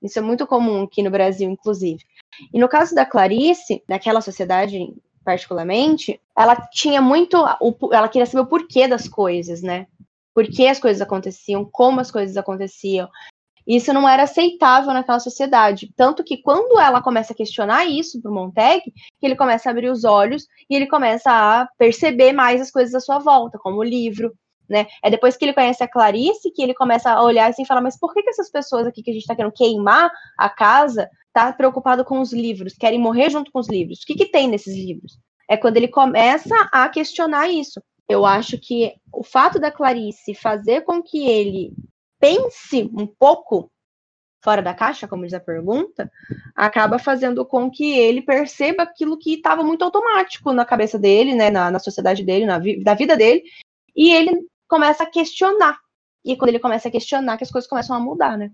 [0.00, 2.04] Isso é muito comum aqui no Brasil, inclusive.
[2.52, 4.94] E no caso da Clarice, daquela sociedade
[5.24, 7.36] particularmente, ela tinha muito.
[7.90, 9.88] Ela queria saber o porquê das coisas, né?
[10.32, 13.08] Por que as coisas aconteciam, como as coisas aconteciam.
[13.66, 15.90] Isso não era aceitável naquela sociedade.
[15.96, 18.82] Tanto que quando ela começa a questionar isso para o Montag,
[19.22, 23.00] ele começa a abrir os olhos e ele começa a perceber mais as coisas à
[23.00, 24.32] sua volta, como o livro,
[24.68, 24.86] né?
[25.02, 27.80] É depois que ele conhece a Clarice que ele começa a olhar assim e falar,
[27.80, 31.08] mas por que, que essas pessoas aqui que a gente está querendo queimar a casa
[31.32, 34.00] tá preocupado com os livros, querem morrer junto com os livros?
[34.02, 35.18] O que, que tem nesses livros?
[35.48, 37.80] É quando ele começa a questionar isso.
[38.08, 41.72] Eu acho que o fato da Clarice fazer com que ele
[42.24, 43.70] pense um pouco
[44.42, 46.10] fora da caixa, como diz a pergunta,
[46.54, 51.50] acaba fazendo com que ele perceba aquilo que estava muito automático na cabeça dele, né,
[51.50, 53.42] na, na sociedade dele, na, vi vida dele,
[53.94, 55.78] e ele começa a questionar.
[56.24, 58.50] E quando ele começa a questionar, que as coisas começam a mudar, né?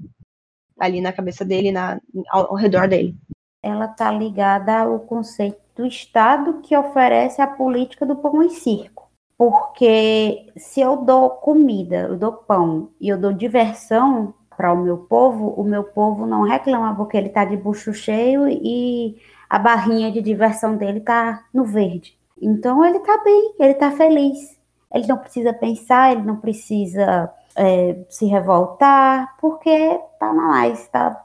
[0.78, 3.14] Ali na cabeça dele, na, ao, ao redor dele.
[3.62, 8.99] Ela está ligada ao conceito do Estado que oferece a política do pão e circo.
[9.40, 14.98] Porque se eu dou comida, eu dou pão e eu dou diversão para o meu
[14.98, 19.16] povo, o meu povo não reclama porque ele está de bucho cheio e
[19.48, 22.18] a barrinha de diversão dele está no verde.
[22.38, 24.58] Então ele está bem, ele está feliz.
[24.92, 31.18] Ele não precisa pensar, ele não precisa é, se revoltar, porque tá mais, tá,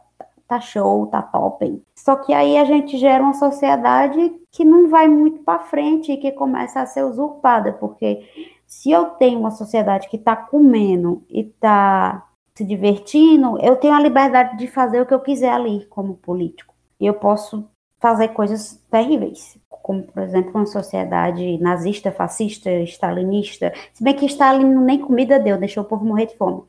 [0.48, 1.82] tá show, tá top.
[1.96, 6.18] Só que aí a gente gera uma sociedade que não vai muito para frente e
[6.18, 8.28] que começa a ser usurpada, porque
[8.68, 14.00] se eu tenho uma sociedade que está comendo e está se divertindo, eu tenho a
[14.00, 16.74] liberdade de fazer o que eu quiser ali como político.
[17.00, 17.68] E eu posso
[18.00, 23.72] fazer coisas terríveis como, por exemplo, uma sociedade nazista, fascista, stalinista.
[23.94, 26.64] Se bem que Stalin nem comida deu, deixou o povo morrer de fome.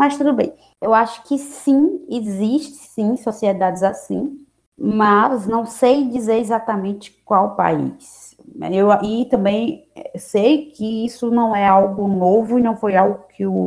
[0.00, 0.54] Mas tudo bem.
[0.80, 4.46] Eu acho que sim, existe sim sociedades assim,
[4.78, 8.34] mas não sei dizer exatamente qual país.
[8.72, 9.86] Eu e também
[10.16, 13.66] sei que isso não é algo novo e não foi algo que o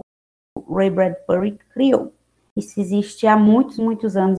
[0.68, 2.12] Ray Bradbury criou.
[2.58, 4.38] Isso existe há muitos, muitos anos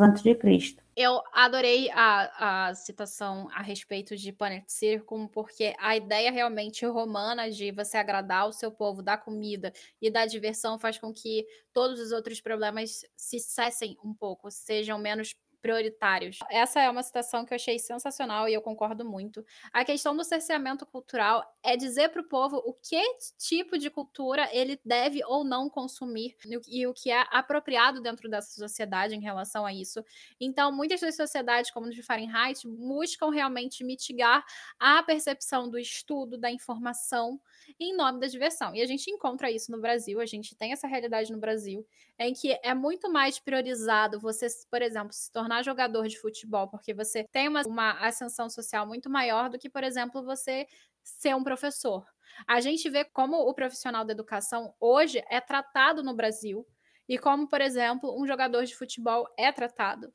[0.00, 0.82] antes de Cristo.
[0.96, 7.50] Eu adorei a, a citação a respeito de Planet Circum, porque a ideia realmente romana
[7.50, 12.00] de você agradar o seu povo, dar comida e dar diversão faz com que todos
[12.00, 16.38] os outros problemas se cessem um pouco, sejam menos prioritários.
[16.50, 19.44] Essa é uma citação que eu achei sensacional e eu concordo muito.
[19.72, 23.00] A questão do cerceamento cultural é dizer para o povo o que
[23.38, 26.36] tipo de cultura ele deve ou não consumir
[26.68, 30.04] e o que é apropriado dentro dessa sociedade em relação a isso.
[30.40, 34.44] Então, muitas das sociedades, como de Fahrenheit, buscam realmente mitigar
[34.78, 37.40] a percepção do estudo, da informação,
[37.78, 38.74] em nome da diversão.
[38.74, 41.86] E a gente encontra isso no Brasil, a gente tem essa realidade no Brasil,
[42.20, 46.92] em que é muito mais priorizado você, por exemplo, se tornar jogador de futebol, porque
[46.92, 50.66] você tem uma, uma ascensão social muito maior do que, por exemplo, você
[51.02, 52.04] ser um professor.
[52.46, 56.66] A gente vê como o profissional da educação hoje é tratado no Brasil
[57.08, 60.12] e como, por exemplo, um jogador de futebol é tratado.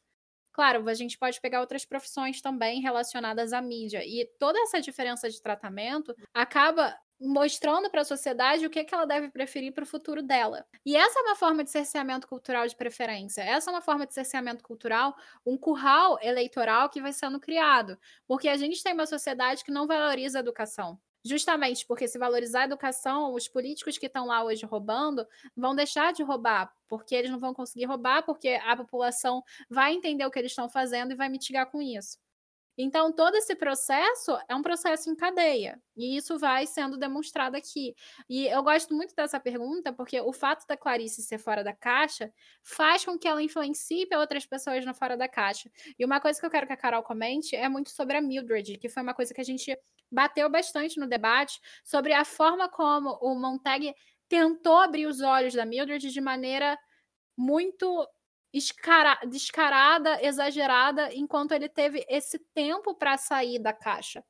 [0.53, 4.05] Claro, a gente pode pegar outras profissões também relacionadas à mídia.
[4.05, 9.05] E toda essa diferença de tratamento acaba mostrando para a sociedade o que, que ela
[9.05, 10.65] deve preferir para o futuro dela.
[10.85, 13.41] E essa é uma forma de cerceamento cultural de preferência.
[13.41, 15.15] Essa é uma forma de cerceamento cultural,
[15.45, 17.97] um curral eleitoral que vai sendo criado.
[18.27, 20.99] Porque a gente tem uma sociedade que não valoriza a educação.
[21.23, 25.25] Justamente porque se valorizar a educação, os políticos que estão lá hoje roubando
[25.57, 30.23] vão deixar de roubar, porque eles não vão conseguir roubar, porque a população vai entender
[30.23, 32.19] o que eles estão fazendo e vai mitigar com isso.
[32.77, 37.95] Então, todo esse processo é um processo em cadeia, e isso vai sendo demonstrado aqui.
[38.29, 42.31] E eu gosto muito dessa pergunta, porque o fato da Clarice ser fora da caixa
[42.63, 45.69] faz com que ela influencie outras pessoas na fora da caixa.
[45.97, 48.77] E uma coisa que eu quero que a Carol comente é muito sobre a Mildred,
[48.77, 49.77] que foi uma coisa que a gente
[50.11, 53.93] bateu bastante no debate, sobre a forma como o Montag
[54.27, 56.77] tentou abrir os olhos da Mildred de maneira
[57.37, 58.07] muito
[58.55, 64.23] escara, descarada, exagerada, enquanto ele teve esse tempo para sair da caixa.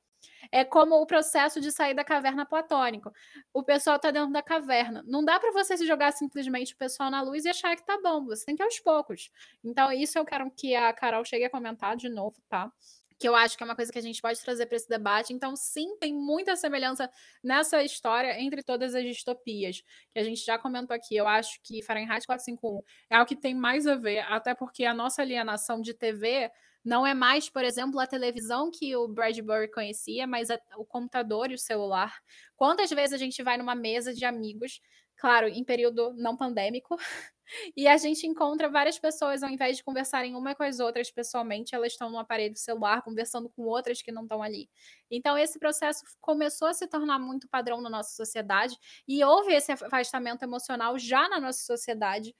[0.52, 3.12] É como o processo de sair da caverna platônico.
[3.54, 5.04] O pessoal está dentro da caverna.
[5.06, 8.00] Não dá para você se jogar simplesmente o pessoal na luz e achar que tá
[8.02, 8.26] bom.
[8.26, 9.30] Você tem que ir aos poucos.
[9.64, 12.72] Então, isso eu quero que a Carol chegue a comentar de novo, tá?
[13.18, 15.34] Que eu acho que é uma coisa que a gente pode trazer para esse debate.
[15.34, 17.10] Então, sim, tem muita semelhança
[17.44, 19.82] nessa história entre todas as distopias,
[20.12, 21.16] que a gente já comentou aqui.
[21.16, 24.94] Eu acho que Fahrenheit 451 é o que tem mais a ver, até porque a
[24.94, 26.52] nossa alienação de TV
[26.84, 31.56] não é mais, por exemplo, a televisão que o Bradbury conhecia, mas o computador e
[31.56, 32.16] o celular.
[32.56, 34.80] Quantas vezes a gente vai numa mesa de amigos,
[35.18, 36.98] claro, em período não pandêmico,
[37.76, 41.76] e a gente encontra várias pessoas, ao invés de conversarem uma com as outras pessoalmente,
[41.76, 44.70] elas estão no aparelho celular conversando com outras que não estão ali.
[45.10, 48.76] Então, esse processo começou a se tornar muito padrão na nossa sociedade
[49.08, 52.36] e houve esse afastamento emocional já na nossa sociedade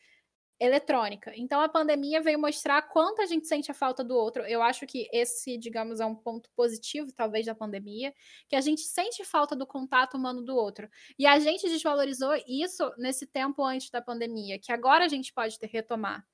[0.60, 1.32] eletrônica.
[1.36, 4.44] Então a pandemia veio mostrar quanto a gente sente a falta do outro.
[4.44, 8.14] Eu acho que esse, digamos, é um ponto positivo, talvez, da pandemia,
[8.48, 10.90] que a gente sente falta do contato humano do outro.
[11.20, 15.60] E a gente desvalorizou isso nesse tempo antes da pandemia, que agora a gente pode
[15.60, 16.26] ter retomar.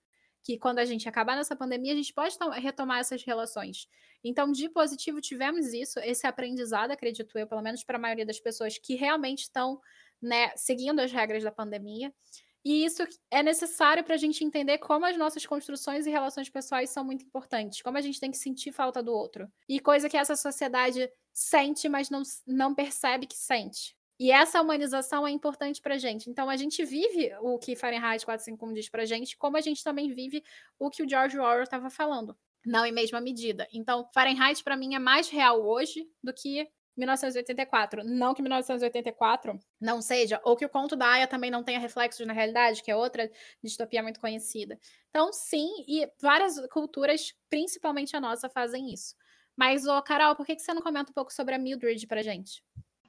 [0.44, 3.88] Que quando a gente acabar nessa pandemia, a gente pode retomar essas relações.
[4.24, 8.40] Então, de positivo, tivemos isso, esse aprendizado, acredito eu, pelo menos para a maioria das
[8.40, 9.80] pessoas que realmente estão
[10.22, 12.14] né, seguindo as regras da pandemia.
[12.64, 16.92] E isso é necessário para a gente entender como as nossas construções e relações pessoais
[16.92, 19.52] são muito importantes, como a gente tem que sentir falta do outro.
[19.68, 23.96] E coisa que essa sociedade sente, mas não, não percebe que sente.
[24.20, 26.30] E essa humanização é importante para a gente.
[26.30, 29.84] Então, a gente vive o que Fahrenheit 451 diz para a gente, como a gente
[29.84, 30.44] também vive
[30.78, 32.38] o que o George Orwell estava falando.
[32.64, 33.68] Não em mesma medida.
[33.74, 36.70] Então, Fahrenheit, para mim, é mais real hoje do que
[37.02, 38.04] 1984.
[38.04, 42.26] Não que 1984 não seja, ou que o conto da Aya também não tenha reflexos
[42.26, 43.30] na realidade, que é outra
[43.64, 44.78] distopia muito conhecida.
[45.10, 49.16] Então, sim, e várias culturas, principalmente a nossa, fazem isso.
[49.58, 52.22] Mas, ô, Carol, por que, que você não comenta um pouco sobre a Mildred pra
[52.22, 52.64] gente?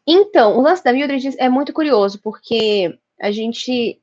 [0.06, 4.02] Então, o lance da Mildred é muito curioso, porque a gente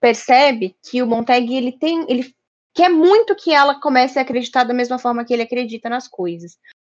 [0.00, 2.34] percebe que o Montag, ele tem, ele
[2.74, 6.58] quer muito que ela comece a acreditar da mesma forma que ele acredita nas coisas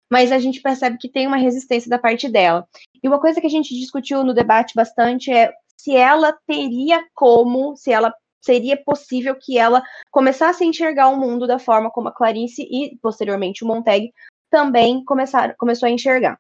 [0.10, 2.68] mas a gente percebe que tem uma resistência da parte dela.
[3.02, 7.76] E uma coisa que a gente discutiu no debate bastante é se ela teria como,
[7.76, 12.12] se ela seria possível que ela começasse a enxergar o mundo da forma como a
[12.12, 14.12] Clarice e posteriormente o Montag
[14.50, 16.40] também começaram, começou a enxergar.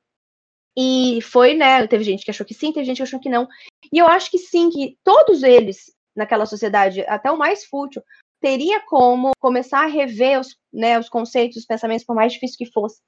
[0.77, 1.85] E foi, né?
[1.87, 3.47] Teve gente que achou que sim, teve gente que achou que não.
[3.91, 8.01] E eu acho que sim, que todos eles naquela sociedade, até o mais fútil,
[8.41, 12.71] teria como começar a rever os, né, os conceitos, os pensamentos, por mais difícil que
[12.71, 12.99] fosse,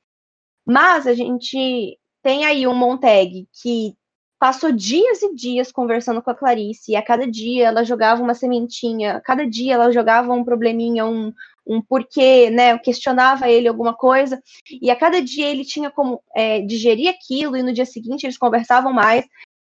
[0.66, 3.96] mas a gente tem aí um Montag que
[4.40, 8.34] passou dias e dias conversando com a Clarice, e a cada dia ela jogava uma
[8.34, 11.32] sementinha, a cada dia ela jogava um probleminha, um,
[11.66, 14.42] um porquê, né, questionava ele alguma coisa,
[14.82, 18.38] e a cada dia ele tinha como é, digerir aquilo, e no dia seguinte eles
[18.38, 19.26] conversavam mais,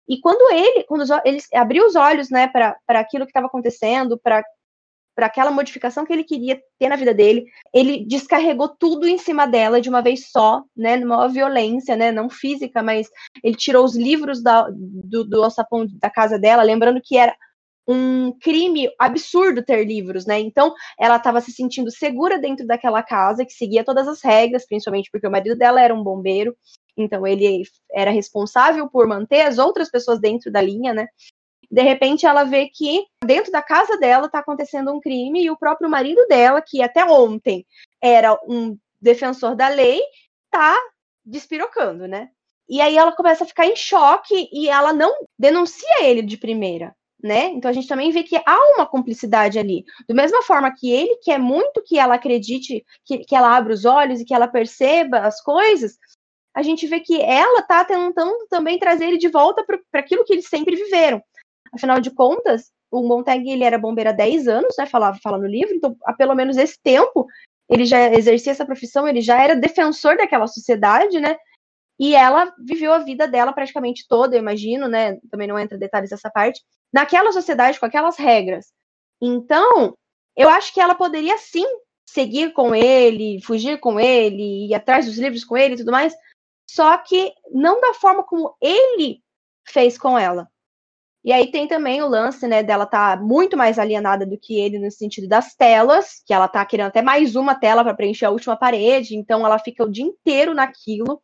[0.09, 4.43] e quando ele, quando ele abriu os olhos, né, para aquilo que estava acontecendo, para
[5.15, 9.45] para aquela modificação que ele queria ter na vida dele, ele descarregou tudo em cima
[9.45, 13.09] dela de uma vez só, né, numa violência, né, não física, mas
[13.43, 17.35] ele tirou os livros da, do, do alçapão da casa dela, lembrando que era
[17.87, 20.39] um crime absurdo ter livros, né?
[20.39, 25.09] Então, ela estava se sentindo segura dentro daquela casa, que seguia todas as regras, principalmente
[25.11, 26.55] porque o marido dela era um bombeiro,
[26.95, 31.07] então ele era responsável por manter as outras pessoas dentro da linha, né?
[31.73, 35.57] De repente ela vê que dentro da casa dela está acontecendo um crime e o
[35.57, 37.65] próprio marido dela, que até ontem
[37.99, 39.99] era um defensor da lei,
[40.45, 40.77] está
[41.25, 42.29] despirocando, né?
[42.69, 46.95] E aí ela começa a ficar em choque e ela não denuncia ele de primeira,
[47.21, 47.45] né?
[47.47, 49.83] Então a gente também vê que há uma cumplicidade ali.
[50.07, 53.83] Da mesma forma que ele quer muito que ela acredite, que, que ela abra os
[53.83, 55.97] olhos e que ela perceba as coisas,
[56.53, 60.33] a gente vê que ela está tentando também trazer ele de volta para aquilo que
[60.33, 61.19] eles sempre viveram.
[61.73, 64.85] Afinal de contas, o Montag ele era bombeiro há 10 anos, né?
[64.85, 67.25] Falava, fala no livro, então há pelo menos esse tempo
[67.69, 71.35] ele já exercia essa profissão, ele já era defensor daquela sociedade, né?
[71.99, 75.17] E ela viveu a vida dela praticamente toda, eu imagino, né?
[75.31, 78.71] Também não entra detalhes dessa parte, naquela sociedade com aquelas regras.
[79.21, 79.95] Então,
[80.35, 81.65] eu acho que ela poderia sim
[82.05, 86.13] seguir com ele, fugir com ele, ir atrás dos livros com ele e tudo mais,
[86.69, 89.21] só que não da forma como ele
[89.67, 90.47] fez com ela.
[91.23, 94.77] E aí tem também o lance, né, dela tá muito mais alienada do que ele
[94.77, 98.29] no sentido das telas, que ela tá querendo até mais uma tela para preencher a
[98.29, 101.21] última parede, então ela fica o dia inteiro naquilo,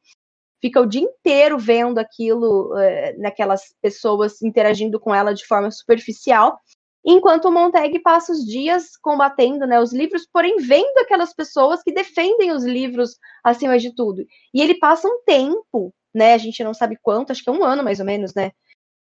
[0.61, 6.57] fica o dia inteiro vendo aquilo, é, naquelas pessoas interagindo com ela de forma superficial,
[7.05, 11.91] enquanto o Montag passa os dias combatendo né, os livros, porém vendo aquelas pessoas que
[11.91, 14.25] defendem os livros acima de tudo.
[14.53, 17.65] E ele passa um tempo, né, a gente não sabe quanto, acho que é um
[17.65, 18.51] ano mais ou menos, né,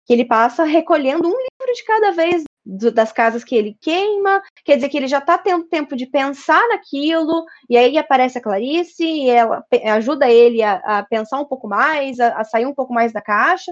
[0.08, 4.42] que ele passa recolhendo um livro de cada vez do, das casas que ele queima,
[4.64, 8.42] quer dizer que ele já está tendo tempo de pensar naquilo, e aí aparece a
[8.42, 9.62] Clarice, e ela
[9.94, 13.20] ajuda ele a, a pensar um pouco mais, a, a, sair um pouco mais da
[13.20, 13.70] caixa,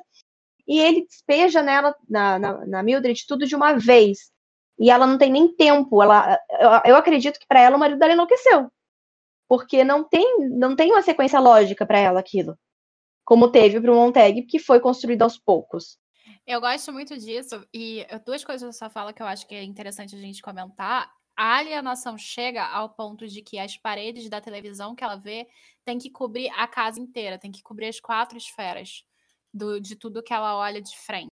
[0.68, 4.30] e ele despeja nela, na, na, na Mildred, tudo de uma vez.
[4.78, 6.02] E ela não tem nem tempo.
[6.02, 8.70] Ela, eu, eu acredito que para ela o marido dela enlouqueceu.
[9.48, 12.58] Porque não tem, não tem uma sequência lógica para ela aquilo.
[13.24, 15.96] Como teve para o Montag, que foi construído aos poucos.
[16.46, 19.62] Eu gosto muito disso, e duas coisas da sua fala que eu acho que é
[19.62, 21.12] interessante a gente comentar.
[21.36, 25.46] A alienação chega ao ponto de que as paredes da televisão que ela vê
[25.84, 29.04] tem que cobrir a casa inteira, tem que cobrir as quatro esferas
[29.52, 31.28] do, de tudo que ela olha de frente.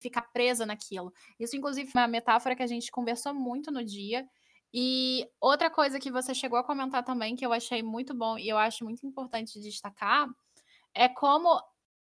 [0.00, 1.12] Ficar presa naquilo.
[1.38, 4.26] Isso, inclusive, é uma metáfora que a gente conversou muito no dia.
[4.74, 8.48] E outra coisa que você chegou a comentar também, que eu achei muito bom e
[8.48, 10.28] eu acho muito importante destacar,
[10.94, 11.62] é como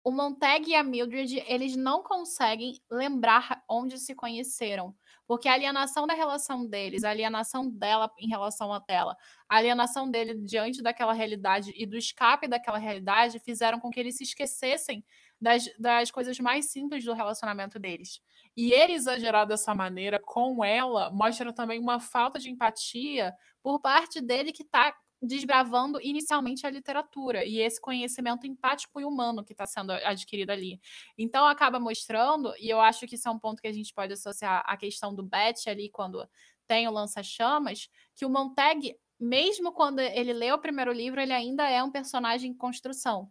[0.03, 4.95] o Montag e a Mildred, eles não conseguem lembrar onde se conheceram,
[5.27, 9.15] porque a alienação da relação deles, a alienação dela em relação a dela,
[9.49, 14.17] a alienação dele diante daquela realidade e do escape daquela realidade fizeram com que eles
[14.17, 15.05] se esquecessem
[15.41, 18.21] das, das coisas mais simples do relacionamento deles.
[18.57, 24.21] E ele exagerar dessa maneira com ela mostra também uma falta de empatia por parte
[24.21, 29.67] dele que está desbravando inicialmente a literatura e esse conhecimento empático e humano que está
[29.67, 30.81] sendo adquirido ali.
[31.19, 34.13] Então acaba mostrando, e eu acho que isso é um ponto que a gente pode
[34.13, 36.27] associar à questão do Beth ali quando
[36.67, 41.69] tem o lança-chamas, que o Montag, mesmo quando ele lê o primeiro livro, ele ainda
[41.69, 43.31] é um personagem em construção.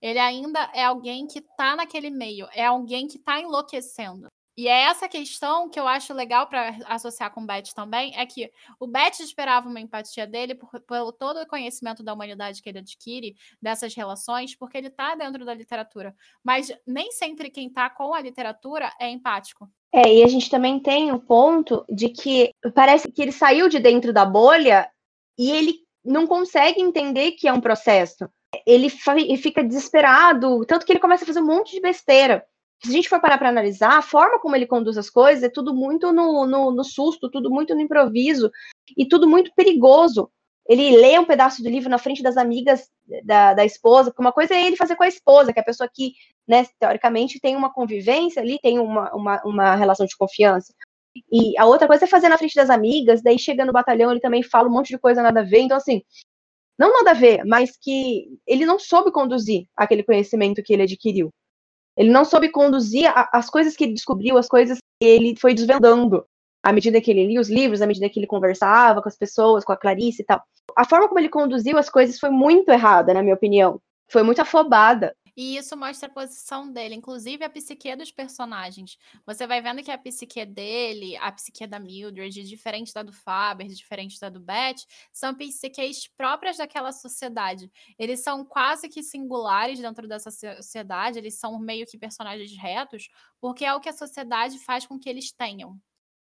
[0.00, 4.28] Ele ainda é alguém que está naquele meio, é alguém que está enlouquecendo.
[4.56, 8.24] E é essa questão que eu acho legal para associar com o Beth também, é
[8.24, 12.68] que o Beth esperava uma empatia dele por, pelo todo o conhecimento da humanidade que
[12.68, 16.14] ele adquire dessas relações, porque ele está dentro da literatura.
[16.42, 19.68] Mas nem sempre quem está com a literatura é empático.
[19.92, 23.80] É, e a gente também tem o ponto de que parece que ele saiu de
[23.80, 24.88] dentro da bolha
[25.36, 28.28] e ele não consegue entender que é um processo.
[28.64, 32.44] Ele fica desesperado, tanto que ele começa a fazer um monte de besteira
[32.84, 35.48] se a gente for parar para analisar, a forma como ele conduz as coisas é
[35.48, 38.50] tudo muito no, no, no, susto, tudo muito no improviso
[38.96, 40.30] e tudo muito perigoso.
[40.68, 42.90] Ele lê um pedaço do livro na frente das amigas
[43.24, 45.64] da, da esposa, porque uma coisa é ele fazer com a esposa, que é a
[45.64, 46.12] pessoa que,
[46.46, 50.74] né, teoricamente, tem uma convivência ali, tem uma, uma, uma relação de confiança.
[51.30, 54.20] E a outra coisa é fazer na frente das amigas, daí chega no batalhão, ele
[54.20, 55.60] também fala um monte de coisa nada a ver.
[55.60, 56.02] Então, assim,
[56.78, 61.30] não nada a ver, mas que ele não soube conduzir aquele conhecimento que ele adquiriu.
[61.96, 65.54] Ele não soube conduzir a, as coisas que ele descobriu, as coisas que ele foi
[65.54, 66.24] desvendando
[66.62, 69.64] à medida que ele lia os livros, à medida que ele conversava com as pessoas,
[69.64, 70.42] com a Clarice e tal.
[70.76, 73.80] A forma como ele conduziu as coisas foi muito errada, na minha opinião.
[74.10, 75.14] Foi muito afobada.
[75.36, 78.96] E isso mostra a posição dele, inclusive a psique dos personagens.
[79.26, 83.66] Você vai vendo que a psique dele, a psique da Mildred, diferente da do Faber,
[83.68, 87.70] diferente da do Beth, são psiques próprias daquela sociedade.
[87.98, 93.08] Eles são quase que singulares dentro dessa sociedade, eles são meio que personagens retos,
[93.40, 95.80] porque é o que a sociedade faz com que eles tenham.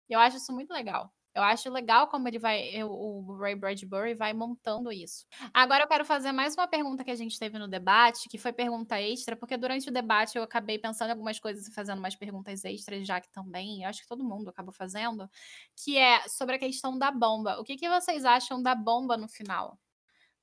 [0.09, 1.13] Eu acho isso muito legal.
[1.35, 5.25] Eu acho legal como ele vai, o Ray Bradbury vai montando isso.
[5.55, 8.53] Agora eu quero fazer mais uma pergunta que a gente teve no debate, que foi
[8.53, 12.17] pergunta extra, porque durante o debate eu acabei pensando em algumas coisas e fazendo mais
[12.17, 15.31] perguntas extras, já que também, eu acho que todo mundo acabou fazendo,
[15.77, 17.61] que é sobre a questão da bomba.
[17.61, 19.79] O que, que vocês acham da bomba no final?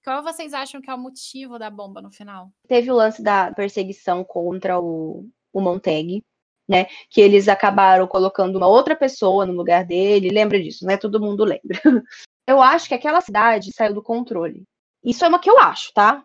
[0.03, 2.49] Qual vocês acham que é o motivo da bomba no final?
[2.65, 6.23] Teve o lance da perseguição contra o, o Montag,
[6.68, 6.88] né?
[7.10, 10.30] Que eles acabaram colocando uma outra pessoa no lugar dele.
[10.30, 10.98] Lembra disso, né?
[10.98, 11.80] Todo mundo lembra.
[12.48, 14.64] Eu acho que aquela cidade saiu do controle.
[15.03, 16.23] Isso é uma que eu acho, tá?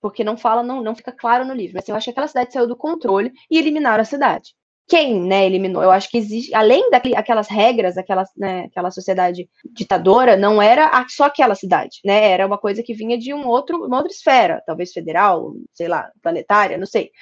[0.00, 1.74] Porque não fala, não, não fica claro no livro.
[1.76, 4.54] Mas eu acho que aquela cidade saiu do controle e eliminaram a cidade.
[4.88, 5.82] Quem, né, eliminou?
[5.82, 11.24] Eu acho que existe, além daquelas regras, aquela, né, aquela sociedade ditadora, não era só
[11.24, 12.30] aquela cidade, né?
[12.30, 16.10] Era uma coisa que vinha de um outro, uma outra esfera, talvez federal, sei lá,
[16.20, 17.12] planetária, não sei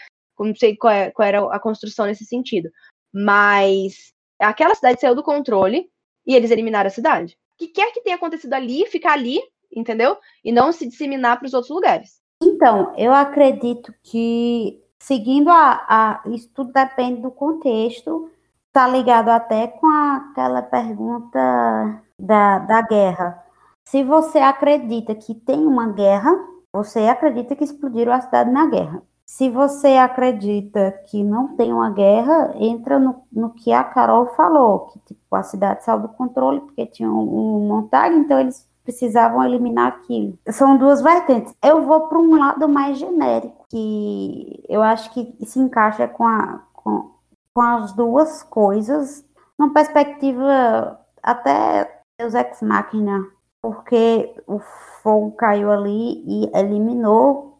[0.44, 2.70] não sei qual, é, qual, era a construção nesse sentido.
[3.12, 5.88] Mas aquela cidade saiu do controle
[6.26, 7.36] e eles eliminaram a cidade.
[7.58, 9.40] que quer que tenha acontecido ali, ficar ali,
[9.74, 10.16] entendeu?
[10.44, 12.20] E não se disseminar para os outros lugares.
[12.42, 16.22] Então, eu acredito que, seguindo a, a.
[16.30, 18.30] Isso tudo depende do contexto,
[18.68, 23.44] está ligado até com aquela pergunta da, da guerra.
[23.84, 26.30] Se você acredita que tem uma guerra,
[26.72, 29.02] você acredita que explodiram a cidade na guerra.
[29.30, 34.88] Se você acredita que não tem uma guerra, entra no, no que a Carol falou,
[34.88, 37.88] que tipo, a cidade saiu do controle porque tinha um, um
[38.18, 40.36] então eles precisavam eliminar aquilo.
[40.48, 41.54] São duas vertentes.
[41.62, 46.64] Eu vou para um lado mais genérico, que eu acho que se encaixa com, a,
[46.72, 47.12] com,
[47.54, 49.24] com as duas coisas,
[49.56, 53.24] numa perspectiva até Deus Ex Machina,
[53.62, 54.58] porque o
[55.04, 57.50] fogo caiu ali e eliminou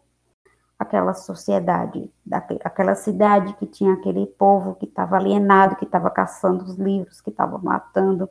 [0.81, 2.11] aquela sociedade,
[2.63, 7.29] aquela cidade que tinha aquele povo que estava alienado, que estava caçando os livros, que
[7.29, 8.27] estava matando.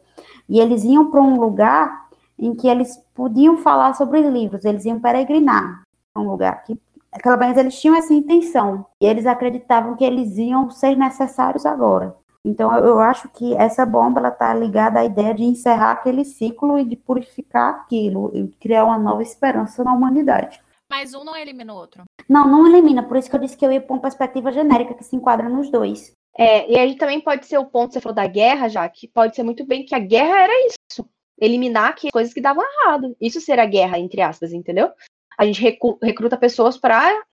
[0.49, 4.85] E eles iam para um lugar em que eles podiam falar sobre os livros, eles
[4.85, 5.85] iam peregrinar,
[6.17, 6.77] um lugar que
[7.23, 12.17] pelo menos eles tinham essa intenção, e eles acreditavam que eles iam ser necessários agora.
[12.45, 16.85] Então eu acho que essa bomba está ligada à ideia de encerrar aquele ciclo e
[16.85, 20.61] de purificar aquilo, e criar uma nova esperança na humanidade.
[20.91, 22.03] Mas um não elimina o outro.
[22.29, 23.07] Não, não elimina.
[23.07, 25.49] Por isso que eu disse que eu ia para uma perspectiva genérica que se enquadra
[25.49, 26.13] nos dois.
[26.37, 29.37] É, e aí também pode ser o ponto, você falou da guerra, já que pode
[29.37, 31.09] ser muito bem que a guerra era isso.
[31.41, 33.17] Eliminar que coisas que davam errado.
[33.21, 34.91] Isso será guerra, entre aspas, entendeu?
[35.39, 37.25] A gente recruta pessoas para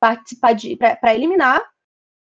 [0.00, 0.76] participar de.
[0.76, 1.62] para eliminar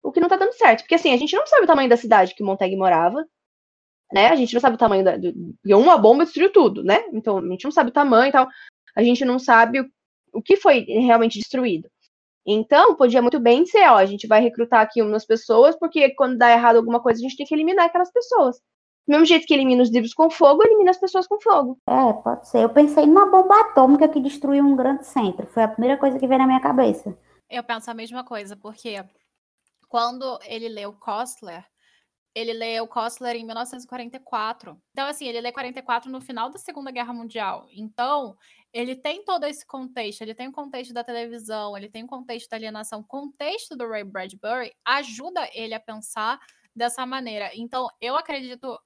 [0.02, 0.82] o que não tá dando certo.
[0.82, 3.26] Porque assim, a gente não sabe o tamanho da cidade que Montag morava.
[4.12, 4.28] Né?
[4.28, 5.16] A gente não sabe o tamanho da.
[5.16, 5.34] Do,
[5.66, 7.04] uma bomba destruiu tudo, né?
[7.12, 8.48] Então a gente não sabe o tamanho e tal.
[8.94, 9.80] A gente não sabe
[10.34, 11.88] o que foi realmente destruído.
[12.46, 16.36] Então, podia muito bem ser, ó, a gente vai recrutar aqui umas pessoas, porque quando
[16.36, 18.56] dá errado alguma coisa, a gente tem que eliminar aquelas pessoas.
[19.06, 21.78] Do mesmo jeito que elimina os livros com fogo, elimina as pessoas com fogo.
[21.86, 22.62] É, pode ser.
[22.62, 25.46] Eu pensei numa bomba atômica que destruiu um grande centro.
[25.46, 27.16] Foi a primeira coisa que veio na minha cabeça.
[27.50, 29.02] Eu penso a mesma coisa, porque
[29.88, 31.64] quando ele leu Kostler,
[32.34, 34.76] ele leu Kostler em 1944.
[34.90, 37.66] Então, assim, ele lê 44 no final da Segunda Guerra Mundial.
[37.72, 38.36] Então,
[38.74, 42.50] ele tem todo esse contexto, ele tem o contexto da televisão, ele tem o contexto
[42.50, 46.40] da alienação, o contexto do Ray Bradbury ajuda ele a pensar
[46.74, 47.52] dessa maneira.
[47.54, 48.76] Então, eu acredito,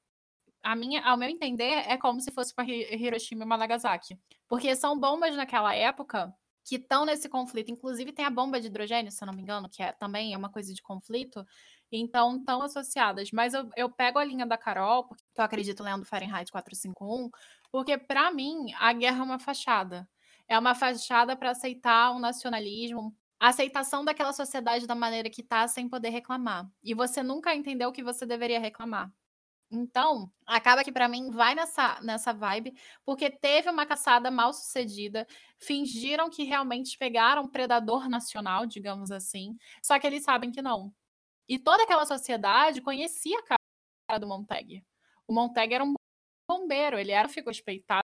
[0.63, 5.01] a minha, ao meu entender, é como se fosse para Hiroshima e Nagasaki, porque são
[5.01, 6.35] bombas naquela época
[6.69, 7.71] que estão nesse conflito.
[7.71, 10.37] Inclusive tem a bomba de hidrogênio, se eu não me engano, que é também é
[10.37, 11.47] uma coisa de conflito.
[11.91, 13.31] Então, estão associadas.
[13.33, 17.31] Mas eu, eu pego a linha da Carol, porque eu acredito lendo Fahrenheit 451,
[17.71, 20.09] porque, para mim, a guerra é uma fachada.
[20.49, 25.69] É uma fachada para aceitar um nacionalismo, a aceitação daquela sociedade da maneira que está,
[25.69, 26.69] sem poder reclamar.
[26.83, 29.13] E você nunca entendeu o que você deveria reclamar.
[29.71, 32.75] Então, acaba que para mim vai nessa, nessa vibe,
[33.05, 35.27] porque teve uma caçada mal sucedida,
[35.59, 40.93] fingiram que realmente pegaram um predador nacional, digamos assim, só que eles sabem que não.
[41.47, 44.83] E toda aquela sociedade conhecia a cara do Montag.
[45.27, 45.95] O Montag era um
[46.49, 48.03] bombeiro, ele era, ficou respeitado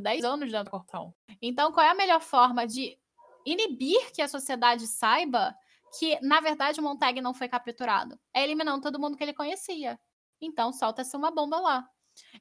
[0.00, 1.14] 10 anos dentro do portão.
[1.40, 2.98] Então, qual é a melhor forma de
[3.44, 5.54] inibir que a sociedade saiba
[5.98, 8.18] que, na verdade, o Montag não foi capturado?
[8.34, 10.00] É eliminando todo mundo que ele conhecia.
[10.40, 11.88] Então, solta-se uma bomba lá.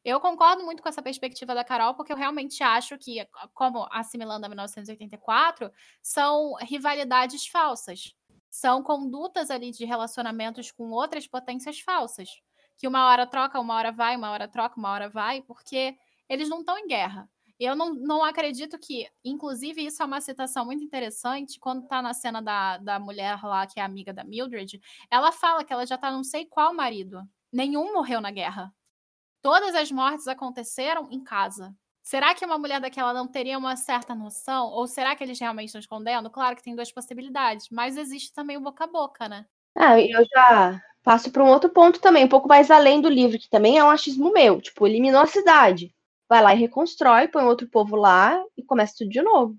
[0.03, 4.45] Eu concordo muito com essa perspectiva da Carol, porque eu realmente acho que, como assimilando
[4.45, 5.71] a 1984,
[6.01, 8.13] são rivalidades falsas.
[8.49, 12.41] São condutas ali de relacionamentos com outras potências falsas
[12.81, 15.95] que uma hora troca, uma hora vai, uma hora troca, uma hora vai, porque
[16.27, 17.29] eles não estão em guerra.
[17.59, 22.11] Eu não, não acredito que, inclusive, isso é uma citação muito interessante, quando tá na
[22.11, 24.81] cena da, da mulher lá, que é amiga da Mildred,
[25.11, 27.21] ela fala que ela já tá não sei qual marido.
[27.53, 28.73] Nenhum morreu na guerra.
[29.43, 31.75] Todas as mortes aconteceram em casa.
[32.01, 34.69] Será que uma mulher daquela não teria uma certa noção?
[34.69, 36.31] Ou será que eles realmente estão escondendo?
[36.31, 39.45] Claro que tem duas possibilidades, mas existe também o boca a boca, né?
[39.77, 43.39] Ah, eu já passo para um outro ponto também, um pouco mais além do livro,
[43.39, 44.61] que também é um achismo meu.
[44.61, 45.93] Tipo, eliminou a cidade.
[46.29, 49.57] Vai lá e reconstrói, põe outro povo lá e começa tudo de novo.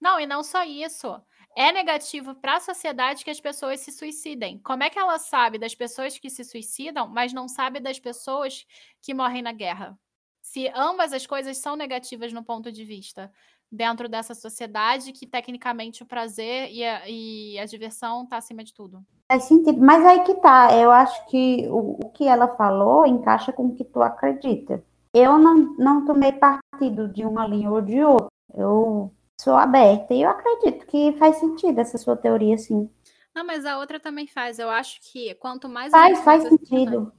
[0.00, 1.20] Não, e não só isso.
[1.56, 4.58] É negativo para a sociedade que as pessoas se suicidem.
[4.60, 8.64] Como é que ela sabe das pessoas que se suicidam, mas não sabe das pessoas
[9.02, 9.98] que morrem na guerra?
[10.40, 13.30] Se ambas as coisas são negativas no ponto de vista
[13.70, 18.72] dentro dessa sociedade que tecnicamente o prazer e a, e a diversão está acima de
[18.72, 19.04] tudo.
[19.30, 23.52] Faz sentido, mas aí que tá, eu acho que o, o que ela falou encaixa
[23.52, 24.82] com o que tu acredita.
[25.12, 28.28] Eu não, não tomei partido de uma linha ou de outra.
[28.54, 32.90] Eu sou aberta e eu acredito que faz sentido essa sua teoria, sim.
[33.34, 34.58] Não, mas a outra também faz.
[34.58, 35.92] Eu acho que quanto mais.
[35.92, 37.12] Faz, faz sentido.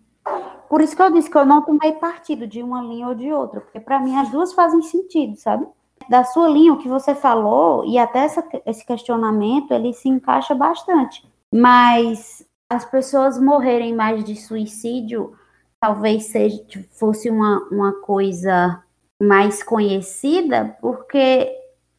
[0.68, 3.32] por isso que eu disse que eu não tomei partido de uma linha ou de
[3.32, 5.66] outra, porque para mim as duas fazem sentido, sabe?
[6.08, 10.56] Da sua linha, o que você falou, e até essa, esse questionamento, ele se encaixa
[10.56, 11.28] bastante.
[11.54, 15.36] Mas as pessoas morrerem mais de suicídio
[15.80, 16.62] talvez seja,
[16.92, 18.84] fosse uma, uma coisa
[19.22, 21.56] mais conhecida, porque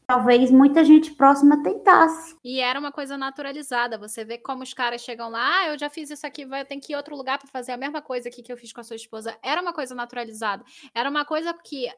[0.07, 2.37] talvez muita gente próxima tentasse.
[2.45, 3.97] E era uma coisa naturalizada.
[3.99, 6.77] Você vê como os caras chegam lá, ah, eu já fiz isso aqui, vai ter
[6.79, 8.85] que ir outro lugar para fazer a mesma coisa aqui que eu fiz com a
[8.85, 9.37] sua esposa.
[9.43, 10.65] Era uma coisa naturalizada.
[10.95, 11.89] Era uma coisa que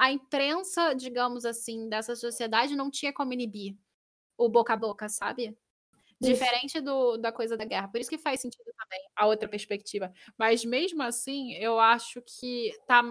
[0.00, 3.76] a imprensa, digamos assim, dessa sociedade não tinha como inibir
[4.38, 5.54] o boca a boca, sabe?
[6.18, 7.86] Diferente do, da coisa da guerra.
[7.88, 10.10] Por isso que faz sentido também a outra perspectiva.
[10.38, 13.02] Mas mesmo assim, eu acho que tá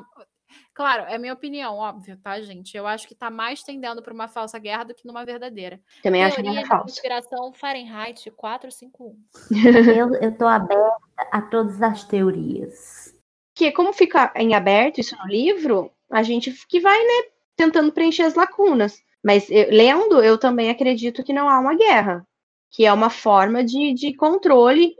[0.73, 2.75] Claro, é minha opinião, óbvio, tá, gente?
[2.75, 5.79] Eu acho que tá mais tendendo para uma falsa guerra do que numa verdadeira.
[6.01, 6.89] Também acho que é falsa.
[6.89, 9.15] Inspiração Fahrenheit 451.
[9.95, 10.97] eu, eu tô aberta
[11.31, 13.15] a todas as teorias.
[13.53, 18.23] Que como fica em aberto isso no livro, a gente que vai, né, tentando preencher
[18.23, 19.01] as lacunas.
[19.23, 22.25] Mas eu, lendo, eu também acredito que não há uma guerra,
[22.71, 24.95] que é uma forma de, de controle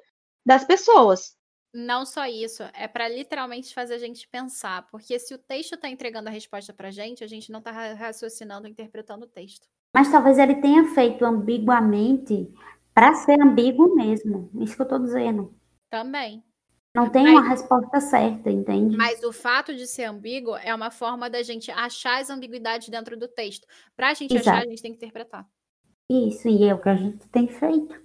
[0.45, 1.37] das pessoas.
[1.73, 5.87] Não só isso, é para literalmente fazer a gente pensar, porque se o texto está
[5.87, 9.67] entregando a resposta para a gente, a gente não está raciocinando, interpretando o texto.
[9.93, 12.51] Mas talvez ele tenha feito ambiguamente
[12.93, 14.49] para ser ambíguo mesmo.
[14.59, 15.55] Isso que eu estou dizendo.
[15.89, 16.43] Também.
[16.95, 18.97] Não tem mas, uma resposta certa, entende?
[18.97, 23.15] Mas o fato de ser ambíguo é uma forma da gente achar as ambiguidades dentro
[23.17, 23.67] do texto.
[23.95, 24.49] Para a gente Exato.
[24.49, 25.45] achar, a gente tem que interpretar.
[26.09, 28.01] Isso, e é o que a gente tem feito.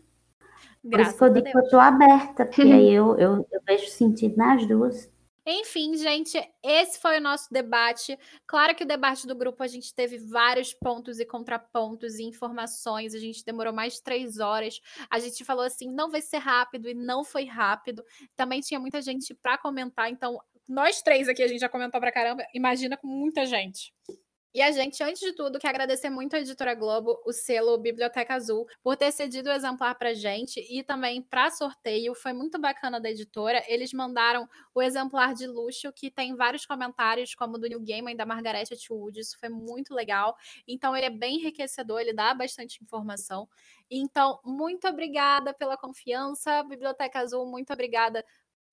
[0.82, 3.88] Por isso que eu digo que eu estou aberta, porque aí eu, eu, eu vejo
[3.88, 5.10] sentido nas duas.
[5.46, 8.18] Enfim, gente, esse foi o nosso debate.
[8.46, 13.14] Claro que o debate do grupo a gente teve vários pontos e contrapontos e informações.
[13.14, 14.80] A gente demorou mais de três horas.
[15.10, 18.02] A gente falou assim, não vai ser rápido e não foi rápido.
[18.34, 20.10] Também tinha muita gente para comentar.
[20.10, 22.42] Então, nós três aqui a gente já comentou pra caramba.
[22.54, 23.92] Imagina com muita gente.
[24.54, 28.34] E a gente, antes de tudo, quer agradecer muito à Editora Globo, o selo Biblioteca
[28.34, 32.14] Azul, por ter cedido o exemplar para gente e também para sorteio.
[32.14, 33.64] Foi muito bacana da editora.
[33.66, 38.24] Eles mandaram o exemplar de luxo, que tem vários comentários, como do New Gaiman da
[38.24, 39.18] Margaret Atwood.
[39.18, 40.36] Isso foi muito legal.
[40.68, 43.48] Então, ele é bem enriquecedor, ele dá bastante informação.
[43.90, 47.44] Então, muito obrigada pela confiança, Biblioteca Azul.
[47.44, 48.24] Muito obrigada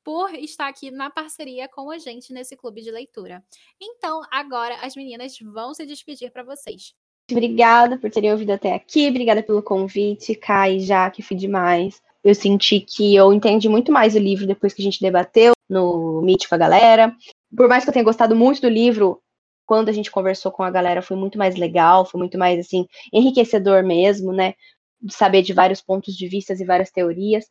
[0.03, 3.43] por estar aqui na parceria com a gente nesse clube de leitura.
[3.79, 6.93] Então, agora as meninas vão se despedir para vocês.
[7.31, 12.01] Obrigada por terem ouvido até aqui, obrigada pelo convite, Kai, já que fui demais.
[12.23, 16.21] Eu senti que eu entendi muito mais o livro depois que a gente debateu no
[16.21, 17.15] Meet com a galera.
[17.55, 19.21] Por mais que eu tenha gostado muito do livro,
[19.65, 22.85] quando a gente conversou com a galera foi muito mais legal, foi muito mais assim
[23.13, 24.53] enriquecedor mesmo, né?
[25.01, 27.45] De saber de vários pontos de vista e várias teorias.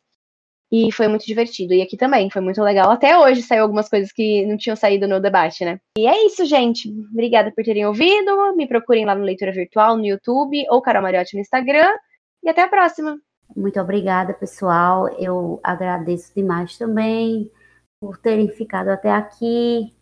[0.71, 1.73] E foi muito divertido.
[1.73, 2.89] E aqui também foi muito legal.
[2.89, 5.79] Até hoje saiu algumas coisas que não tinham saído no debate, né?
[5.97, 6.89] E é isso, gente.
[7.11, 8.55] Obrigada por terem ouvido.
[8.55, 11.93] Me procurem lá no Leitura Virtual, no YouTube, ou Carol Mariotti no Instagram.
[12.41, 13.19] E até a próxima.
[13.55, 15.09] Muito obrigada, pessoal.
[15.19, 17.51] Eu agradeço demais também
[17.99, 19.93] por terem ficado até aqui,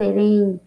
[0.00, 0.58] terem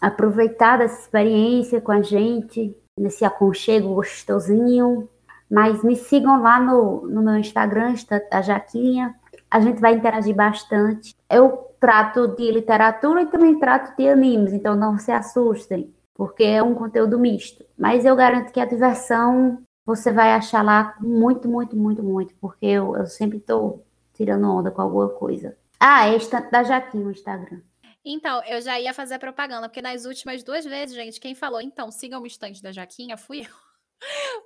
[0.00, 5.08] aproveitado essa experiência com a gente, nesse aconchego gostosinho.
[5.50, 7.94] Mas me sigam lá no, no meu Instagram,
[8.30, 9.14] a Jaquinha.
[9.50, 11.14] A gente vai interagir bastante.
[11.28, 16.62] Eu trato de literatura e também trato de animes, então não se assustem, porque é
[16.62, 17.64] um conteúdo misto.
[17.78, 22.66] Mas eu garanto que a diversão você vai achar lá muito, muito, muito, muito, porque
[22.66, 25.56] eu, eu sempre estou tirando onda com alguma coisa.
[25.80, 26.18] Ah, é
[26.50, 27.60] da Jaquinha o Instagram.
[28.04, 31.90] Então, eu já ia fazer propaganda, porque nas últimas duas vezes, gente, quem falou, então,
[31.90, 33.67] sigam o estante da Jaquinha, fui eu.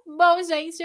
[0.07, 0.83] Bom, gente,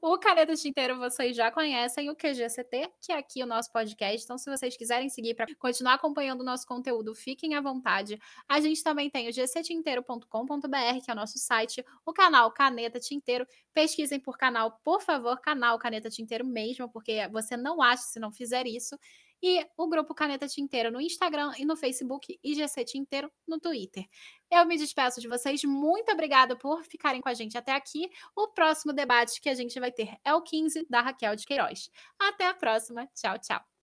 [0.00, 4.24] o Caneta Tinteiro vocês já conhecem, o QGCT, que é aqui o nosso podcast.
[4.24, 8.18] Então, se vocês quiserem seguir para continuar acompanhando o nosso conteúdo, fiquem à vontade.
[8.48, 13.46] A gente também tem o gctinteiro.com.br, que é o nosso site, o canal Caneta Tinteiro.
[13.72, 18.32] Pesquisem por canal, por favor, canal Caneta Tinteiro mesmo, porque você não acha se não
[18.32, 18.98] fizer isso
[19.42, 24.04] e o grupo Caneta Tinteiro no Instagram e no Facebook e GC Tinteiro no Twitter.
[24.50, 25.62] Eu me despeço de vocês.
[25.64, 28.10] Muito obrigada por ficarem com a gente até aqui.
[28.36, 31.90] O próximo debate que a gente vai ter é o 15 da Raquel de Queiroz.
[32.18, 33.06] Até a próxima.
[33.14, 33.68] Tchau, tchau.